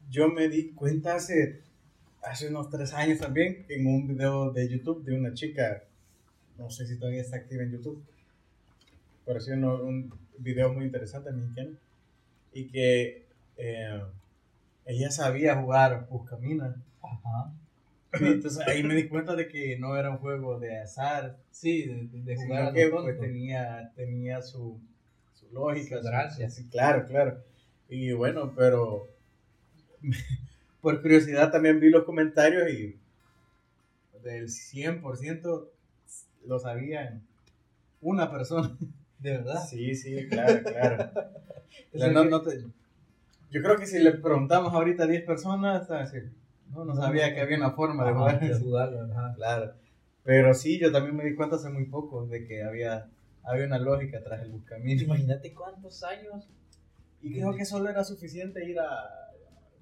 Yo 0.10 0.30
me 0.30 0.50
di 0.50 0.72
cuenta 0.72 1.16
hace, 1.16 1.62
hace 2.24 2.48
unos 2.50 2.70
tres 2.70 2.94
años 2.94 3.20
también 3.20 3.66
en 3.70 3.86
un 3.88 4.08
video 4.08 4.52
de 4.52 4.68
YouTube 4.70 5.04
de 5.04 5.16
una 5.18 5.34
chica, 5.34 5.84
no 6.58 6.70
sé 6.70 6.86
si 6.88 6.98
todavía 6.98 7.22
está 7.22 7.38
activa 7.38 7.64
en 7.64 7.72
YouTube, 7.72 8.04
pero 9.26 9.40
sí 9.40 9.52
uno- 9.52 9.82
un 9.84 10.14
video 10.38 10.74
muy 10.74 10.86
interesante 10.86 11.32
mexicano 11.32 11.72
y 12.54 12.68
que 12.68 13.26
eh, 13.58 14.02
ella 14.86 15.12
sabía 15.12 15.56
jugar 15.62 16.08
Buscamina. 16.10 16.76
Ajá. 17.02 17.52
Entonces 18.14 18.68
ahí 18.68 18.84
me 18.84 18.96
di 18.96 19.08
cuenta 19.08 19.36
de 19.36 19.48
que 19.48 19.78
no 19.80 19.96
era 19.98 20.12
un 20.12 20.18
juego 20.18 20.60
de 20.60 20.80
azar, 20.80 21.38
Sí, 21.52 21.88
de, 21.88 22.08
de- 22.12 22.36
jugar 22.36 22.60
sino 22.60 22.70
a 22.70 22.74
que 22.74 22.88
pues, 22.90 23.20
tenía, 23.20 23.92
tenía 23.96 24.42
su, 24.42 24.80
su 25.34 25.50
lógica, 25.52 25.98
Su 26.02 26.08
gracia. 26.08 26.50
sí, 26.50 26.68
claro, 26.70 27.06
claro. 27.08 27.44
Y 27.90 28.12
bueno, 28.14 28.54
pero 28.56 29.08
por 30.84 31.02
curiosidad 31.02 31.50
también 31.50 31.80
vi 31.80 31.90
los 31.90 32.04
comentarios 32.04 32.70
y 32.70 33.00
del 34.22 34.50
100% 34.50 35.68
lo 36.46 36.60
sabían 36.60 37.24
una 38.02 38.30
persona. 38.30 38.78
De 39.20 39.32
verdad. 39.38 39.66
Sí, 39.66 39.96
sí, 39.96 40.28
claro, 40.28 40.62
claro. 40.64 41.12
O 41.94 41.98
sea 41.98 42.12
no- 42.12 42.26
no 42.26 42.42
te- 42.42 42.60
yo 43.52 43.62
creo 43.62 43.78
que 43.78 43.86
si 43.88 44.00
le 44.00 44.12
preguntamos 44.12 44.74
ahorita 44.74 45.04
a 45.04 45.08
10 45.08 45.24
personas, 45.24 45.90
a 45.90 46.00
decir, 46.00 46.32
no, 46.72 46.84
no 46.84 46.96
sabía 46.96 47.34
que 47.34 47.40
había 47.40 47.56
una 47.58 47.72
forma 47.72 48.06
de 48.06 48.14
jugar. 48.14 48.40
de 48.42 48.54
jugarlo, 48.60 49.02
ajá. 49.14 49.34
Claro. 49.36 49.74
Pero 50.26 50.54
sí, 50.54 50.80
yo 50.80 50.92
también 50.92 51.16
me 51.16 51.24
di 51.24 51.36
cuenta 51.36 51.56
hace 51.56 51.70
muy 51.70 51.86
poco 51.86 52.26
de 52.26 52.46
que 52.46 52.64
había, 52.64 53.08
había 53.44 53.66
una 53.68 53.78
lógica 53.80 54.22
tras 54.24 54.42
el 54.42 54.52
buscamino. 54.52 55.04
Imagínate 55.04 55.54
cuántos 55.54 56.04
años 56.04 56.48
Y 57.22 57.32
creo 57.34 57.54
que 57.56 57.64
solo 57.66 57.90
era 57.90 58.04
suficiente 58.04 58.66
ir 58.68 58.80
a 58.80 59.23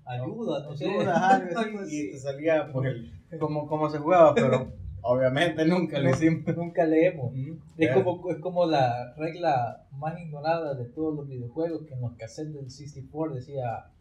ayuda, 0.05 0.63
no 0.63 0.75
sé. 0.75 0.89
ayuda, 0.89 1.35
algo 1.57 1.79
así, 1.79 2.07
y 2.07 2.11
te 2.11 2.19
salía 2.19 2.71
pues, 2.71 2.91
el, 3.29 3.39
cómo, 3.39 3.67
cómo 3.67 3.89
se 3.89 3.99
jugaba, 3.99 4.33
pero 4.35 4.71
obviamente 5.01 5.65
nunca 5.65 5.99
lo 5.99 6.09
hicimos. 6.09 6.55
Nunca 6.55 6.85
leemos. 6.85 7.33
Es 7.77 7.91
como, 7.91 8.29
es 8.29 8.37
como 8.37 8.65
la 8.65 9.13
regla 9.15 9.85
más 9.91 10.19
ignorada 10.19 10.73
de 10.75 10.85
todos 10.85 11.15
los 11.15 11.27
videojuegos 11.27 11.83
que 11.87 11.93
en 11.93 12.01
los 12.01 12.13
cassettes 12.13 12.53
del 12.53 12.69
64 12.69 13.35
decía 13.35 13.91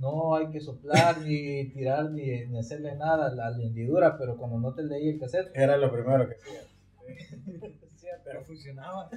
no 0.00 0.36
hay 0.36 0.50
que 0.50 0.60
soplar 0.60 1.18
ni 1.20 1.64
tirar 1.74 2.10
ni, 2.10 2.46
ni 2.46 2.58
hacerle 2.58 2.94
nada 2.96 3.28
a 3.28 3.34
la 3.34 3.62
hendidura, 3.62 4.16
pero 4.18 4.36
cuando 4.36 4.58
no 4.58 4.74
te 4.74 4.82
leí 4.82 5.08
el 5.08 5.18
cassette 5.18 5.50
Era 5.54 5.76
lo 5.76 5.90
primero 5.90 6.28
que 6.28 6.34
hacía. 6.34 6.60
decía, 7.92 8.20
Pero 8.24 8.44
funcionaba. 8.44 9.08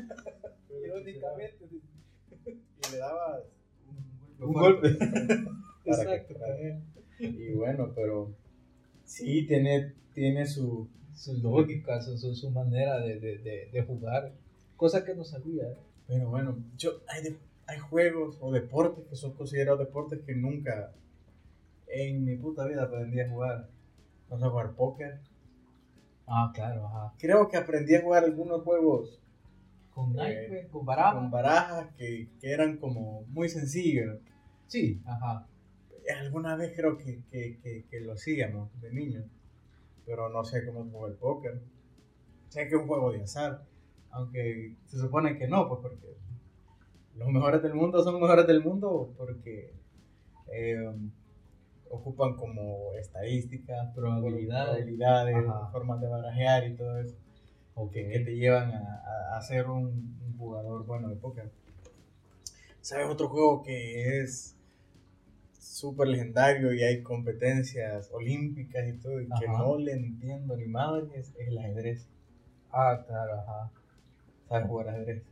irónicamente 0.70 1.66
Y 2.46 2.92
le 2.92 2.98
daba 2.98 3.42
Un 4.40 4.54
golpe. 4.54 4.98
Para 5.90 6.04
exacto. 6.04 6.34
Y 7.20 7.52
bueno, 7.54 7.92
pero 7.96 8.34
sí, 9.04 9.46
tiene, 9.48 9.94
tiene 10.14 10.46
su... 10.46 10.88
su 11.16 11.34
lógica, 11.42 12.02
su, 12.02 12.18
su, 12.18 12.34
su 12.36 12.50
manera 12.52 13.00
de, 13.00 13.20
de, 13.20 13.38
de, 13.40 13.70
de 13.72 13.84
jugar, 13.84 14.34
cosa 14.78 15.04
que 15.04 15.16
no 15.16 15.24
sabía. 15.24 15.64
¿eh? 15.64 15.78
Pero 16.08 16.30
bueno, 16.30 16.58
yo, 16.78 16.92
hay, 17.08 17.24
de- 17.24 17.38
hay 17.68 17.80
juegos 17.80 18.38
o 18.42 18.52
deportes 18.52 19.06
que 19.08 19.16
son 19.16 19.34
considerados 19.34 19.80
deportes 19.80 20.22
que 20.26 20.36
nunca 20.36 20.92
en 21.88 22.24
mi 22.26 22.36
puta 22.38 22.66
vida 22.68 22.84
aprendí 22.84 23.20
a 23.20 23.30
jugar. 23.30 23.68
No 24.30 24.40
sé 24.40 24.46
jugar 24.48 24.72
póker. 24.76 25.20
Ah, 26.28 26.52
claro, 26.54 26.86
ajá. 26.88 27.14
Creo 27.18 27.50
que 27.50 27.58
aprendí 27.58 27.96
a 27.96 28.02
jugar 28.02 28.24
algunos 28.24 28.62
juegos 28.64 29.20
Con 29.94 30.12
Eh, 30.12 30.16
naipes, 30.16 30.68
con 30.70 30.86
baraja. 30.86 31.16
con 31.18 31.32
barajas 31.32 31.88
que, 31.98 32.30
que 32.40 32.52
eran 32.52 32.78
como 32.78 33.24
muy 33.30 33.50
sencillos. 33.50 34.20
Sí, 34.68 35.02
ajá. 35.06 35.48
Alguna 36.14 36.56
vez 36.56 36.74
creo 36.76 36.98
que, 36.98 37.22
que, 37.32 37.60
que, 37.62 37.86
que 37.90 38.00
lo 38.02 38.14
hacíamos 38.14 38.70
de 38.82 38.92
niños, 38.92 39.26
pero 40.06 40.30
no 40.30 40.44
sé 40.44 40.66
cómo 40.66 40.86
juega 40.92 41.08
el 41.14 41.16
póker. 41.20 41.62
Sé 42.50 42.68
que 42.68 42.76
es 42.76 42.82
un 42.82 42.88
juego 42.88 43.12
de 43.12 43.22
azar, 43.24 43.64
aunque 44.12 44.76
se 44.88 44.98
supone 44.98 45.38
que 45.38 45.48
no, 45.48 45.68
pues 45.68 45.82
porque 45.82 46.18
los 47.16 47.30
mejores 47.30 47.62
del 47.62 47.74
mundo 47.76 48.04
son 48.04 48.20
mejores 48.20 48.48
del 48.48 48.64
mundo 48.64 49.14
porque 49.18 49.74
eh, 50.52 50.96
ocupan 51.90 52.36
como 52.36 52.94
estadísticas, 52.96 53.94
Probabilidades. 53.94 54.86
probabilidades, 54.86 55.46
formas 55.72 56.02
de 56.02 56.08
barajear 56.08 56.68
y 56.68 56.76
todo 56.76 57.00
eso 57.00 57.16
Ok. 57.76 57.92
que, 57.94 58.10
que 58.10 58.20
te 58.20 58.36
llevan 58.36 58.72
a, 58.72 58.78
a- 58.80 59.38
a 59.38 59.42
ser 59.42 59.68
un, 59.70 60.18
un 60.26 60.38
jugador 60.38 60.86
bueno 60.86 61.10
de 61.10 61.16
póker. 61.18 61.52
¿Sabes 62.82 63.08
otro 63.08 63.30
juego 63.30 63.62
que 63.64 64.22
es 64.22 64.56
súper 65.70 66.08
legendario 66.08 66.74
y 66.74 66.84
hay 66.84 67.04
competencias 67.04 68.10
olímpicas 68.12 68.88
y 68.88 68.94
todo 68.94 69.22
y 69.22 69.28
que 69.40 69.48
no 69.48 69.78
le 69.78 69.94
entiendo 69.94 70.58
ni 70.58 70.66
madre? 70.66 71.08
Es, 71.16 71.32
el 71.38 71.58
ajedrez. 71.58 72.08
Ah, 72.72 73.04
claro, 73.08 73.40
ajá. 73.40 73.72
¿Sabes 74.48 74.68
jugar 74.68 74.90
ajedrez? 74.90 75.24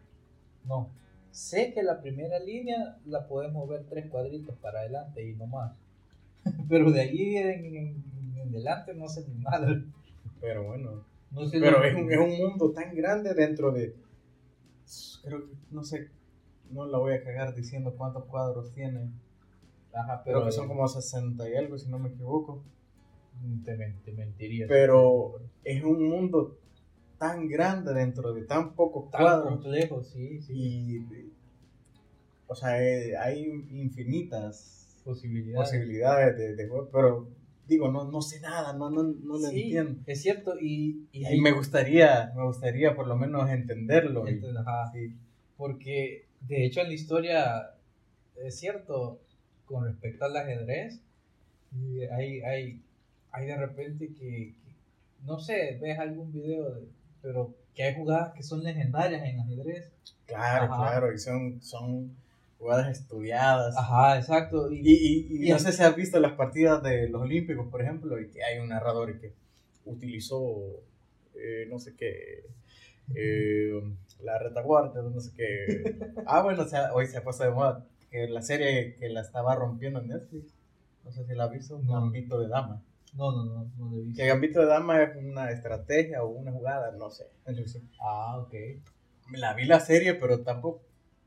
No. 0.63 0.89
Sé 1.31 1.73
que 1.73 1.81
la 1.81 2.01
primera 2.01 2.39
línea 2.39 2.97
la 3.05 3.27
podemos 3.27 3.65
mover 3.65 3.85
tres 3.89 4.05
cuadritos 4.09 4.55
para 4.57 4.81
adelante 4.81 5.27
y 5.27 5.35
no 5.35 5.47
más. 5.47 5.75
Pero 6.69 6.91
de 6.91 7.01
ahí 7.01 7.37
en, 7.37 7.65
en, 7.65 8.03
en 8.35 8.49
adelante 8.49 8.93
no 8.93 9.07
sé 9.07 9.25
ni 9.27 9.39
nada. 9.43 9.83
Pero 10.39 10.63
bueno. 10.63 11.03
No 11.31 11.45
sé 11.45 11.59
Pero 11.59 11.83
es 11.83 11.95
un, 11.95 12.11
es 12.11 12.19
un 12.19 12.37
mundo 12.37 12.71
tan 12.71 12.95
grande 12.95 13.33
dentro 13.33 13.71
de... 13.71 13.95
Creo 15.23 15.45
que, 15.45 15.53
no 15.71 15.83
sé, 15.83 16.09
no 16.71 16.85
la 16.85 16.99
voy 16.99 17.13
a 17.13 17.23
cagar 17.23 17.53
diciendo 17.53 17.95
cuántos 17.97 18.25
cuadros 18.25 18.71
tiene. 18.71 19.09
Ajá, 19.99 20.21
Creo 20.23 20.35
pero 20.35 20.45
que 20.45 20.51
son 20.51 20.67
como 20.67 20.87
60 20.87 21.49
y 21.49 21.55
algo, 21.55 21.77
si 21.77 21.89
no 21.89 21.99
me 21.99 22.09
equivoco. 22.09 22.63
Te, 23.63 23.77
te 24.03 24.11
mentiría. 24.13 24.65
pero 24.67 25.35
es 25.63 25.83
un 25.83 26.09
mundo 26.09 26.57
tan 27.19 27.47
grande 27.47 27.93
dentro 27.93 28.33
de 28.33 28.43
tan 28.45 28.73
pocos 28.73 29.11
Tan 29.11 29.21
cuadros. 29.21 29.53
complejo, 29.53 30.03
sí, 30.03 30.41
sí. 30.41 30.53
Y, 30.55 31.05
o 32.47 32.55
sea, 32.55 32.81
eh, 32.81 33.15
hay 33.17 33.45
infinitas 33.71 35.01
Posibilidades. 35.03 35.69
posibilidades 35.69 36.37
de, 36.37 36.55
de 36.55 36.67
juego, 36.67 36.89
pero 36.91 37.29
digo, 37.65 37.89
no, 37.91 38.09
no 38.11 38.21
sé 38.21 38.39
nada, 38.41 38.73
no, 38.73 38.89
no, 38.89 39.03
no 39.03 39.33
lo 39.33 39.37
Sí, 39.39 39.61
entiendo. 39.61 40.01
Es 40.05 40.21
cierto, 40.21 40.55
y, 40.59 41.07
y, 41.11 41.35
Y 41.35 41.41
me 41.41 41.51
gustaría, 41.53 42.31
me 42.35 42.43
gustaría 42.45 42.95
por 42.95 43.07
lo 43.07 43.15
menos 43.15 43.49
entenderlo. 43.49 44.25
y- 44.27 44.31
Entonces, 44.31 44.57
ajá, 44.59 44.91
sí. 44.93 45.15
Porque 45.55 46.27
de 46.41 46.65
hecho 46.65 46.81
en 46.81 46.87
la 46.87 46.93
historia 46.93 47.71
es 48.35 48.59
cierto, 48.59 49.21
con 49.67 49.85
respecto 49.85 50.25
al 50.25 50.35
ajedrez, 50.37 50.99
y 51.75 52.01
hay, 52.05 52.41
hay, 52.41 52.81
hay 53.31 53.45
de 53.45 53.57
repente 53.57 54.07
que, 54.07 54.53
que, 54.63 54.73
no 55.25 55.39
sé, 55.39 55.77
ves 55.81 55.99
algún 55.99 56.31
video, 56.33 56.71
de- 56.73 56.87
pero 57.21 57.53
que 57.75 57.83
hay 57.83 57.95
jugadas 57.95 58.33
que 58.33 58.43
son 58.43 58.63
legendarias 58.63 59.23
en 59.23 59.39
ajedrez. 59.39 59.91
Claro, 60.25 60.65
Ajá. 60.73 60.77
claro, 60.89 61.13
y 61.13 61.19
son, 61.19 61.61
son 61.61 62.15
jugadas 62.59 62.97
estudiadas. 62.99 63.75
Ajá, 63.77 64.17
exacto. 64.17 64.71
Y, 64.71 64.79
Y, 64.79 65.27
y, 65.43 65.47
y 65.47 65.49
no 65.51 65.59
sé 65.59 65.71
si 65.73 65.83
has 65.83 65.95
visto 65.95 66.19
las 66.19 66.33
partidas 66.33 66.81
de 66.83 67.09
los 67.09 67.21
Olímpicos, 67.21 67.67
por 67.69 67.81
ejemplo, 67.81 68.19
y 68.19 68.29
que 68.29 68.43
hay 68.43 68.59
un 68.59 68.69
narrador 68.69 69.19
que 69.19 69.33
utilizó, 69.85 70.81
eh, 71.35 71.67
no 71.69 71.79
sé 71.79 71.95
qué, 71.95 72.43
eh, 73.15 73.81
la 74.23 74.39
retaguardia, 74.39 75.01
no 75.01 75.19
sé 75.19 75.31
qué. 75.35 75.95
Ah, 76.25 76.41
bueno, 76.41 76.63
o 76.63 76.67
sea, 76.67 76.93
hoy 76.93 77.07
se 77.07 77.17
ha 77.17 77.23
puesto 77.23 77.43
de 77.43 77.51
moda 77.51 77.85
que 78.09 78.27
la 78.27 78.41
serie 78.41 78.95
que 78.95 79.09
la 79.09 79.21
estaba 79.21 79.55
rompiendo 79.55 79.99
en 79.99 80.07
Netflix, 80.07 80.53
no 81.03 81.11
sé 81.11 81.25
si 81.25 81.33
la 81.35 81.45
has 81.45 81.51
visto, 81.51 81.79
No. 81.83 81.93
Gambito 82.01 82.39
de 82.39 82.47
Dama. 82.47 82.81
no, 83.15 83.31
no, 83.31 83.45
no, 83.45 83.71
no 83.77 83.89
lo 83.89 83.97
he 83.97 84.03
visto. 84.03 84.21
Que 84.21 84.27
Gambito 84.27 84.59
de 84.61 84.65
Dama 84.67 85.01
es 85.03 85.15
una 85.17 85.51
estrategia 85.51 86.23
o 86.23 86.27
una 86.29 86.51
jugada, 86.51 86.91
no 86.91 87.09
sé. 87.09 87.25
Sí. 87.65 87.81
Ah, 88.01 88.37
ok. 88.39 88.53
La 89.33 89.53
vi 89.53 89.65
la 89.65 89.79
serie, 89.79 90.13
pero 90.15 90.41
tampoco. 90.43 90.81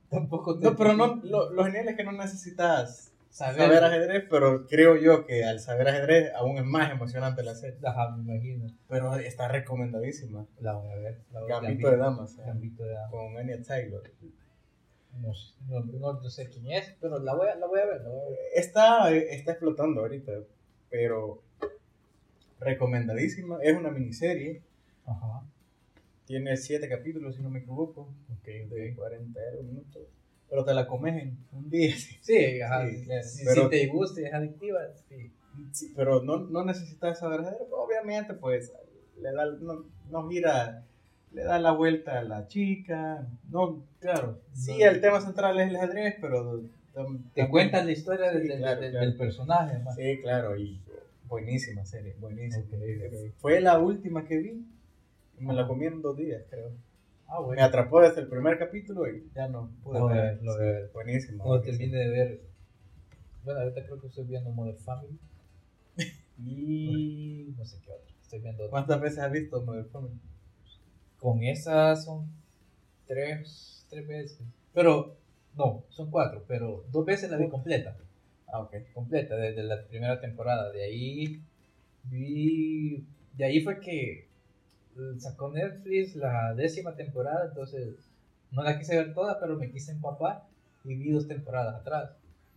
Tampoco 0.09 0.59
te- 0.59 0.65
No, 0.65 0.77
pero 0.77 0.95
no, 0.95 1.17
lo, 1.23 1.51
lo 1.53 1.65
genial 1.65 1.89
es 1.89 1.97
que 1.97 2.03
no 2.05 2.13
necesitas 2.13 3.13
saber. 3.31 3.61
saber 3.63 3.85
ajedrez, 3.85 4.25
pero 4.29 4.67
creo 4.67 4.97
yo 4.97 5.25
que 5.25 5.45
al 5.45 5.61
saber 5.61 5.87
ajedrez 5.89 6.33
aún 6.35 6.57
es 6.59 6.65
más 6.65 6.91
emocionante 6.91 7.43
la 7.45 7.55
serie. 7.55 7.79
Ajá, 7.85 8.17
me 8.17 8.23
imagino. 8.35 8.67
Pero 8.89 9.15
está 9.17 9.47
recomendadísima. 9.49 10.47
La 10.61 10.73
voy 10.75 10.91
a 10.93 10.97
ver. 10.97 11.21
La 11.33 11.41
voy 11.41 11.49
Gambito 11.51 11.91
de 11.91 11.97
Damas, 11.97 12.37
Gambito 12.39 12.83
de 12.85 12.93
Dama. 12.95 13.11
con 13.11 13.37
Anya 13.37 13.63
Taylor. 13.63 14.03
No, 15.19 15.33
no, 15.69 16.13
no, 16.15 16.31
sé 16.31 16.49
quién 16.49 16.71
es, 16.71 16.95
pero 17.01 17.19
la 17.19 17.35
voy 17.35 17.49
a, 17.49 17.57
la 17.57 17.67
voy 17.67 17.81
a 17.81 17.87
ver. 17.87 18.03
La 18.03 18.09
voy 18.09 18.21
a 18.21 18.31
ver. 18.31 18.39
Está, 18.55 19.11
está 19.15 19.53
explotando 19.53 20.01
ahorita, 20.01 20.33
pero 20.89 21.43
recomendadísima. 22.59 23.59
Es 23.63 23.77
una 23.77 23.91
miniserie. 23.91 24.63
Ajá. 25.07 25.43
Tiene 26.27 26.57
siete 26.57 26.89
capítulos, 26.89 27.35
si 27.35 27.43
no 27.43 27.51
me 27.51 27.59
equivoco, 27.59 28.09
Ok, 28.39 28.47
de 28.47 28.95
40 28.95 29.41
minutos. 29.65 30.03
Pero 30.49 30.65
te 30.65 30.75
la 30.75 30.87
comes 30.87 31.23
en 31.23 31.39
un 31.53 31.69
día. 31.71 31.95
sí. 31.97 32.19
Sí, 32.21 32.61
ajá. 32.61 32.89
Sí, 32.89 33.45
si, 33.45 33.69
te 33.69 33.87
gusta 33.89 34.21
y 34.21 34.25
es 34.25 34.35
adictiva, 34.35 34.81
sí. 35.09 35.33
Sí, 35.73 35.93
pero 35.95 36.23
no, 36.23 36.39
no 36.39 36.65
necesitas 36.65 37.19
saber. 37.19 37.41
Obviamente, 37.71 38.35
pues, 38.35 38.73
le 39.21 39.33
da, 39.33 39.47
no, 39.61 39.85
no 40.11 40.29
gira, 40.29 40.85
le 41.33 41.43
da 41.45 41.59
la 41.59 41.73
vuelta 41.73 42.19
a 42.19 42.23
la 42.23 42.47
chica. 42.49 43.27
No, 43.51 43.85
claro. 44.01 44.41
Sí, 44.53 44.79
No. 44.79 44.87
el 44.91 45.01
tema 45.01 45.21
central 45.21 45.59
es 45.61 45.69
el 45.69 45.77
ajedrez, 45.77 46.17
pero... 46.21 46.63
Te 47.35 47.49
cuentan 47.49 47.87
la 47.87 47.93
historia 47.93 48.31
del, 48.33 48.43
Sí, 48.43 48.49
del- 48.49 48.59
claro, 48.59 48.81
del- 48.81 48.91
claro. 48.91 49.07
del 49.07 49.17
personaje. 49.17 49.75
además. 49.77 49.95
Sí, 49.97 50.19
claro, 50.21 50.57
y 50.57 50.81
buenísima 51.29 51.85
serie, 51.87 52.15
buenísima. 52.19 52.65
Ok, 52.65 52.73
ok. 53.07 53.35
Fue 53.39 53.61
la 53.61 53.79
última 53.79 54.25
que 54.27 54.39
vi. 54.39 54.67
Me 55.39 55.55
la 55.55 55.61
Ajá. 55.63 55.69
comí 55.69 55.87
en 55.87 56.03
dos 56.03 56.17
días, 56.17 56.43
creo. 56.51 56.73
Ah, 57.27 57.39
Me 57.41 57.47
bueno. 57.47 57.65
atrapó 57.65 58.01
desde 58.03 58.21
el 58.23 58.27
primer 58.27 58.59
capítulo 58.59 59.09
y 59.09 59.31
ya 59.35 59.49
no 59.49 59.71
pude 59.85 59.99
a 59.99 60.05
ver. 60.05 60.43
lo 60.43 60.53
voy 60.57 60.63
a 60.63 60.65
ver. 60.73 60.91
Buenísima. 60.93 61.45
Cuando 61.45 61.63
termine 61.65 61.97
de 61.97 62.09
ver. 62.11 62.41
Bueno, 63.45 63.61
ahorita 63.61 63.85
creo 63.87 64.01
que 64.01 64.07
estoy 64.09 64.25
viendo 64.25 64.51
Modern 64.51 64.77
Family. 64.79 65.19
Y 66.45 67.55
no 67.57 67.65
sé 67.65 67.79
qué 67.85 67.93
otro. 67.93 68.15
Estoy 68.21 68.41
viendo. 68.41 68.69
¿Cuántas 68.71 69.01
veces 69.01 69.19
has 69.21 69.33
visto 69.33 69.63
Modern 69.63 69.89
Family? 69.91 70.15
Con 71.21 71.43
esas 71.43 72.05
son 72.05 72.29
tres, 73.07 73.87
tres 73.89 74.07
veces. 74.07 74.41
Pero, 74.73 75.17
no, 75.57 75.85
son 75.91 76.11
cuatro. 76.11 76.45
Pero 76.49 76.85
dos 76.91 77.05
veces 77.05 77.31
la 77.31 77.37
vi 77.37 77.49
completa. 77.49 77.97
Ah, 78.53 78.61
ok. 78.61 78.75
completa 78.95 79.37
desde 79.37 79.63
la 79.63 79.85
primera 79.85 80.21
temporada. 80.21 80.73
De 80.73 80.83
ahí 80.83 81.41
vi, 82.05 83.05
de 83.37 83.45
ahí 83.45 83.61
fue 83.61 83.81
que 83.81 84.29
sacó 85.19 85.51
Netflix 85.51 86.17
la 86.17 86.55
décima 86.55 86.95
temporada, 86.95 87.47
entonces 87.47 87.95
no 88.51 88.63
la 88.63 88.79
quise 88.79 88.97
ver 88.97 89.15
toda, 89.15 89.39
pero 89.39 89.57
me 89.57 89.71
quise 89.71 89.93
empapar 89.93 90.45
y 90.85 90.95
vi 90.97 91.11
dos 91.11 91.29
temporadas 91.29 91.77
atrás. 91.77 92.11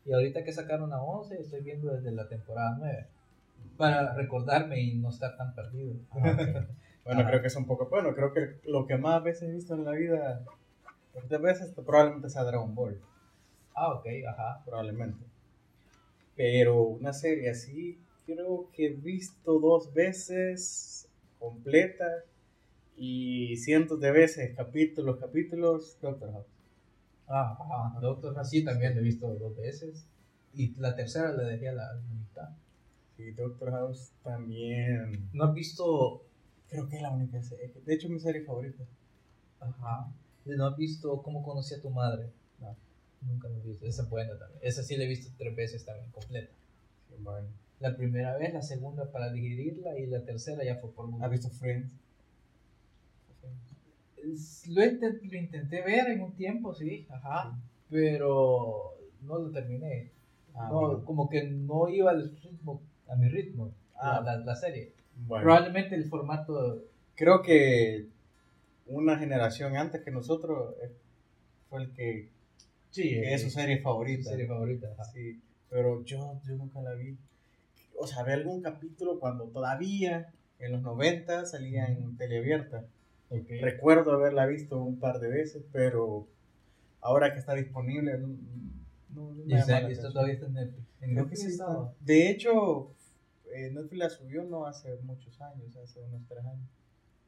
Y 0.06 0.14
ahorita 0.14 0.44
que 0.44 0.52
sacaron 0.52 0.90
la 0.90 1.02
11, 1.02 1.40
estoy 1.40 1.62
viendo 1.62 1.94
desde 1.94 2.12
la 2.12 2.28
temporada 2.28 2.76
9 2.80 3.08
para 3.78 4.14
recordarme 4.14 4.82
y 4.82 4.96
no 4.96 5.10
estar 5.10 5.38
tan 5.38 5.54
perdido. 5.56 5.96
Ah, 6.12 6.32
ok. 6.34 6.68
Bueno, 7.06 7.22
Ajá. 7.22 7.30
creo 7.30 7.42
que 7.42 7.48
es 7.48 7.56
un 7.56 7.66
poco. 7.66 7.88
Bueno, 7.90 8.14
creo 8.14 8.34
que 8.34 8.60
lo 8.66 8.88
que 8.88 8.98
más 8.98 9.24
veces 9.24 9.50
he 9.50 9.54
visto 9.54 9.74
en 9.74 9.84
la 9.84 9.92
vida. 9.92 10.44
Muchas 11.14 11.42
veces 11.42 11.74
probablemente 11.74 12.30
sea 12.30 12.44
Dragon 12.44 12.74
Ball. 12.74 13.00
Ah, 13.76 13.94
ok, 13.94 14.08
ajá. 14.28 14.64
Probablemente. 14.66 15.24
Pero 16.36 16.82
una 16.82 17.14
serie 17.14 17.50
así, 17.50 18.00
creo 18.26 18.70
que 18.74 18.88
he 18.88 18.94
visto 18.94 19.60
dos 19.60 19.94
veces 19.94 21.08
completa. 21.40 22.06
Y 22.96 23.58
cientos 23.58 24.00
de 24.00 24.12
veces, 24.12 24.56
capítulos, 24.56 25.18
capítulos, 25.18 25.98
Doctor 26.00 26.32
House. 26.32 26.46
Ah, 27.28 27.58
ajá. 27.60 28.00
Doctor 28.00 28.36
House 28.36 28.50
sí 28.50 28.64
también 28.64 28.94
lo 28.96 29.02
he 29.02 29.04
visto 29.04 29.28
dos 29.34 29.56
veces. 29.58 30.06
Y 30.54 30.74
la 30.76 30.96
tercera 30.96 31.32
la 31.34 31.44
dejé 31.44 31.70
a 31.70 31.74
la, 31.74 31.94
mitad. 31.96 32.50
Y 33.18 33.32
Doctor 33.32 33.72
House 33.72 34.12
también. 34.24 35.30
¿No 35.34 35.46
has 35.46 35.54
visto 35.54 36.24
Creo 36.74 36.90
que 36.90 36.96
es 36.96 37.02
la 37.04 37.12
única 37.12 37.42
serie. 37.44 37.72
De 37.86 37.94
hecho, 37.94 38.10
mi 38.10 38.20
serie 38.20 38.42
favorita. 38.44 38.84
Ajá. 39.60 40.12
¿No 40.46 40.66
has 40.68 40.76
visto 40.76 41.22
cómo 41.22 41.44
conocí 41.44 41.76
a 41.76 41.82
tu 41.82 41.90
madre? 41.92 42.32
No. 42.60 42.76
Nunca 43.22 43.48
lo 43.48 43.58
he 43.60 43.68
visto. 43.68 43.86
Esa 43.86 44.02
es 44.04 44.10
buena 44.10 44.38
también. 44.40 44.60
Esa 44.64 44.82
sí 44.84 44.98
la 44.98 45.04
he 45.04 45.08
visto 45.08 45.32
tres 45.38 45.56
veces 45.56 45.86
también, 45.86 46.10
completa. 46.12 46.52
Sí, 47.08 47.16
bueno. 47.20 47.48
La 47.80 47.96
primera 47.96 48.36
vez, 48.38 48.54
la 48.54 48.62
segunda 48.64 49.12
para 49.12 49.32
digerirla 49.32 49.98
y 50.00 50.08
la 50.08 50.24
tercera 50.26 50.64
ya 50.64 50.78
fue 50.78 50.92
por 50.94 51.08
gusto. 51.12 51.24
¿Has 51.24 51.32
visto 51.32 51.50
Friends? 51.50 51.92
Lo, 54.70 54.82
intent- 54.84 55.22
lo 55.22 55.38
intenté 55.38 55.82
ver 55.84 56.08
en 56.10 56.22
un 56.22 56.34
tiempo, 56.36 56.74
sí, 56.74 57.06
ajá. 57.10 57.56
Pero 57.90 58.96
no 59.22 59.38
lo 59.38 59.52
terminé. 59.52 60.12
Ah, 60.56 60.70
no, 60.72 60.80
bueno. 60.80 61.06
Como 61.06 61.30
que 61.30 61.44
no 61.44 61.90
iba 61.90 62.12
al 62.12 62.36
ritmo, 62.42 62.82
a 63.10 63.16
mi 63.16 63.28
ritmo, 63.30 63.72
Ah. 63.96 64.22
la, 64.24 64.38
la- 64.38 64.46
la 64.46 64.56
serie. 64.56 64.94
Bueno. 65.16 65.44
Probablemente 65.44 65.96
el 65.96 66.06
formato. 66.06 66.84
creo 67.16 67.42
que 67.42 68.08
una 68.88 69.18
generación 69.18 69.78
antes 69.78 70.02
que 70.02 70.12
nosotros 70.12 70.76
eh, 70.84 70.92
fue 71.70 71.84
el 71.84 71.92
que, 71.94 72.30
Sí, 72.90 73.10
que 73.10 73.34
es 73.34 73.42
su 73.42 73.50
serie 73.50 73.80
favorita. 73.80 74.30
serie 74.32 74.46
favorita. 74.48 74.88
ajá. 74.94 75.04
Sí, 75.06 75.40
pero 75.70 76.04
yo, 76.04 76.40
yo 76.46 76.56
nunca 76.56 76.82
la 76.82 76.94
vi. 76.94 77.18
O 77.98 78.06
sea, 78.08 78.24
vi 78.24 78.34
algún 78.34 78.62
capítulo 78.62 79.20
cuando 79.20 79.46
todavía 79.46 80.34
en 80.60 80.72
los 80.74 80.82
90 80.82 81.46
salía 81.46 81.86
en 81.88 82.16
teleabierta. 82.18 82.86
Ok. 83.30 83.48
Recuerdo 83.62 84.12
haberla 84.14 84.46
visto 84.46 84.80
un 84.82 85.00
par 85.00 85.20
de 85.20 85.28
veces, 85.30 85.64
pero 85.72 86.28
ahora 87.02 87.34
que 87.34 87.40
está 87.40 87.54
disponible, 87.56 88.18
no, 88.20 88.28
no- 88.28 88.36
no 89.10 89.32
me 89.34 89.44
Y 89.46 89.48
llama 89.58 89.80
la 89.82 90.10
todavía 90.12 90.34
está 90.34 90.46
en 90.48 90.54
Netflix. 90.54 90.88
En 91.02 91.12
Creo 91.14 91.24
que 91.26 91.30
Netflix 91.32 91.42
sí 91.42 91.48
está. 91.48 91.94
De 92.02 92.30
hecho, 92.30 92.92
eh, 93.54 93.72
Netflix 93.72 93.98
la 94.00 94.10
subió 94.10 94.44
no 94.44 94.66
hace 94.66 94.96
muchos 95.04 95.40
años, 95.42 95.76
hace 95.78 96.02
unos 96.02 96.22
tres 96.28 96.46
años, 96.46 96.70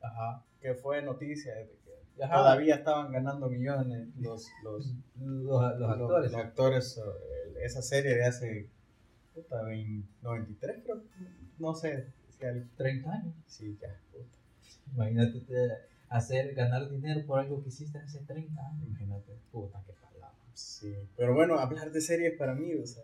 Ajá. 0.02 0.44
que 0.60 0.74
fue 0.76 1.02
noticia 1.02 1.56
de 1.56 1.68
que 1.68 2.24
Ajá. 2.24 2.36
todavía 2.36 2.76
estaban 2.76 3.12
ganando 3.12 3.50
millones 3.50 4.08
los, 4.18 4.48
los, 4.64 4.94
Los, 5.16 5.62
actores. 5.64 6.32
los 6.32 6.42
actores, 6.42 6.98
eh, 6.98 7.60
esa 7.64 7.82
serie 7.82 8.16
de 8.16 8.26
hace 8.26 8.70
puta, 9.34 9.62
20 9.64 10.08
93 10.22 10.84
creo, 10.84 11.04
no 11.60 11.74
sé, 11.76 12.14
si 12.38 12.46
al- 12.46 12.70
30 12.78 13.12
años. 13.12 13.34
sí, 13.48 13.78
ya, 13.82 14.00
puta, 14.12 14.38
Imagínate 14.94 15.40
te- 15.42 15.96
hacer, 16.10 16.54
ganar 16.54 16.90
dinero 16.90 17.26
por 17.26 17.40
algo 17.40 17.62
que 17.62 17.70
hiciste 17.70 17.98
hace 17.98 18.20
30 18.22 18.62
años. 18.68 18.88
imagínate. 18.88 19.34
Puta, 19.52 19.82
qué 19.86 19.94
palabra. 19.94 20.32
Sí, 20.54 20.96
pero 21.18 21.34
bueno, 21.34 21.60
hablar 21.60 21.92
de 21.92 22.00
series 22.00 22.38
para 22.38 22.54
mí, 22.54 22.74
o 22.76 22.86
sea, 22.86 23.04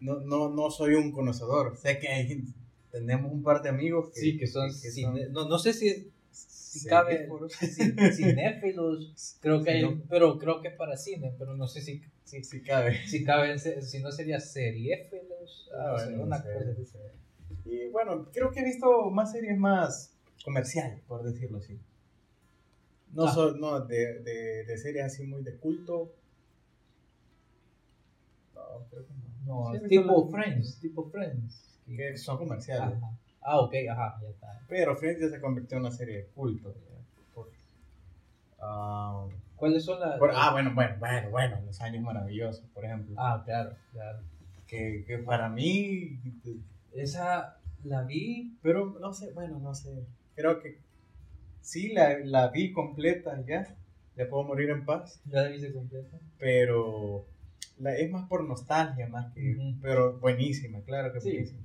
no, 0.00 0.20
no, 0.20 0.48
no 0.50 0.70
soy 0.70 0.94
un 0.94 1.12
conocedor, 1.12 1.76
sé 1.76 1.98
que 1.98 2.08
hay, 2.08 2.44
tenemos 2.90 3.32
un 3.32 3.42
par 3.42 3.62
de 3.62 3.68
amigos 3.68 4.10
que, 4.14 4.20
Sí, 4.20 4.38
que 4.38 4.46
son, 4.46 4.70
que 4.70 5.28
no, 5.30 5.48
no 5.48 5.58
sé 5.58 5.72
si, 5.72 6.10
si 6.32 6.86
cabe 6.88 7.28
ci- 7.28 8.12
cinéfilos, 8.14 9.36
creo 9.40 9.62
que 9.62 9.70
hay, 9.70 9.82
¿no? 9.82 10.00
pero 10.08 10.38
creo 10.38 10.60
que 10.60 10.68
es 10.68 10.74
para 10.74 10.96
cine, 10.96 11.34
pero 11.38 11.56
no 11.56 11.66
sé 11.68 11.80
si, 11.82 12.02
si, 12.24 12.42
si 12.44 12.62
cabe. 12.62 13.06
si 13.06 13.24
cabe, 13.24 13.58
si 13.58 13.98
no 14.00 14.10
sería 14.12 14.40
seriéfilos, 14.40 15.68
Ah, 15.76 15.96
sé, 15.98 16.06
bueno, 16.10 16.24
una 16.24 16.42
cosa. 16.42 16.98
Y 17.64 17.88
bueno, 17.90 18.28
creo 18.32 18.50
que 18.52 18.60
he 18.60 18.64
visto 18.64 19.10
más 19.10 19.32
series 19.32 19.56
más 19.58 20.12
comerciales, 20.44 21.00
por 21.06 21.22
decirlo 21.22 21.58
así. 21.58 21.78
No, 23.12 23.26
Ah. 23.26 23.34
so- 23.34 23.52
no 23.56 23.80
de, 23.80 24.20
de, 24.20 24.64
de 24.64 24.78
series 24.78 25.04
así 25.04 25.24
muy 25.24 25.42
de 25.42 25.56
culto. 25.56 26.12
No, 28.54 28.86
creo 28.90 29.06
que 29.06 29.12
no. 29.14 29.29
No, 29.50 29.72
Sí, 29.74 29.88
tipo 29.88 30.24
la- 30.24 30.30
Friends, 30.30 30.80
tipo 30.80 31.10
Friends. 31.10 31.80
Que 31.86 32.16
son 32.16 32.38
comerciales. 32.38 32.96
Ajá. 32.96 33.10
Ah, 33.42 33.60
ok, 33.60 33.74
ajá, 33.90 34.18
ya 34.22 34.28
está. 34.28 34.60
Pero 34.68 34.94
Friends 34.96 35.20
ya 35.22 35.28
se 35.28 35.40
convirtió 35.40 35.76
en 35.78 35.84
una 35.84 35.92
serie 35.92 36.16
de 36.18 36.26
culto. 36.26 36.74
por- 37.34 37.50
ah, 38.60 39.26
¿Cuáles 39.56 39.84
son 39.84 40.00
las...? 40.00 40.18
por- 40.18 40.30
ah, 40.34 40.52
bueno, 40.52 40.72
bueno, 40.74 40.96
bueno, 40.98 41.30
bueno, 41.30 41.60
Los 41.66 41.80
Años 41.80 42.02
Maravillosos, 42.02 42.64
por 42.72 42.84
ejemplo. 42.84 43.14
Ah, 43.18 43.42
claro, 43.44 43.74
claro. 43.92 44.18
Que, 44.66 45.04
que 45.06 45.18
para 45.18 45.48
mí, 45.48 46.18
Esa 46.94 47.58
la 47.84 48.02
vi, 48.02 48.56
pero 48.62 48.96
no 49.00 49.12
sé, 49.12 49.32
bueno, 49.32 49.58
no 49.58 49.74
sé. 49.74 50.04
Creo 50.34 50.60
que 50.60 50.78
sí 51.60 51.92
la, 51.92 52.18
la 52.24 52.48
vi 52.48 52.72
completa 52.72 53.40
ya. 53.46 53.76
Ya 54.16 54.28
puedo 54.28 54.44
morir 54.44 54.70
en 54.70 54.84
paz. 54.84 55.20
ya 55.24 55.42
la 55.42 55.48
viste 55.48 55.72
completa. 55.72 56.18
Pero 56.38 57.26
la, 57.80 57.96
es 57.96 58.10
más 58.10 58.28
por 58.28 58.44
nostalgia, 58.44 59.08
más 59.08 59.32
que. 59.34 59.56
Pero 59.82 60.18
buenísima, 60.18 60.80
claro 60.82 61.12
que 61.12 61.20
Sí. 61.20 61.30
buenísima. 61.32 61.60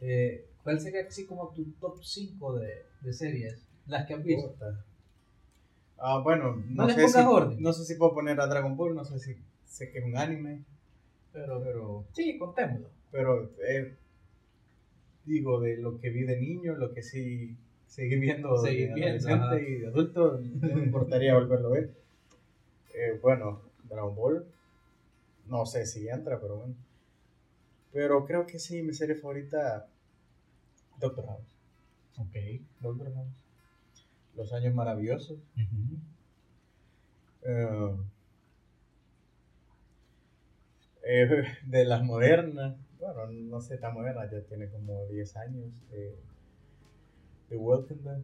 Eh, 0.00 0.44
¿Cuál 0.62 0.80
sería 0.80 1.02
así 1.06 1.24
como 1.26 1.48
tu 1.54 1.64
top 1.80 1.98
5 2.02 2.58
de, 2.58 2.84
de 3.00 3.12
series? 3.12 3.58
Las 3.86 4.06
que 4.06 4.14
has 4.14 4.22
visto. 4.22 4.54
Ah, 5.98 6.20
bueno, 6.22 6.62
No 6.68 6.86
no, 6.86 6.90
sé 6.90 7.08
si, 7.08 7.18
orden. 7.20 7.60
no 7.62 7.72
sé 7.72 7.84
si 7.84 7.94
puedo 7.96 8.14
poner 8.14 8.40
a 8.40 8.46
Dragon 8.46 8.76
Ball, 8.76 8.94
no 8.94 9.04
sé 9.04 9.18
si 9.18 9.36
sé 9.66 9.90
que 9.90 9.98
es 9.98 10.04
un 10.04 10.16
anime, 10.16 10.62
Pero, 11.32 11.60
pero, 11.62 12.04
sí, 12.12 12.38
contémoslo. 12.38 12.88
pero 13.10 13.50
eh, 13.66 13.94
digo, 15.24 15.60
de 15.60 15.76
lo 15.78 15.98
que 16.00 16.10
vi 16.10 16.22
de 16.22 16.38
niño, 16.40 16.74
lo 16.76 16.92
que 16.94 17.02
sí 17.02 17.56
seguí 17.86 18.16
viendo 18.16 18.56
Seguí 18.58 18.86
de 18.86 18.94
viendo, 18.94 19.28
adolescente 19.28 19.44
ajá. 19.44 19.60
y 19.60 19.74
de 19.80 19.86
adulto, 19.88 20.40
no 20.60 20.76
me 20.76 20.84
importaría 20.84 21.34
volverlo 21.34 21.68
a 21.68 21.72
ver. 21.72 21.90
Eh, 22.94 23.18
bueno, 23.20 23.60
Dragon 23.88 24.14
Ball, 24.14 24.44
no 25.48 25.66
sé 25.66 25.86
si 25.86 26.08
entra, 26.08 26.40
pero 26.40 26.56
bueno. 26.56 26.74
Pero 27.92 28.24
creo 28.26 28.46
que 28.46 28.58
sí, 28.58 28.82
mi 28.82 28.92
serie 28.94 29.16
favorita, 29.16 29.86
Doctor 31.00 31.26
House. 31.26 31.56
Ok. 32.18 32.36
Doctor 32.80 33.12
House. 33.14 33.44
Los 34.36 34.52
años 34.52 34.74
maravillosos. 34.74 35.38
Eh, 37.42 37.96
eh, 41.04 41.44
de 41.64 41.84
las 41.84 42.02
modernas, 42.02 42.76
bueno, 42.98 43.26
no 43.30 43.60
sé 43.60 43.78
tan 43.78 43.94
modernas, 43.94 44.30
ya 44.30 44.40
tiene 44.42 44.68
como 44.68 45.06
10 45.06 45.36
años. 45.36 45.70
Eh, 45.92 46.14
The 47.48 47.56
Walking 47.56 48.02
Dead, 48.04 48.20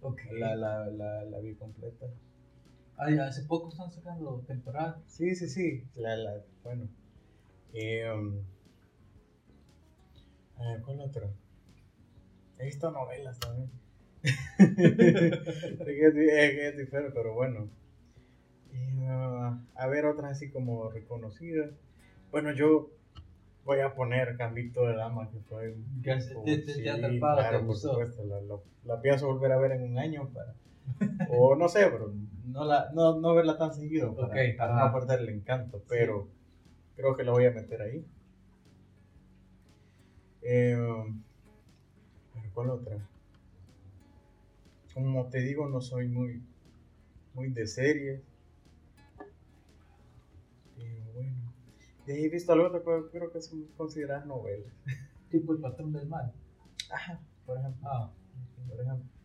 Ok. 0.00 0.20
la, 0.32 0.56
la, 0.56 0.86
la, 0.86 1.24
la 1.24 1.38
vi 1.40 1.54
completa. 1.54 2.06
Ay, 2.96 3.18
hace 3.18 3.42
poco 3.42 3.68
están 3.68 3.90
sacando 3.90 4.40
temporada. 4.46 5.00
Sí, 5.06 5.34
sí, 5.34 5.48
sí, 5.48 5.84
la, 5.96 6.16
la, 6.16 6.40
bueno. 6.62 6.88
Eh, 7.74 8.08
um, 8.10 8.38
a 10.58 10.72
ver, 10.72 10.82
¿cuál 10.82 11.00
otro? 11.00 11.30
He 12.58 12.66
visto 12.66 12.90
novelas 12.90 13.38
también. 13.40 13.70
Es 14.22 16.14
diferente, 16.14 17.10
pero 17.14 17.34
bueno. 17.34 17.68
Ah, 19.08 19.58
a 19.74 19.86
ver, 19.88 20.06
otras 20.06 20.32
así 20.32 20.50
como 20.50 20.88
reconocidas. 20.90 21.70
Bueno, 22.30 22.52
yo 22.52 22.90
voy 23.64 23.80
a 23.80 23.94
poner 23.94 24.36
Gambito 24.36 24.86
de 24.86 24.96
Dama, 24.96 25.28
que 25.30 25.40
fue 25.40 25.72
un 25.72 26.02
Ya- 26.02 26.20
sí, 26.20 26.32
ya 26.84 26.94
te 26.94 27.18
claro, 27.18 27.66
por 27.66 27.76
supuesto. 27.76 28.24
La, 28.24 28.40
lo- 28.40 28.62
la 28.84 29.00
pienso 29.00 29.26
volver 29.26 29.52
a 29.52 29.58
ver 29.58 29.72
en 29.72 29.82
un 29.82 29.98
año 29.98 30.28
para. 30.32 30.54
o 31.30 31.56
no 31.56 31.68
sé, 31.68 31.86
pero 31.90 32.12
no, 32.46 32.64
la, 32.64 32.90
no, 32.92 33.20
no 33.20 33.34
verla 33.34 33.56
tan 33.56 33.74
seguido 33.74 34.14
para, 34.14 34.28
Ok, 34.28 34.56
para 34.56 34.86
no 34.86 34.92
perder 34.92 35.20
el 35.20 35.28
encanto, 35.30 35.82
pero 35.88 36.28
creo 36.96 37.16
que 37.16 37.24
la 37.24 37.32
voy 37.32 37.46
a 37.46 37.50
meter 37.50 37.82
ahí. 37.82 38.06
Eh, 40.42 40.76
¿Cuál 42.54 42.70
otra? 42.70 43.08
Como 44.92 45.26
te 45.28 45.38
digo, 45.40 45.68
no 45.68 45.80
soy 45.80 46.06
muy, 46.08 46.42
muy 47.34 47.48
de 47.48 47.66
series. 47.66 48.20
Pero 50.76 51.12
bueno. 51.14 51.52
De 52.06 52.14
ahí 52.14 52.24
he 52.24 52.28
visto 52.28 52.52
algo 52.52 52.70
pero 52.84 53.10
creo 53.10 53.32
que 53.32 53.40
son 53.40 53.64
consideradas 53.76 54.26
novelas. 54.26 54.72
Tipo 55.30 55.54
el 55.54 55.60
patrón 55.60 55.92
del 55.92 56.06
mal. 56.06 56.30
Ajá, 56.90 57.20
por 57.46 57.56
ejemplo. 57.56 57.88
Ah. 57.88 58.12
Por 58.68 58.80
ejemplo. 58.80 59.21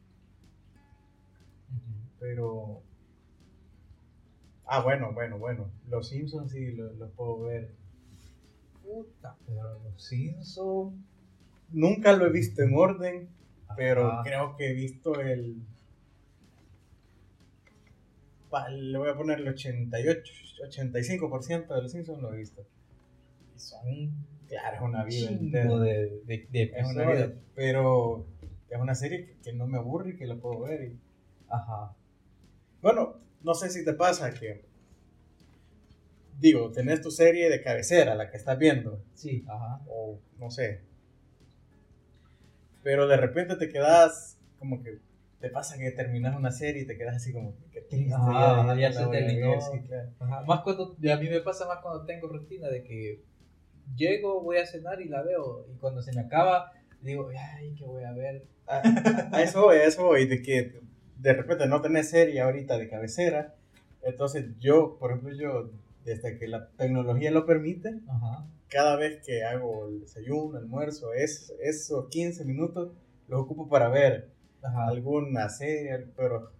Pero. 2.20 2.82
Ah, 4.66 4.82
bueno, 4.82 5.14
bueno, 5.14 5.38
bueno. 5.38 5.70
Los 5.90 6.10
Simpsons 6.10 6.52
sí 6.52 6.72
los 6.74 6.96
los 6.98 7.12
puedo 7.12 7.42
ver. 7.44 7.72
Puta, 8.84 9.36
pero 9.46 9.80
los 9.84 10.04
Simpsons. 10.04 10.94
Nunca 11.72 12.14
lo 12.14 12.26
he 12.26 12.32
visto 12.32 12.62
en 12.64 12.74
orden, 12.76 13.30
pero 13.76 14.08
Ajá. 14.08 14.24
creo 14.24 14.56
que 14.56 14.70
he 14.72 14.74
visto 14.74 15.20
el. 15.20 15.62
le 18.72 18.98
voy 18.98 19.10
a 19.10 19.16
poner 19.16 19.40
el 19.40 19.48
88, 19.50 20.34
85% 20.70 21.68
de 21.76 21.82
los 21.82 21.92
Simpsons 21.92 22.22
lo 22.22 22.34
he 22.34 22.38
visto. 22.38 22.66
Y 23.56 23.60
son 23.60 24.26
Claro, 24.48 24.76
es 24.78 24.82
una 24.82 25.04
vida 25.04 25.30
entera. 25.30 25.78
de, 25.80 26.22
de, 26.26 26.48
de 26.50 26.64
Es 26.76 26.88
una 26.88 27.12
vida, 27.12 27.34
pero 27.54 28.26
es 28.70 28.80
una 28.80 28.96
serie 28.96 29.26
que, 29.26 29.38
que 29.44 29.54
no 29.54 29.68
me 29.68 29.78
aburre 29.78 30.12
y 30.12 30.16
que 30.16 30.26
la 30.26 30.36
puedo 30.36 30.62
ver. 30.62 30.84
y- 30.92 31.00
Ajá. 31.50 31.94
Bueno, 32.82 33.20
no 33.44 33.54
sé 33.54 33.70
si 33.70 33.84
te 33.86 33.94
pasa 33.94 34.34
que. 34.34 34.66
Digo, 36.40 36.72
tenés 36.72 37.02
tu 37.02 37.10
serie 37.10 37.50
de 37.50 37.62
cabecera, 37.64 38.14
la 38.14 38.30
que 38.30 38.38
estás 38.38 38.58
viendo, 38.60 39.02
Sí, 39.16 39.44
ajá. 39.48 39.82
o 39.88 40.20
no 40.38 40.52
sé. 40.52 40.82
Pero 42.84 43.08
de 43.08 43.18
repente 43.18 43.56
te 43.56 43.70
quedas 43.70 44.38
como 44.60 44.82
que. 44.84 45.00
Te 45.40 45.50
pasa 45.52 45.78
que 45.78 45.92
terminas 45.92 46.36
una 46.36 46.52
serie 46.52 46.82
y 46.82 46.88
te 46.88 46.98
quedas 46.98 47.18
así 47.18 47.32
como 47.32 47.56
que 47.72 47.82
triste. 47.82 48.12
Ajá, 48.14 48.76
ya 48.76 48.90
no 48.90 48.94
se 48.96 49.02
la 49.02 49.08
voy 49.08 49.18
a 49.18 49.20
terminó. 49.20 49.52
ver, 49.52 49.62
sí, 49.62 49.80
claro. 49.88 50.10
Ajá. 50.20 50.42
Más 50.46 50.62
cuando, 50.62 50.94
a 51.14 51.18
mí 51.18 51.30
me 51.30 51.42
pasa 51.42 51.68
más 51.68 51.78
cuando 51.84 52.06
tengo 52.06 52.28
rutina 52.28 52.70
de 52.70 52.84
que 52.84 53.24
llego, 53.96 54.42
voy 54.42 54.58
a 54.58 54.66
cenar 54.66 55.00
y 55.00 55.08
la 55.10 55.22
veo. 55.22 55.68
Y 55.72 55.78
cuando 55.78 56.02
se 56.02 56.12
me 56.14 56.22
acaba, 56.22 56.72
digo, 57.02 57.30
ay, 57.56 57.76
¿qué 57.78 57.86
voy 57.86 58.04
a 58.04 58.14
ver? 58.14 58.46
A, 58.66 58.82
a 59.32 59.42
eso 59.44 59.62
voy, 59.64 59.78
a 59.78 59.84
eso 59.86 60.04
voy, 60.06 60.26
de 60.28 60.42
que 60.42 60.80
de 61.20 61.34
repente 61.34 61.68
no 61.68 61.82
tenés 61.82 62.10
serie 62.10 62.42
ahorita 62.42 62.78
de 62.78 62.90
cabecera. 62.90 63.56
Entonces 64.04 64.46
yo, 64.60 64.98
por 65.00 65.12
ejemplo, 65.12 65.34
yo, 65.36 65.70
desde 66.06 66.38
que 66.38 66.48
la 66.48 66.70
tecnología 66.72 67.32
lo 67.32 67.46
permite, 67.46 68.00
Ajá. 68.08 68.46
cada 68.70 68.96
vez 68.96 69.22
que 69.26 69.44
hago 69.44 69.88
el 69.88 70.02
desayuno, 70.02 70.58
almuerzo, 70.58 71.14
es, 71.14 71.54
esos 71.62 72.08
15 72.10 72.46
minutos 72.46 72.92
los 73.28 73.42
ocupo 73.42 73.68
para 73.68 73.90
ver 73.90 74.30
Ajá. 74.62 74.88
alguna 74.88 75.50
serie, 75.50 76.06
pero 76.16 76.52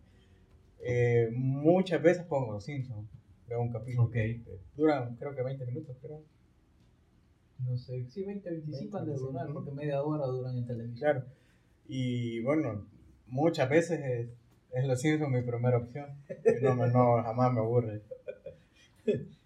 eh, 0.80 1.30
muchas 1.34 2.02
veces 2.02 2.24
pongo 2.26 2.54
Los 2.54 2.66
Simpsons, 2.66 3.08
veo 3.48 3.62
un 3.62 3.72
capítulo. 3.72 4.08
Ok. 4.08 4.16
Duran, 4.76 5.16
creo 5.16 5.34
que 5.36 5.44
20 5.44 5.66
minutos, 5.66 5.96
creo. 6.02 6.22
No 7.60 7.78
sé, 7.78 8.06
sí, 8.10 8.24
20, 8.24 8.50
25 8.52 8.98
han 8.98 9.06
de 9.06 9.12
25, 9.12 9.32
durar, 9.32 9.54
porque 9.54 9.72
media 9.72 10.04
hora 10.04 10.28
duran 10.28 10.58
en 10.58 10.68
televisión. 10.68 11.00
Claro. 11.00 11.26
Y 11.88 12.42
bueno, 12.42 12.86
muchas 13.28 13.70
veces 13.70 14.30
es, 14.78 14.86
Los 14.88 15.02
Simpsons 15.02 15.32
mi 15.32 15.42
primera 15.42 15.78
opción. 15.78 16.08
No, 16.62 16.76
me- 16.76 16.88
no, 16.90 17.22
jamás 17.24 17.54
me 17.54 17.60
aburre. 17.60 18.02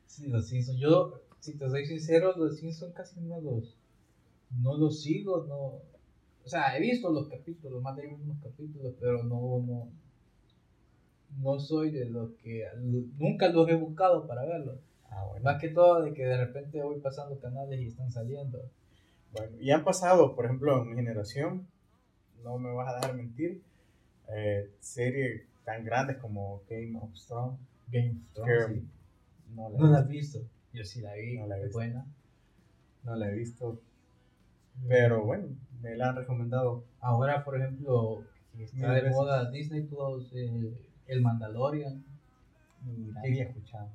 Sí, 0.05 0.27
los 0.27 0.47
Simpsons. 0.47 0.79
Yo, 0.79 1.21
si 1.39 1.57
te 1.57 1.69
soy 1.69 1.85
sincero, 1.85 2.33
los 2.37 2.57
Simpsons 2.57 2.93
casi 2.93 3.19
no 3.21 3.39
los, 3.39 3.75
no 4.61 4.77
los 4.77 5.01
sigo, 5.01 5.45
no. 5.47 5.55
O 6.43 6.47
sea, 6.49 6.75
he 6.75 6.81
visto 6.81 7.11
los 7.11 7.27
capítulos, 7.29 7.81
más 7.81 7.95
de 7.95 8.07
unos 8.07 8.37
capítulos, 8.41 8.93
pero 8.99 9.23
no, 9.23 9.63
no, 9.65 9.87
no 11.41 11.59
soy 11.59 11.91
de 11.91 12.05
los 12.09 12.31
que 12.43 12.65
nunca 13.17 13.49
los 13.49 13.69
he 13.69 13.75
buscado 13.75 14.27
para 14.27 14.45
verlos. 14.45 14.79
Ah, 15.09 15.25
bueno. 15.29 15.43
Más 15.43 15.59
que 15.61 15.69
todo 15.69 16.01
de 16.01 16.13
que 16.13 16.25
de 16.25 16.37
repente 16.37 16.81
voy 16.81 16.99
pasando 16.99 17.39
canales 17.39 17.79
y 17.79 17.87
están 17.87 18.11
saliendo. 18.11 18.59
Bueno, 19.33 19.57
y 19.59 19.71
han 19.71 19.83
pasado, 19.83 20.35
por 20.35 20.45
ejemplo, 20.45 20.81
en 20.81 20.89
mi 20.89 20.95
generación, 20.95 21.67
no 22.43 22.57
me 22.57 22.73
vas 22.73 22.89
a 22.89 22.95
dejar 22.95 23.15
mentir, 23.15 23.61
eh, 24.33 24.69
series 24.79 25.43
tan 25.65 25.83
grandes 25.85 26.17
como 26.17 26.61
Game 26.69 26.97
of 26.97 27.11
Thrones. 27.27 27.59
Game 27.91 28.11
of 28.11 28.33
Thrones, 28.33 28.65
sí. 28.67 28.87
no, 29.55 29.69
la 29.69 29.77
No 29.79 29.87
la 29.91 29.97
has 29.99 30.07
visto. 30.07 30.39
Yo 30.73 30.83
sí 30.85 31.01
la 31.01 31.13
vi, 31.15 31.37
No 31.37 31.47
la 31.47 31.55
he 31.57 31.59
es 31.59 31.65
visto. 31.65 31.77
buena. 31.79 32.05
no 33.03 33.15
la 33.15 33.29
he 33.31 33.35
visto, 33.35 33.79
pero 34.87 35.23
bueno, 35.25 35.47
me 35.81 35.95
la 35.95 36.09
han 36.09 36.15
recomendado. 36.15 36.83
Ahora, 36.99 37.43
por 37.43 37.57
ejemplo, 37.59 38.23
está 38.59 38.93
de 38.93 39.09
moda 39.09 39.49
Disney 39.51 39.81
Plus, 39.83 40.31
eh, 40.33 40.73
El 41.07 41.21
Mandalorian. 41.21 42.03
Ni 42.85 43.11
la 43.11 43.21
había 43.21 43.43
escuchado. 43.43 43.89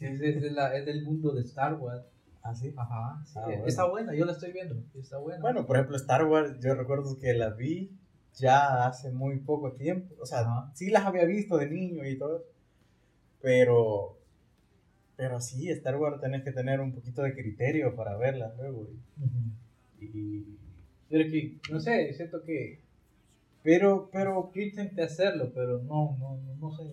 es, 0.00 0.20
es 0.20 0.42
de 0.42 0.50
la- 0.50 0.76
es 0.76 0.84
del 0.84 1.02
mundo 1.04 1.32
de 1.32 1.42
Star 1.42 1.74
Wars. 1.74 2.04
¿Ah, 2.42 2.54
sí? 2.54 2.74
Ajá, 2.76 3.22
sí, 3.24 3.32
Ah, 3.38 3.44
bueno. 3.46 3.66
está 3.66 3.88
buena, 3.88 4.14
yo 4.14 4.24
la 4.26 4.32
estoy 4.32 4.52
viendo, 4.52 4.76
está 4.94 5.16
buena. 5.18 5.40
Bueno, 5.40 5.64
por 5.66 5.76
ejemplo, 5.76 5.96
Star 5.96 6.24
Wars, 6.26 6.58
yo 6.60 6.74
recuerdo 6.74 7.16
que 7.18 7.32
la 7.34 7.50
vi 7.50 7.90
ya 8.36 8.86
hace 8.86 9.10
muy 9.12 9.38
poco 9.38 9.72
tiempo. 9.72 10.14
O 10.20 10.26
sea, 10.26 10.70
sí 10.74 10.90
las 10.90 11.04
había 11.06 11.24
visto 11.24 11.56
de 11.58 11.68
niño 11.70 12.06
y 12.06 12.18
todo. 12.18 12.44
Pero, 13.40 14.18
pero 15.16 15.40
sí, 15.40 15.70
Star 15.70 15.96
Wars 15.96 16.20
tenés 16.20 16.42
que 16.44 16.52
tener 16.52 16.80
un 16.80 16.92
poquito 16.92 17.22
de 17.22 17.34
criterio 17.34 17.94
para 17.94 18.16
verlas 18.16 18.56
luego. 18.56 18.88
Y, 20.00 20.04
y- 20.04 20.58
Pero 21.10 21.30
que, 21.30 21.58
no 21.70 21.80
sé, 21.80 22.12
siento 22.14 22.42
que 22.42 22.80
pero, 23.62 24.10
pero, 24.12 24.52
yo 24.54 24.62
intenté 24.62 25.02
hacerlo, 25.02 25.50
pero 25.54 25.78
no, 25.82 26.16
no, 26.20 26.36
no, 26.36 26.54
no 26.60 26.76
sé. 26.76 26.84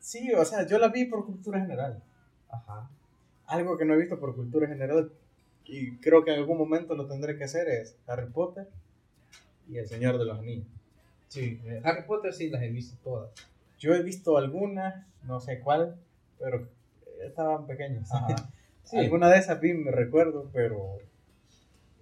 sí, 0.00 0.32
o 0.34 0.44
sea, 0.44 0.66
yo 0.66 0.78
la 0.78 0.88
vi 0.88 1.04
por 1.06 1.24
cultura 1.26 1.60
general. 1.60 2.02
Ajá. 2.50 2.90
Algo 3.46 3.78
que 3.78 3.84
no 3.84 3.94
he 3.94 3.98
visto 3.98 4.18
por 4.18 4.34
cultura 4.34 4.66
general 4.68 5.12
y 5.64 5.96
creo 5.98 6.24
que 6.24 6.32
en 6.32 6.40
algún 6.40 6.58
momento 6.58 6.94
lo 6.94 7.06
tendré 7.06 7.36
que 7.38 7.44
hacer 7.44 7.68
es 7.68 7.96
Harry 8.06 8.30
Potter 8.30 8.68
y 9.68 9.78
El 9.78 9.86
Señor 9.86 10.18
de 10.18 10.24
los 10.24 10.38
Anillos. 10.38 10.66
Sí, 11.28 11.60
eh, 11.64 11.80
Harry 11.84 12.04
Potter 12.06 12.32
sí 12.32 12.48
las 12.50 12.62
he 12.62 12.68
visto 12.68 12.96
todas. 13.02 13.30
Yo 13.78 13.94
he 13.94 14.02
visto 14.02 14.36
algunas, 14.38 15.04
no 15.24 15.40
sé 15.40 15.60
cuál, 15.60 15.96
pero 16.38 16.68
estaban 17.24 17.66
pequeñas. 17.66 18.12
Ajá. 18.12 18.34
Sí. 18.86 18.98
Alguna 18.98 19.28
de 19.30 19.38
esas 19.38 19.60
vi, 19.60 19.74
me 19.74 19.90
recuerdo, 19.90 20.48
pero 20.52 20.98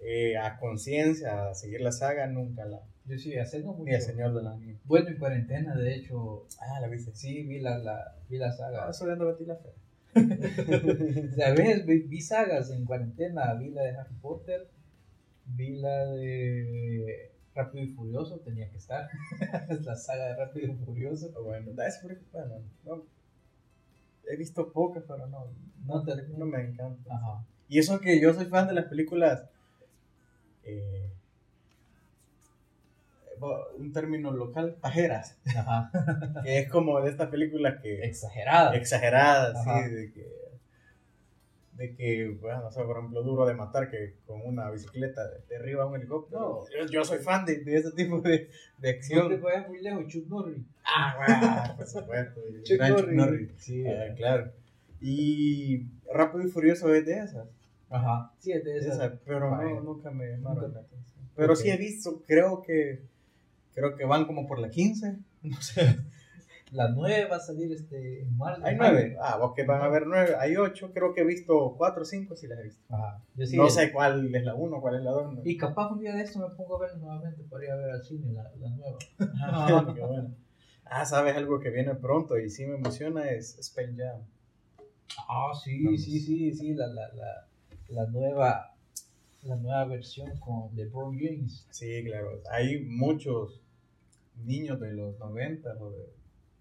eh, 0.01 0.37
a 0.37 0.59
conciencia, 0.59 1.49
a 1.49 1.55
seguir 1.55 1.81
la 1.81 1.91
saga, 1.91 2.27
nunca 2.27 2.63
la. 2.65 2.79
Yo 3.07 3.17
sí, 3.17 3.35
hace 3.39 3.61
no 3.61 3.73
mucho. 3.73 3.85
Ni 3.85 3.95
El 3.95 4.01
Señor 4.03 4.35
de 4.35 4.43
los 4.43 4.53
Anillos. 4.53 4.79
Bueno, 4.85 5.07
en 5.09 5.17
cuarentena, 5.17 5.75
de 5.75 5.95
hecho, 5.95 6.45
Ah, 6.59 6.79
la 6.79 6.87
viste. 6.87 7.15
sí 7.15 7.41
vi 7.41 7.59
la, 7.59 7.79
la, 7.79 8.15
vi 8.29 8.37
la 8.37 8.51
saga. 8.51 8.85
Ah, 8.85 8.91
eso 8.91 9.07
ya 9.07 9.15
no 9.15 9.25
Betty 9.25 9.45
la 9.45 9.55
Fea. 9.55 9.73
A 11.47 11.51
veces 11.55 11.87
vi, 11.87 12.01
vi 12.01 12.21
sagas 12.21 12.69
en 12.69 12.85
cuarentena, 12.85 13.55
vi 13.55 13.71
la 13.71 13.81
de 13.81 13.97
Harry 13.97 14.13
Potter, 14.21 14.67
vi 15.47 15.77
la 15.77 16.05
de 16.05 17.31
Rápido 17.55 17.83
y 17.85 17.87
Furioso, 17.87 18.37
tenía 18.39 18.69
que 18.69 18.77
estar. 18.77 19.09
Es 19.69 19.81
la 19.85 19.95
saga 19.95 20.25
de 20.25 20.35
Rápido 20.35 20.71
y 20.73 20.75
Furioso. 20.85 21.31
Bueno, 21.41 21.71
por- 21.71 22.17
bueno, 22.33 22.55
no, 22.83 23.03
he 24.27 24.35
visto 24.35 24.71
pocas, 24.71 25.03
pero 25.07 25.25
no, 25.27 25.47
No 25.85 26.03
te- 26.03 26.27
no 26.37 26.45
me 26.45 26.61
encanta. 26.61 27.15
Ajá. 27.15 27.43
Y 27.69 27.79
eso 27.79 27.99
que 27.99 28.19
yo 28.19 28.33
soy 28.33 28.45
fan 28.45 28.67
de 28.67 28.73
las 28.73 28.85
películas, 28.85 29.43
eh, 30.63 31.09
un 33.77 33.91
término 33.91 34.31
local, 34.31 34.75
pajeras, 34.81 35.37
Ajá. 35.55 35.91
que 36.43 36.59
es 36.59 36.69
como 36.69 37.01
de 37.01 37.11
estas 37.11 37.29
películas 37.29 37.81
que 37.81 38.03
Exagerada. 38.05 38.75
exageradas, 38.75 39.55
Ajá. 39.55 39.83
sí, 39.83 39.89
de 39.93 40.11
que, 40.13 40.44
de 41.75 41.93
que, 41.95 42.29
bueno, 42.41 42.61
no 42.63 42.71
sé, 42.71 42.81
por 42.83 42.97
ejemplo, 42.97 43.21
duro 43.21 43.45
de 43.45 43.53
matar 43.53 43.89
que 43.89 44.15
con 44.25 44.41
una 44.41 44.71
bicicleta 44.71 45.21
derriba 45.49 45.85
un 45.85 45.95
helicóptero. 45.97 46.39
No. 46.39 46.85
Yo, 46.85 46.91
yo 46.91 47.03
soy 47.05 47.19
fan 47.19 47.43
de, 47.45 47.59
de 47.65 47.75
ese 47.77 47.91
tipo 47.91 48.21
de, 48.21 48.49
de 48.79 48.91
No 48.93 48.97
acción. 48.97 49.29
te 49.29 49.37
vayas 49.37 49.67
muy 49.67 49.81
lejos, 49.81 50.07
Chuck 50.07 50.27
Norris. 50.27 50.63
Ah, 50.85 51.15
bueno, 51.17 51.75
por 51.77 51.87
supuesto. 51.87 52.41
Chuck 52.63 52.77
gran 52.77 52.89
Chuck 52.95 52.99
Norris. 53.07 53.15
Norris. 53.17 53.51
Sí. 53.57 53.83
Ah, 53.85 54.13
claro. 54.15 54.51
Y 55.01 55.85
Rápido 56.13 56.47
y 56.47 56.49
Furioso 56.51 56.93
es 56.93 57.05
de 57.05 57.19
esas. 57.19 57.47
Ajá. 57.89 58.31
Sí, 58.39 58.51
es 58.53 58.63
de 58.63 58.77
esas. 58.77 58.95
Esas, 58.95 59.19
pero 59.25 59.51
Vaya. 59.51 59.69
no, 59.75 59.81
nunca 59.81 60.09
me 60.11 60.27
llamaron 60.31 60.63
Nunca. 60.63 60.79
la 60.79 60.85
atención. 60.85 61.25
Pero 61.35 61.53
Ok. 61.53 61.59
sí 61.59 61.69
he 61.69 61.77
visto, 61.77 62.23
creo 62.25 62.61
que 62.61 63.01
creo 63.73 63.95
que 63.97 64.05
van 64.05 64.25
como 64.25 64.47
por 64.47 64.59
la 64.59 64.69
15. 64.69 65.17
No 65.43 65.61
sé. 65.61 65.97
La 66.75 66.89
nueve 66.89 67.25
va 67.29 67.37
a 67.37 67.39
salir 67.39 67.71
este, 67.71 68.21
en 68.23 68.35
marzo. 68.37 68.61
Hay 68.65 68.75
nueve. 68.75 69.15
Ah, 69.21 69.37
vos 69.37 69.53
que 69.55 69.63
van 69.63 69.81
a 69.81 69.85
haber 69.85 70.05
nueve. 70.07 70.35
Hay 70.39 70.55
ocho. 70.57 70.91
Creo 70.93 71.13
que 71.13 71.21
he 71.21 71.25
visto 71.25 71.75
cuatro 71.77 72.01
o 72.01 72.05
cinco, 72.05 72.35
si 72.35 72.47
las 72.47 72.59
he 72.59 72.63
visto. 72.63 72.83
Ajá. 72.93 73.21
Yo 73.35 73.45
sí, 73.45 73.57
no 73.57 73.65
el- 73.65 73.71
sé 73.71 73.91
cuál 73.91 74.33
es 74.35 74.43
la 74.43 74.55
uno, 74.55 74.81
cuál 74.81 74.95
es 74.95 75.01
la 75.03 75.11
dos. 75.11 75.33
no. 75.33 75.41
Y 75.43 75.57
capaz 75.57 75.91
un 75.91 75.99
día 75.99 76.13
de 76.13 76.21
esto 76.23 76.39
me 76.39 76.53
pongo 76.55 76.75
a 76.77 76.79
ver 76.87 76.97
nuevamente 76.97 77.43
para 77.49 77.63
ir 77.65 77.71
a 77.71 77.75
ver 77.77 77.89
al 77.91 78.03
cine 78.03 78.31
la, 78.33 78.43
la 78.59 78.69
nueva. 78.69 78.97
Ah, 79.41 79.91
qué 79.95 80.01
bueno. 80.01 80.35
Ah, 80.85 81.05
sabes 81.05 81.35
algo 81.35 81.59
que 81.59 81.69
viene 81.71 81.95
pronto 81.95 82.37
y 82.37 82.49
sí 82.49 82.65
me 82.65 82.75
emociona 82.75 83.29
es 83.31 83.57
Space 83.59 83.93
Jam. 83.97 84.21
Ah, 85.27 85.51
sí, 85.63 85.83
Vamos. 85.83 86.01
sí, 86.03 86.19
sí, 86.19 86.53
sí, 86.53 86.73
la, 86.73 86.87
la, 86.87 87.07
la, 87.13 87.47
la 87.89 88.05
nueva 88.07 88.71
la 89.43 89.55
nueva 89.55 89.85
versión 89.85 90.35
con 90.39 90.75
LeBron 90.75 91.17
James. 91.19 91.67
Sí, 91.69 92.03
claro. 92.03 92.41
Hay 92.51 92.83
muchos 92.85 93.61
niños 94.43 94.79
de 94.79 94.91
los 94.93 95.17
90 95.19 95.69
o 95.79 95.91
de, 95.91 96.09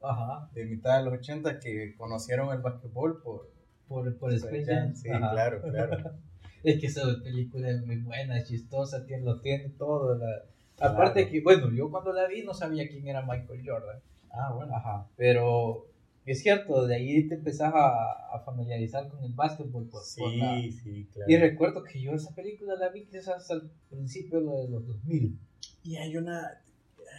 Ajá. 0.09 0.50
de 0.55 0.64
mitad 0.66 0.98
de 0.98 1.05
los 1.05 1.14
80 1.14 1.59
que 1.61 1.94
conocieron 1.96 2.52
el 2.52 2.61
básquetbol 2.61 3.20
por 3.22 3.50
Por, 3.88 4.16
por 4.18 4.32
Space 4.32 4.64
Jam. 4.64 4.94
Sí, 4.96 5.11
Ajá. 5.11 5.30
claro, 5.32 5.62
claro. 5.62 6.11
Es 6.64 6.80
que 6.80 6.86
esa 6.86 7.02
película 7.22 7.68
es 7.70 7.84
muy 7.84 7.96
buena, 7.98 8.38
es 8.38 8.48
chistosa, 8.48 9.05
tiene, 9.05 9.22
lo 9.24 9.40
tiene 9.42 9.68
todo. 9.68 10.16
la- 10.16 10.44
Aparte 10.80 11.28
que, 11.28 11.42
bueno, 11.42 11.70
yo 11.70 11.90
cuando 11.90 12.11
la 12.14 12.26
vi 12.26 12.42
no 12.42 12.55
sabía 12.55 12.88
quién 12.88 13.07
era 13.07 13.20
Michael 13.20 13.62
Jordan. 13.64 14.00
Ah, 14.30 14.50
bueno. 14.55 14.74
Ajá. 14.74 15.07
Pero 15.16 15.86
es 16.24 16.40
cierto, 16.42 16.86
de 16.86 16.94
ahí 16.96 17.28
te 17.28 17.34
empezás 17.34 17.70
a, 17.74 18.12
a 18.34 18.40
familiarizar 18.46 19.07
con 19.09 19.22
el 19.22 19.34
básquetbol. 19.34 19.84
Por, 19.90 20.00
por 20.16 20.34
la- 20.34 20.55
Sí, 20.62 20.72
sí, 20.72 21.07
claro. 21.12 21.30
Y 21.30 21.36
recuerdo 21.36 21.82
que 21.84 22.00
yo 22.00 22.12
esa 22.12 22.34
película 22.34 22.74
la 22.76 22.88
vi 22.88 23.05
quizás 23.05 23.50
al 23.50 23.70
principio 23.90 24.40
de 24.40 24.68
los 24.70 24.86
2000. 24.86 25.38
Y 25.82 25.96
hay 25.96 26.16
una. 26.16 26.62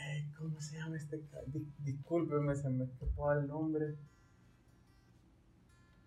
Ay, 0.05 0.25
¿Cómo 0.37 0.59
se 0.61 0.77
llama 0.77 0.97
este? 0.97 1.19
ca- 1.31 1.41
Di- 1.47 1.67
discúlpeme, 1.79 2.55
se 2.55 2.69
me 2.69 2.85
escapó 2.85 3.31
el 3.33 3.47
nombre. 3.47 3.95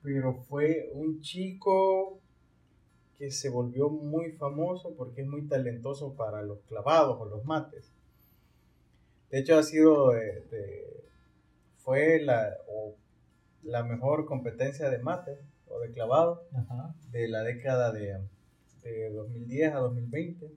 Pero 0.03 0.35
fue 0.49 0.91
un 0.95 1.21
chico 1.21 2.21
que 3.19 3.31
se 3.31 3.49
volvió 3.51 3.89
muy 3.91 4.33
famoso 4.33 4.95
porque 4.97 5.23
es 5.23 5.27
muy 5.29 5.43
talentoso 5.49 6.15
para 6.15 6.43
los 6.43 6.61
clavados 6.69 7.21
o 7.21 7.25
los 7.27 7.45
mates. 7.45 7.91
De 9.31 9.41
hecho, 9.41 9.59
ha 9.59 9.63
sido. 9.63 10.11
de- 10.13 10.43
de- 10.51 11.05
fue 11.79 12.21
la, 12.23 12.55
o 12.69 12.95
la 13.63 13.83
mejor 13.83 14.27
competencia 14.27 14.91
de 14.91 14.99
mate 14.99 15.39
o 15.69 15.81
de 15.81 15.91
clavado 15.93 16.45
Ajá. 16.55 16.95
de 17.11 17.29
la 17.29 17.43
década 17.43 17.93
de, 17.93 18.21
de 18.83 19.11
2010 19.11 19.73
a 19.75 19.79
2020, 19.79 20.51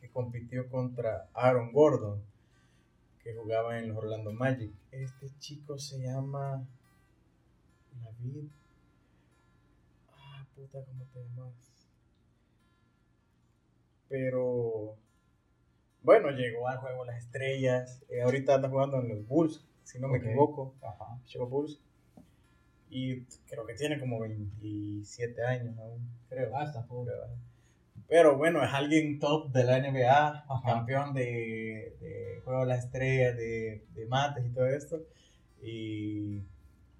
que 0.00 0.10
compitió 0.10 0.68
contra 0.68 1.28
Aaron 1.32 1.72
Gordon, 1.72 2.20
que 3.22 3.34
jugaba 3.34 3.78
en 3.78 3.88
los 3.88 3.98
Orlando 3.98 4.32
Magic. 4.32 4.72
Este 4.90 5.30
chico 5.38 5.78
se 5.78 5.98
llama 6.00 6.66
David. 8.02 8.48
Ah, 10.10 10.44
puta, 10.54 10.84
¿cómo 10.84 11.04
te 11.12 11.20
llamas? 11.20 11.52
Pero 14.08 14.96
bueno, 16.02 16.30
llegó 16.30 16.68
al 16.68 16.78
juego 16.78 17.04
las 17.04 17.18
estrellas. 17.18 18.02
eh, 18.08 18.22
ahorita 18.22 18.56
anda 18.56 18.68
jugando 18.68 19.00
en 19.00 19.08
los 19.08 19.26
Bulls, 19.26 19.64
si 19.84 19.98
no 19.98 20.08
me 20.08 20.18
equivoco. 20.18 20.74
Ajá. 20.82 21.18
Chicago 21.24 21.48
Bulls. 21.48 21.80
Y 22.90 23.22
creo 23.48 23.64
que 23.66 23.74
tiene 23.74 23.98
como 23.98 24.20
27 24.20 25.42
años 25.44 25.78
aún, 25.78 26.06
creo. 26.28 26.54
Ah, 26.56 26.64
está 26.64 26.82
joven. 26.82 27.06
Pero, 27.06 27.28
pero 28.12 28.36
bueno, 28.36 28.62
es 28.62 28.70
alguien 28.74 29.18
top 29.18 29.50
de 29.54 29.64
la 29.64 29.78
NBA, 29.78 30.44
Ajá. 30.46 30.62
campeón 30.66 31.14
de, 31.14 31.96
de 31.98 32.40
Juego 32.44 32.60
de 32.60 32.66
las 32.66 32.84
Estrellas, 32.84 33.34
de, 33.38 33.86
de 33.94 34.06
mates 34.06 34.44
y 34.44 34.50
todo 34.50 34.66
esto. 34.66 35.00
Y 35.62 36.42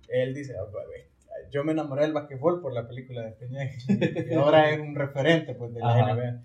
él 0.09 0.33
dice, 0.33 0.55
"Ah, 0.59 0.65
pues, 0.73 0.87
ve, 0.89 1.11
yo 1.51 1.65
me 1.65 1.73
enamoré 1.73 2.05
del 2.05 2.15
basquetbol 2.15 2.63
por 2.63 2.73
la 2.73 2.89
película 2.89 3.21
de 3.27 3.33
Peña 3.33 3.61
y 4.27 4.33
ahora 4.33 4.71
es 4.71 4.81
un 4.81 4.95
referente 4.95 5.55
pues, 5.55 5.75
de 5.75 5.81
la 5.81 5.99
Ajá. 5.99 6.15
NBA. 6.15 6.41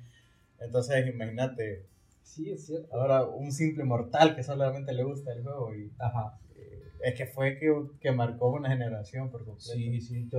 Entonces 0.59 1.07
imagínate, 1.07 1.85
Sí, 2.23 2.51
es 2.51 2.65
cierto. 2.65 2.93
ahora 2.93 3.23
un 3.23 3.53
simple 3.53 3.85
mortal 3.85 4.35
que 4.35 4.43
solamente 4.43 4.91
le 4.91 5.03
gusta 5.05 5.31
el 5.31 5.43
juego 5.43 5.73
y 5.75 5.93
Ajá. 5.97 6.41
eh, 6.57 6.91
es 7.05 7.15
que 7.15 7.25
fue 7.25 7.57
que, 7.57 7.73
que 8.01 8.11
marcó 8.11 8.51
una 8.51 8.67
generación 8.67 9.31
por 9.31 9.45
completo. 9.45 9.71
Sí, 9.71 10.01
sí, 10.01 10.27
te, 10.29 10.35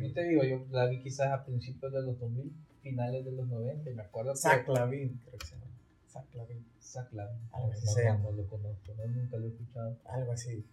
yo 0.00 0.12
te 0.14 0.24
digo, 0.24 0.44
yo 0.44 0.64
la 0.70 0.86
vi 0.86 1.02
quizás 1.02 1.28
a 1.28 1.44
principios 1.44 1.92
de 1.92 2.00
los 2.00 2.18
2000, 2.18 2.54
finales 2.90 3.24
de 3.24 3.32
los 3.32 3.48
90, 3.48 3.90
y 3.90 3.94
me 3.94 4.02
acuerdo 4.02 4.32
que... 4.32 4.38
Zach 4.38 4.68
Lavin, 4.68 5.20
creo 5.24 5.38
que 5.38 5.46
se 5.46 5.54
llama. 5.56 5.66
Zach 6.08 6.34
Lavin. 6.34 6.64
Zach 6.80 7.12
Lavin. 7.12 7.40
Algo 7.52 7.72
así 7.72 7.84
No, 7.86 7.92
se 7.92 8.04
no, 8.04 8.10
llama. 8.10 8.24
no 8.24 8.32
lo 8.32 8.46
conozco, 8.46 8.92
no, 8.96 9.06
nunca 9.06 9.36
lo 9.36 9.44
he 9.46 9.48
escuchado. 9.48 9.96
Algo 10.06 10.32
así. 10.32 10.64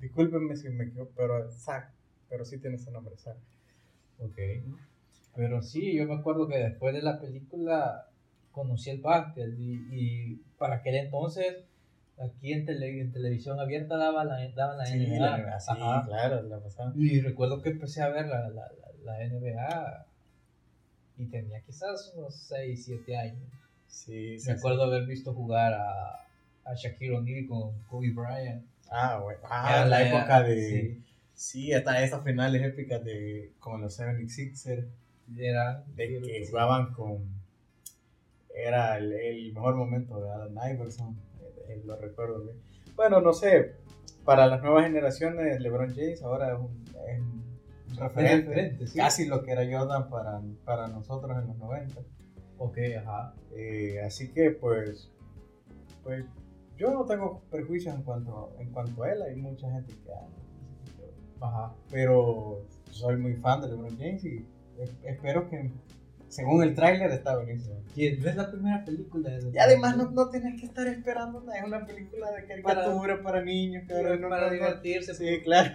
Discúlpenme 0.00 0.56
si 0.56 0.68
me 0.68 0.84
equivoco, 0.84 1.12
pero 1.16 1.50
Zach. 1.50 1.90
Pero 2.28 2.44
sí 2.44 2.58
tiene 2.58 2.76
ese 2.76 2.90
nombre, 2.90 3.16
Zach. 3.16 3.36
Ok. 4.18 4.38
Pero 5.34 5.62
sí, 5.62 5.94
yo 5.96 6.06
me 6.06 6.14
acuerdo 6.14 6.46
que 6.46 6.58
después 6.58 6.94
de 6.94 7.02
la 7.02 7.20
película 7.20 8.08
conocí 8.52 8.90
el 8.90 9.00
básquet 9.00 9.48
y, 9.58 9.80
y 9.90 10.36
para 10.58 10.76
aquel 10.76 10.94
entonces 10.94 11.64
aquí 12.18 12.52
en, 12.52 12.64
tele- 12.66 13.00
en 13.00 13.10
televisión 13.10 13.58
abierta 13.58 13.96
daba 13.96 14.24
la, 14.24 14.36
daban 14.54 14.78
la 14.78 14.86
Sí, 14.86 14.98
NBA. 14.98 15.18
la 15.38 15.58
sí, 15.60 15.70
Ajá. 15.72 16.04
claro, 16.06 16.42
la 16.42 16.60
pasada. 16.60 16.92
Y 16.94 17.20
recuerdo 17.20 17.60
que 17.62 17.70
empecé 17.70 18.00
a 18.02 18.10
ver 18.10 18.26
la, 18.28 18.48
la, 18.50 18.70
la, 18.70 19.18
la 19.18 19.28
NBA 19.28 20.06
y 21.18 21.26
tenía 21.26 21.60
quizás 21.60 22.12
unos 22.16 22.34
6, 22.48 22.84
7 22.84 23.16
años. 23.16 23.42
Sí, 23.86 24.38
sí. 24.38 24.48
Me 24.48 24.54
sí. 24.54 24.58
acuerdo 24.58 24.84
haber 24.84 25.06
visto 25.06 25.32
jugar 25.32 25.72
a, 25.74 26.26
a 26.64 26.74
Shaquille 26.74 27.16
O'Neal 27.16 27.46
con 27.46 27.72
Kobe 27.84 28.10
Bryant. 28.12 28.64
Ah, 28.90 29.18
bueno. 29.22 29.40
Ah, 29.44 29.70
Era 29.78 29.86
la 29.86 30.02
época 30.08 30.42
de. 30.42 30.68
Sí, 30.68 31.00
Sí, 31.36 31.72
hasta 31.72 32.02
esas 32.02 32.22
finales 32.22 32.62
épicas 32.62 33.04
de. 33.04 33.52
Con 33.58 33.80
los 33.80 33.98
76ers. 33.98 34.86
era, 35.36 35.82
De 35.96 36.08
que 36.08 36.46
jugaban 36.48 36.92
con. 36.92 37.24
Era 38.54 38.98
el, 38.98 39.12
el 39.12 39.52
mejor 39.52 39.74
momento 39.74 40.20
de 40.20 40.30
Alan 40.30 40.54
Iverson. 40.74 41.16
eh, 41.68 41.82
lo 41.84 41.96
recuerdo 41.96 42.40
bien. 42.44 42.56
Bueno, 42.94 43.20
no 43.20 43.32
sé, 43.32 43.72
para 44.24 44.46
las 44.46 44.62
nuevas 44.62 44.84
generaciones, 44.84 45.60
LeBron 45.60 45.92
James 45.94 46.22
ahora 46.22 46.52
es 46.52 46.58
un, 46.60 46.84
es 47.08 47.20
un 47.20 47.43
referente, 47.98 48.48
referente, 48.48 48.86
sí. 48.86 48.98
casi 48.98 49.26
lo 49.26 49.42
que 49.42 49.52
era 49.52 49.62
Jordan 49.64 50.08
para, 50.08 50.40
para 50.64 50.88
nosotros 50.88 51.36
en 51.38 51.48
los 51.48 51.56
90. 51.58 52.00
Ok, 52.58 52.78
ajá. 53.00 53.34
Eh, 53.56 54.00
así 54.04 54.32
que 54.32 54.50
pues, 54.50 55.10
pues 56.02 56.24
yo 56.76 56.90
no 56.92 57.04
tengo 57.04 57.42
prejuicios 57.50 57.94
en 57.94 58.02
cuanto, 58.02 58.52
en 58.58 58.70
cuanto 58.70 59.02
a 59.04 59.12
él, 59.12 59.22
hay 59.22 59.36
mucha 59.36 59.70
gente 59.70 59.92
que 59.94 60.10
Ajá. 61.40 61.74
pero 61.90 62.64
soy 62.90 63.16
muy 63.16 63.34
fan 63.34 63.60
de 63.60 63.68
LeBron 63.68 63.96
James 63.98 64.24
y 64.24 64.46
es- 64.78 64.94
espero 65.04 65.48
que, 65.50 65.70
según 66.28 66.62
el 66.62 66.74
tráiler, 66.74 67.10
está 67.10 67.36
buenísimo. 67.36 67.76
No 67.96 68.28
es 68.30 68.36
la 68.36 68.50
primera 68.50 68.84
película 68.84 69.30
de 69.30 69.50
Y 69.52 69.58
además 69.58 69.96
no, 69.96 70.10
no 70.10 70.30
tienes 70.30 70.58
que 70.60 70.66
estar 70.66 70.86
esperando 70.86 71.40
nada, 71.42 71.58
es 71.58 71.64
una 71.64 71.86
película 71.86 72.30
de 72.32 72.44
caricatura 72.46 73.22
para, 73.22 73.42
niños, 73.42 73.84
cabrón, 73.86 74.20
no, 74.20 74.28
para 74.28 74.42
no, 74.46 74.48
no. 74.48 74.54
divertirse. 74.54 75.14
Sí, 75.14 75.40
claro, 75.44 75.74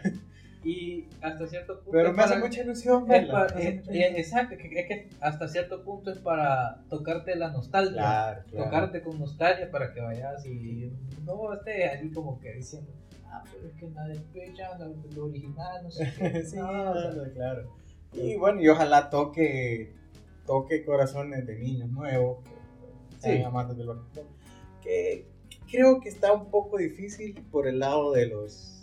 Y 0.63 1.05
hasta 1.21 1.47
cierto 1.47 1.75
punto. 1.75 1.91
pero 1.91 2.09
es 2.09 2.15
me 2.15 2.21
hace 2.23 2.33
para- 2.33 2.45
mucha 2.45 2.61
ilusión 2.61 3.03
es 3.03 3.07
verla. 3.07 3.31
para- 3.31 3.45
hace 3.45 3.67
eh, 3.69 3.73
mucha 3.75 3.91
eh, 3.91 3.95
ilusión. 3.95 4.15
exacto, 4.17 4.57
que- 4.57 4.79
es 4.79 4.87
que 4.87 5.09
hasta 5.21 5.47
cierto 5.47 5.83
punto 5.83 6.11
es 6.11 6.17
para 6.19 6.81
tocarte 6.89 7.35
la 7.37 7.49
nostalgia. 7.51 7.93
Claro, 8.01 8.43
claro. 8.49 8.65
Tocarte 8.65 9.01
con 9.01 9.19
nostalgia 9.19 9.71
para 9.71 9.93
que 9.93 10.01
vayas 10.01 10.45
y 10.45 10.91
no 11.25 11.53
estés 11.53 11.91
ahí 11.93 12.11
como 12.11 12.39
que 12.41 12.53
diciendo, 12.55 12.91
ah, 13.27 13.41
pero 13.51 13.67
es 13.69 13.73
que 13.75 13.87
nada 13.87 14.07
de 14.09 14.19
pecha, 14.33 14.77
lo, 15.15 15.25
original, 15.25 15.83
no 15.83 15.91
sé 15.91 16.11
qué. 16.17 16.43
sí, 16.45 16.57
No, 16.57 16.93
claro. 17.33 17.73
Y 18.11 18.35
bueno, 18.35 18.59
y 18.61 18.67
ojalá 18.67 19.09
toque, 19.09 19.93
toque 20.45 20.83
corazones 20.83 21.45
de 21.47 21.55
niños 21.57 21.89
nuevos, 21.89 22.39
que 23.23 23.37
Sí. 23.37 23.43
amantes 23.43 23.77
de 23.77 23.83
los 23.85 23.97
que 24.83 25.25
creo 25.71 25.99
que 26.01 26.09
está 26.09 26.33
un 26.33 26.49
poco 26.49 26.77
difícil 26.77 27.33
por 27.51 27.67
el 27.67 27.79
lado 27.79 28.11
de 28.13 28.25
los 28.27 28.78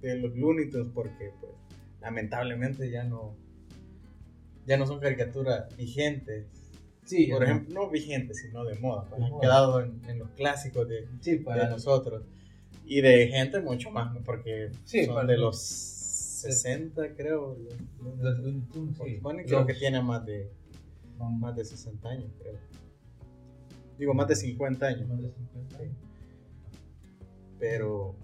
de 0.00 0.16
los 0.18 0.34
Looney 0.36 0.70
Tunes 0.70 0.88
porque 0.94 1.32
pues 1.40 1.52
lamentablemente 2.00 2.90
ya 2.90 3.04
no 3.04 3.34
ya 4.66 4.76
no 4.76 4.86
son 4.86 5.00
caricaturas 5.00 5.74
vigentes. 5.76 6.46
sí, 7.04 7.26
Por 7.28 7.42
ejemplo, 7.42 7.74
no 7.74 7.90
vigentes, 7.90 8.38
sino 8.42 8.64
de 8.64 8.74
moda. 8.78 9.06
pues, 9.08 9.18
De 9.18 9.24
han 9.24 9.30
moda. 9.32 9.40
quedado 9.40 9.80
en, 9.80 10.00
en 10.06 10.18
los 10.18 10.28
clásicos 10.32 10.86
de, 10.88 11.08
sí, 11.20 11.38
de 11.38 11.44
para 11.44 11.68
nosotros. 11.70 12.22
Y 12.84 13.00
de 13.00 13.28
gente 13.28 13.60
mucho 13.60 13.90
más, 13.90 14.14
porque 14.24 14.70
Sí, 14.84 15.06
son 15.06 15.26
de 15.26 15.36
los 15.38 15.58
60, 15.58 17.14
creo. 17.16 17.56
los- 17.56 18.18
los- 18.20 18.38
los 18.38 18.54
sí. 19.04 19.20
Creo 19.46 19.66
que 19.66 19.74
tiene 19.74 20.02
más 20.02 20.24
de, 20.26 20.50
más 21.18 21.56
de 21.56 21.64
60 21.64 22.08
años, 22.10 22.30
creo. 22.38 22.54
Digo, 23.98 24.12
más 24.14 24.28
de 24.28 24.36
50 24.36 24.86
años. 24.86 25.08
más 25.08 25.20
de 25.22 25.30
50 25.32 25.78
Sí. 25.78 25.84
Pero. 27.58 28.14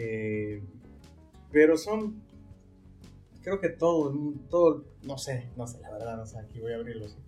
Eh, 0.00 0.62
pero 1.50 1.76
son. 1.76 2.22
Creo 3.42 3.60
que 3.60 3.68
todo, 3.70 4.14
todo. 4.48 4.84
No 5.02 5.18
sé, 5.18 5.48
no 5.56 5.66
sé, 5.66 5.80
la 5.80 5.90
verdad, 5.90 6.16
no 6.16 6.26
sé. 6.26 6.38
Aquí 6.38 6.60
voy 6.60 6.72
a 6.72 6.76
abrir 6.76 6.96
los 6.96 7.12
ojos. 7.12 7.24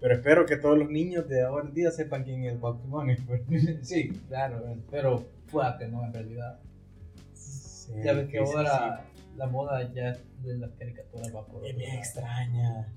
Pero 0.00 0.14
espero 0.14 0.46
que 0.46 0.56
todos 0.56 0.76
los 0.76 0.90
niños 0.90 1.28
de 1.28 1.42
ahora 1.42 1.66
en 1.66 1.74
día 1.74 1.90
sepan 1.90 2.24
quién 2.24 2.44
es 2.44 2.58
Bunny. 2.60 3.16
pues. 3.16 3.42
Sí, 3.82 4.10
claro, 4.28 4.62
pero 4.90 5.24
pueda 5.50 5.78
que 5.78 5.86
no 5.88 6.04
en 6.04 6.12
realidad. 6.12 6.60
Sí, 7.32 7.92
Ya 8.04 8.12
ves 8.12 8.28
que 8.28 8.38
sí, 8.40 8.46
sí, 8.46 8.52
ahora 8.56 9.04
la 9.36 9.46
moda 9.46 9.92
ya 9.92 10.18
de 10.42 10.58
las 10.58 10.72
caricaturas 10.72 11.34
va 11.34 11.46
por. 11.46 11.66
Es 11.66 11.76
bien 11.76 11.96
extraña. 11.96 12.92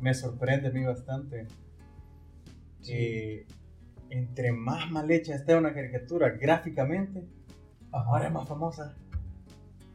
Me 0.00 0.12
sorprende 0.12 0.68
a 0.68 0.70
mí 0.70 0.84
bastante. 0.84 1.46
Que 2.84 3.46
entre 4.10 4.52
más 4.52 4.90
mal 4.90 5.10
hecha 5.10 5.34
esté 5.34 5.54
una 5.54 5.72
caricatura 5.72 6.30
gráficamente. 6.30 7.24
Ahora 8.00 8.26
es 8.28 8.32
más 8.32 8.48
famosa. 8.48 8.94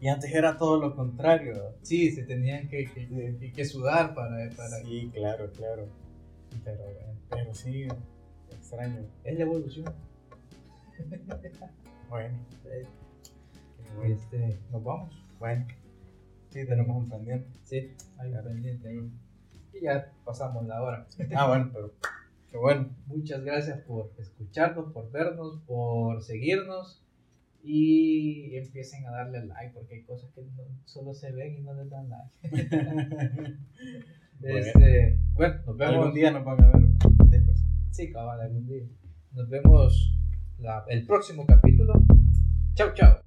Y 0.01 0.07
antes 0.07 0.33
era 0.33 0.57
todo 0.57 0.79
lo 0.79 0.95
contrario. 0.95 1.75
Sí, 1.81 2.11
se 2.11 2.23
tenían 2.23 2.69
que, 2.69 2.85
que, 2.85 3.07
que- 3.39 3.51
que 3.51 3.65
sudar 3.65 4.13
para, 4.13 4.49
para... 4.55 4.77
Sí, 4.83 5.11
claro, 5.13 5.51
claro. 5.51 5.87
Pero, 6.63 6.83
bueno, 6.83 6.99
pero 7.29 7.53
sí, 7.53 7.87
extraño. 8.51 9.01
Es 9.23 9.37
la 9.37 9.43
evolución. 9.43 9.93
Bueno, 12.09 12.37
Eh, 12.65 12.85
bueno, 13.95 14.15
Este, 14.15 14.57
nos 14.71 14.83
vamos. 14.83 15.13
bueno. 15.39 15.67
Sí, 16.49 16.65
tenemos 16.65 16.97
un 16.97 17.07
pendiente. 17.09 17.47
Sí, 17.63 17.91
hay 18.17 18.33
un 18.33 18.43
pendiente 18.43 18.87
ahí. 18.87 19.11
Y 19.73 19.81
ya 19.83 20.11
pasamos 20.25 20.65
la 20.65 20.81
hora. 20.81 21.07
Ah, 21.35 21.47
bueno, 21.47 21.69
pero 21.71 21.93
qué 22.49 22.57
bueno. 22.57 22.89
Muchas 23.05 23.43
gracias 23.43 23.79
por 23.81 24.11
escucharnos, 24.17 24.91
por 24.91 25.11
vernos, 25.11 25.59
por 25.67 26.23
seguirnos. 26.23 27.03
Y 27.61 28.55
empiecen 28.55 29.05
a 29.07 29.11
darle 29.11 29.45
like 29.45 29.73
porque 29.73 29.95
hay 29.95 30.03
cosas 30.03 30.31
que 30.33 30.41
no- 30.41 30.63
solo 30.85 31.13
se 31.13 31.31
ven 31.31 31.57
y 31.57 31.61
no 31.61 31.73
les 31.73 31.89
dan 31.89 32.09
like. 32.09 32.31
Este, 34.41 35.19
bueno, 35.33 35.55
nos 35.65 35.77
vemos. 35.77 35.95
Algún 35.95 36.13
día 36.13 36.31
nos 36.31 36.45
van 36.45 36.63
a 36.63 36.67
ver 36.71 36.81
10 37.29 37.43
personas. 37.45 37.71
Sí, 37.91 38.09
cabal, 38.11 38.39
algún 38.39 38.65
día. 38.67 38.83
Nos 39.33 39.49
vemos 39.49 40.17
la- 40.59 40.85
el 40.87 41.05
próximo 41.05 41.45
capítulo. 41.45 41.93
Chao, 42.75 42.93
chao. 42.93 43.19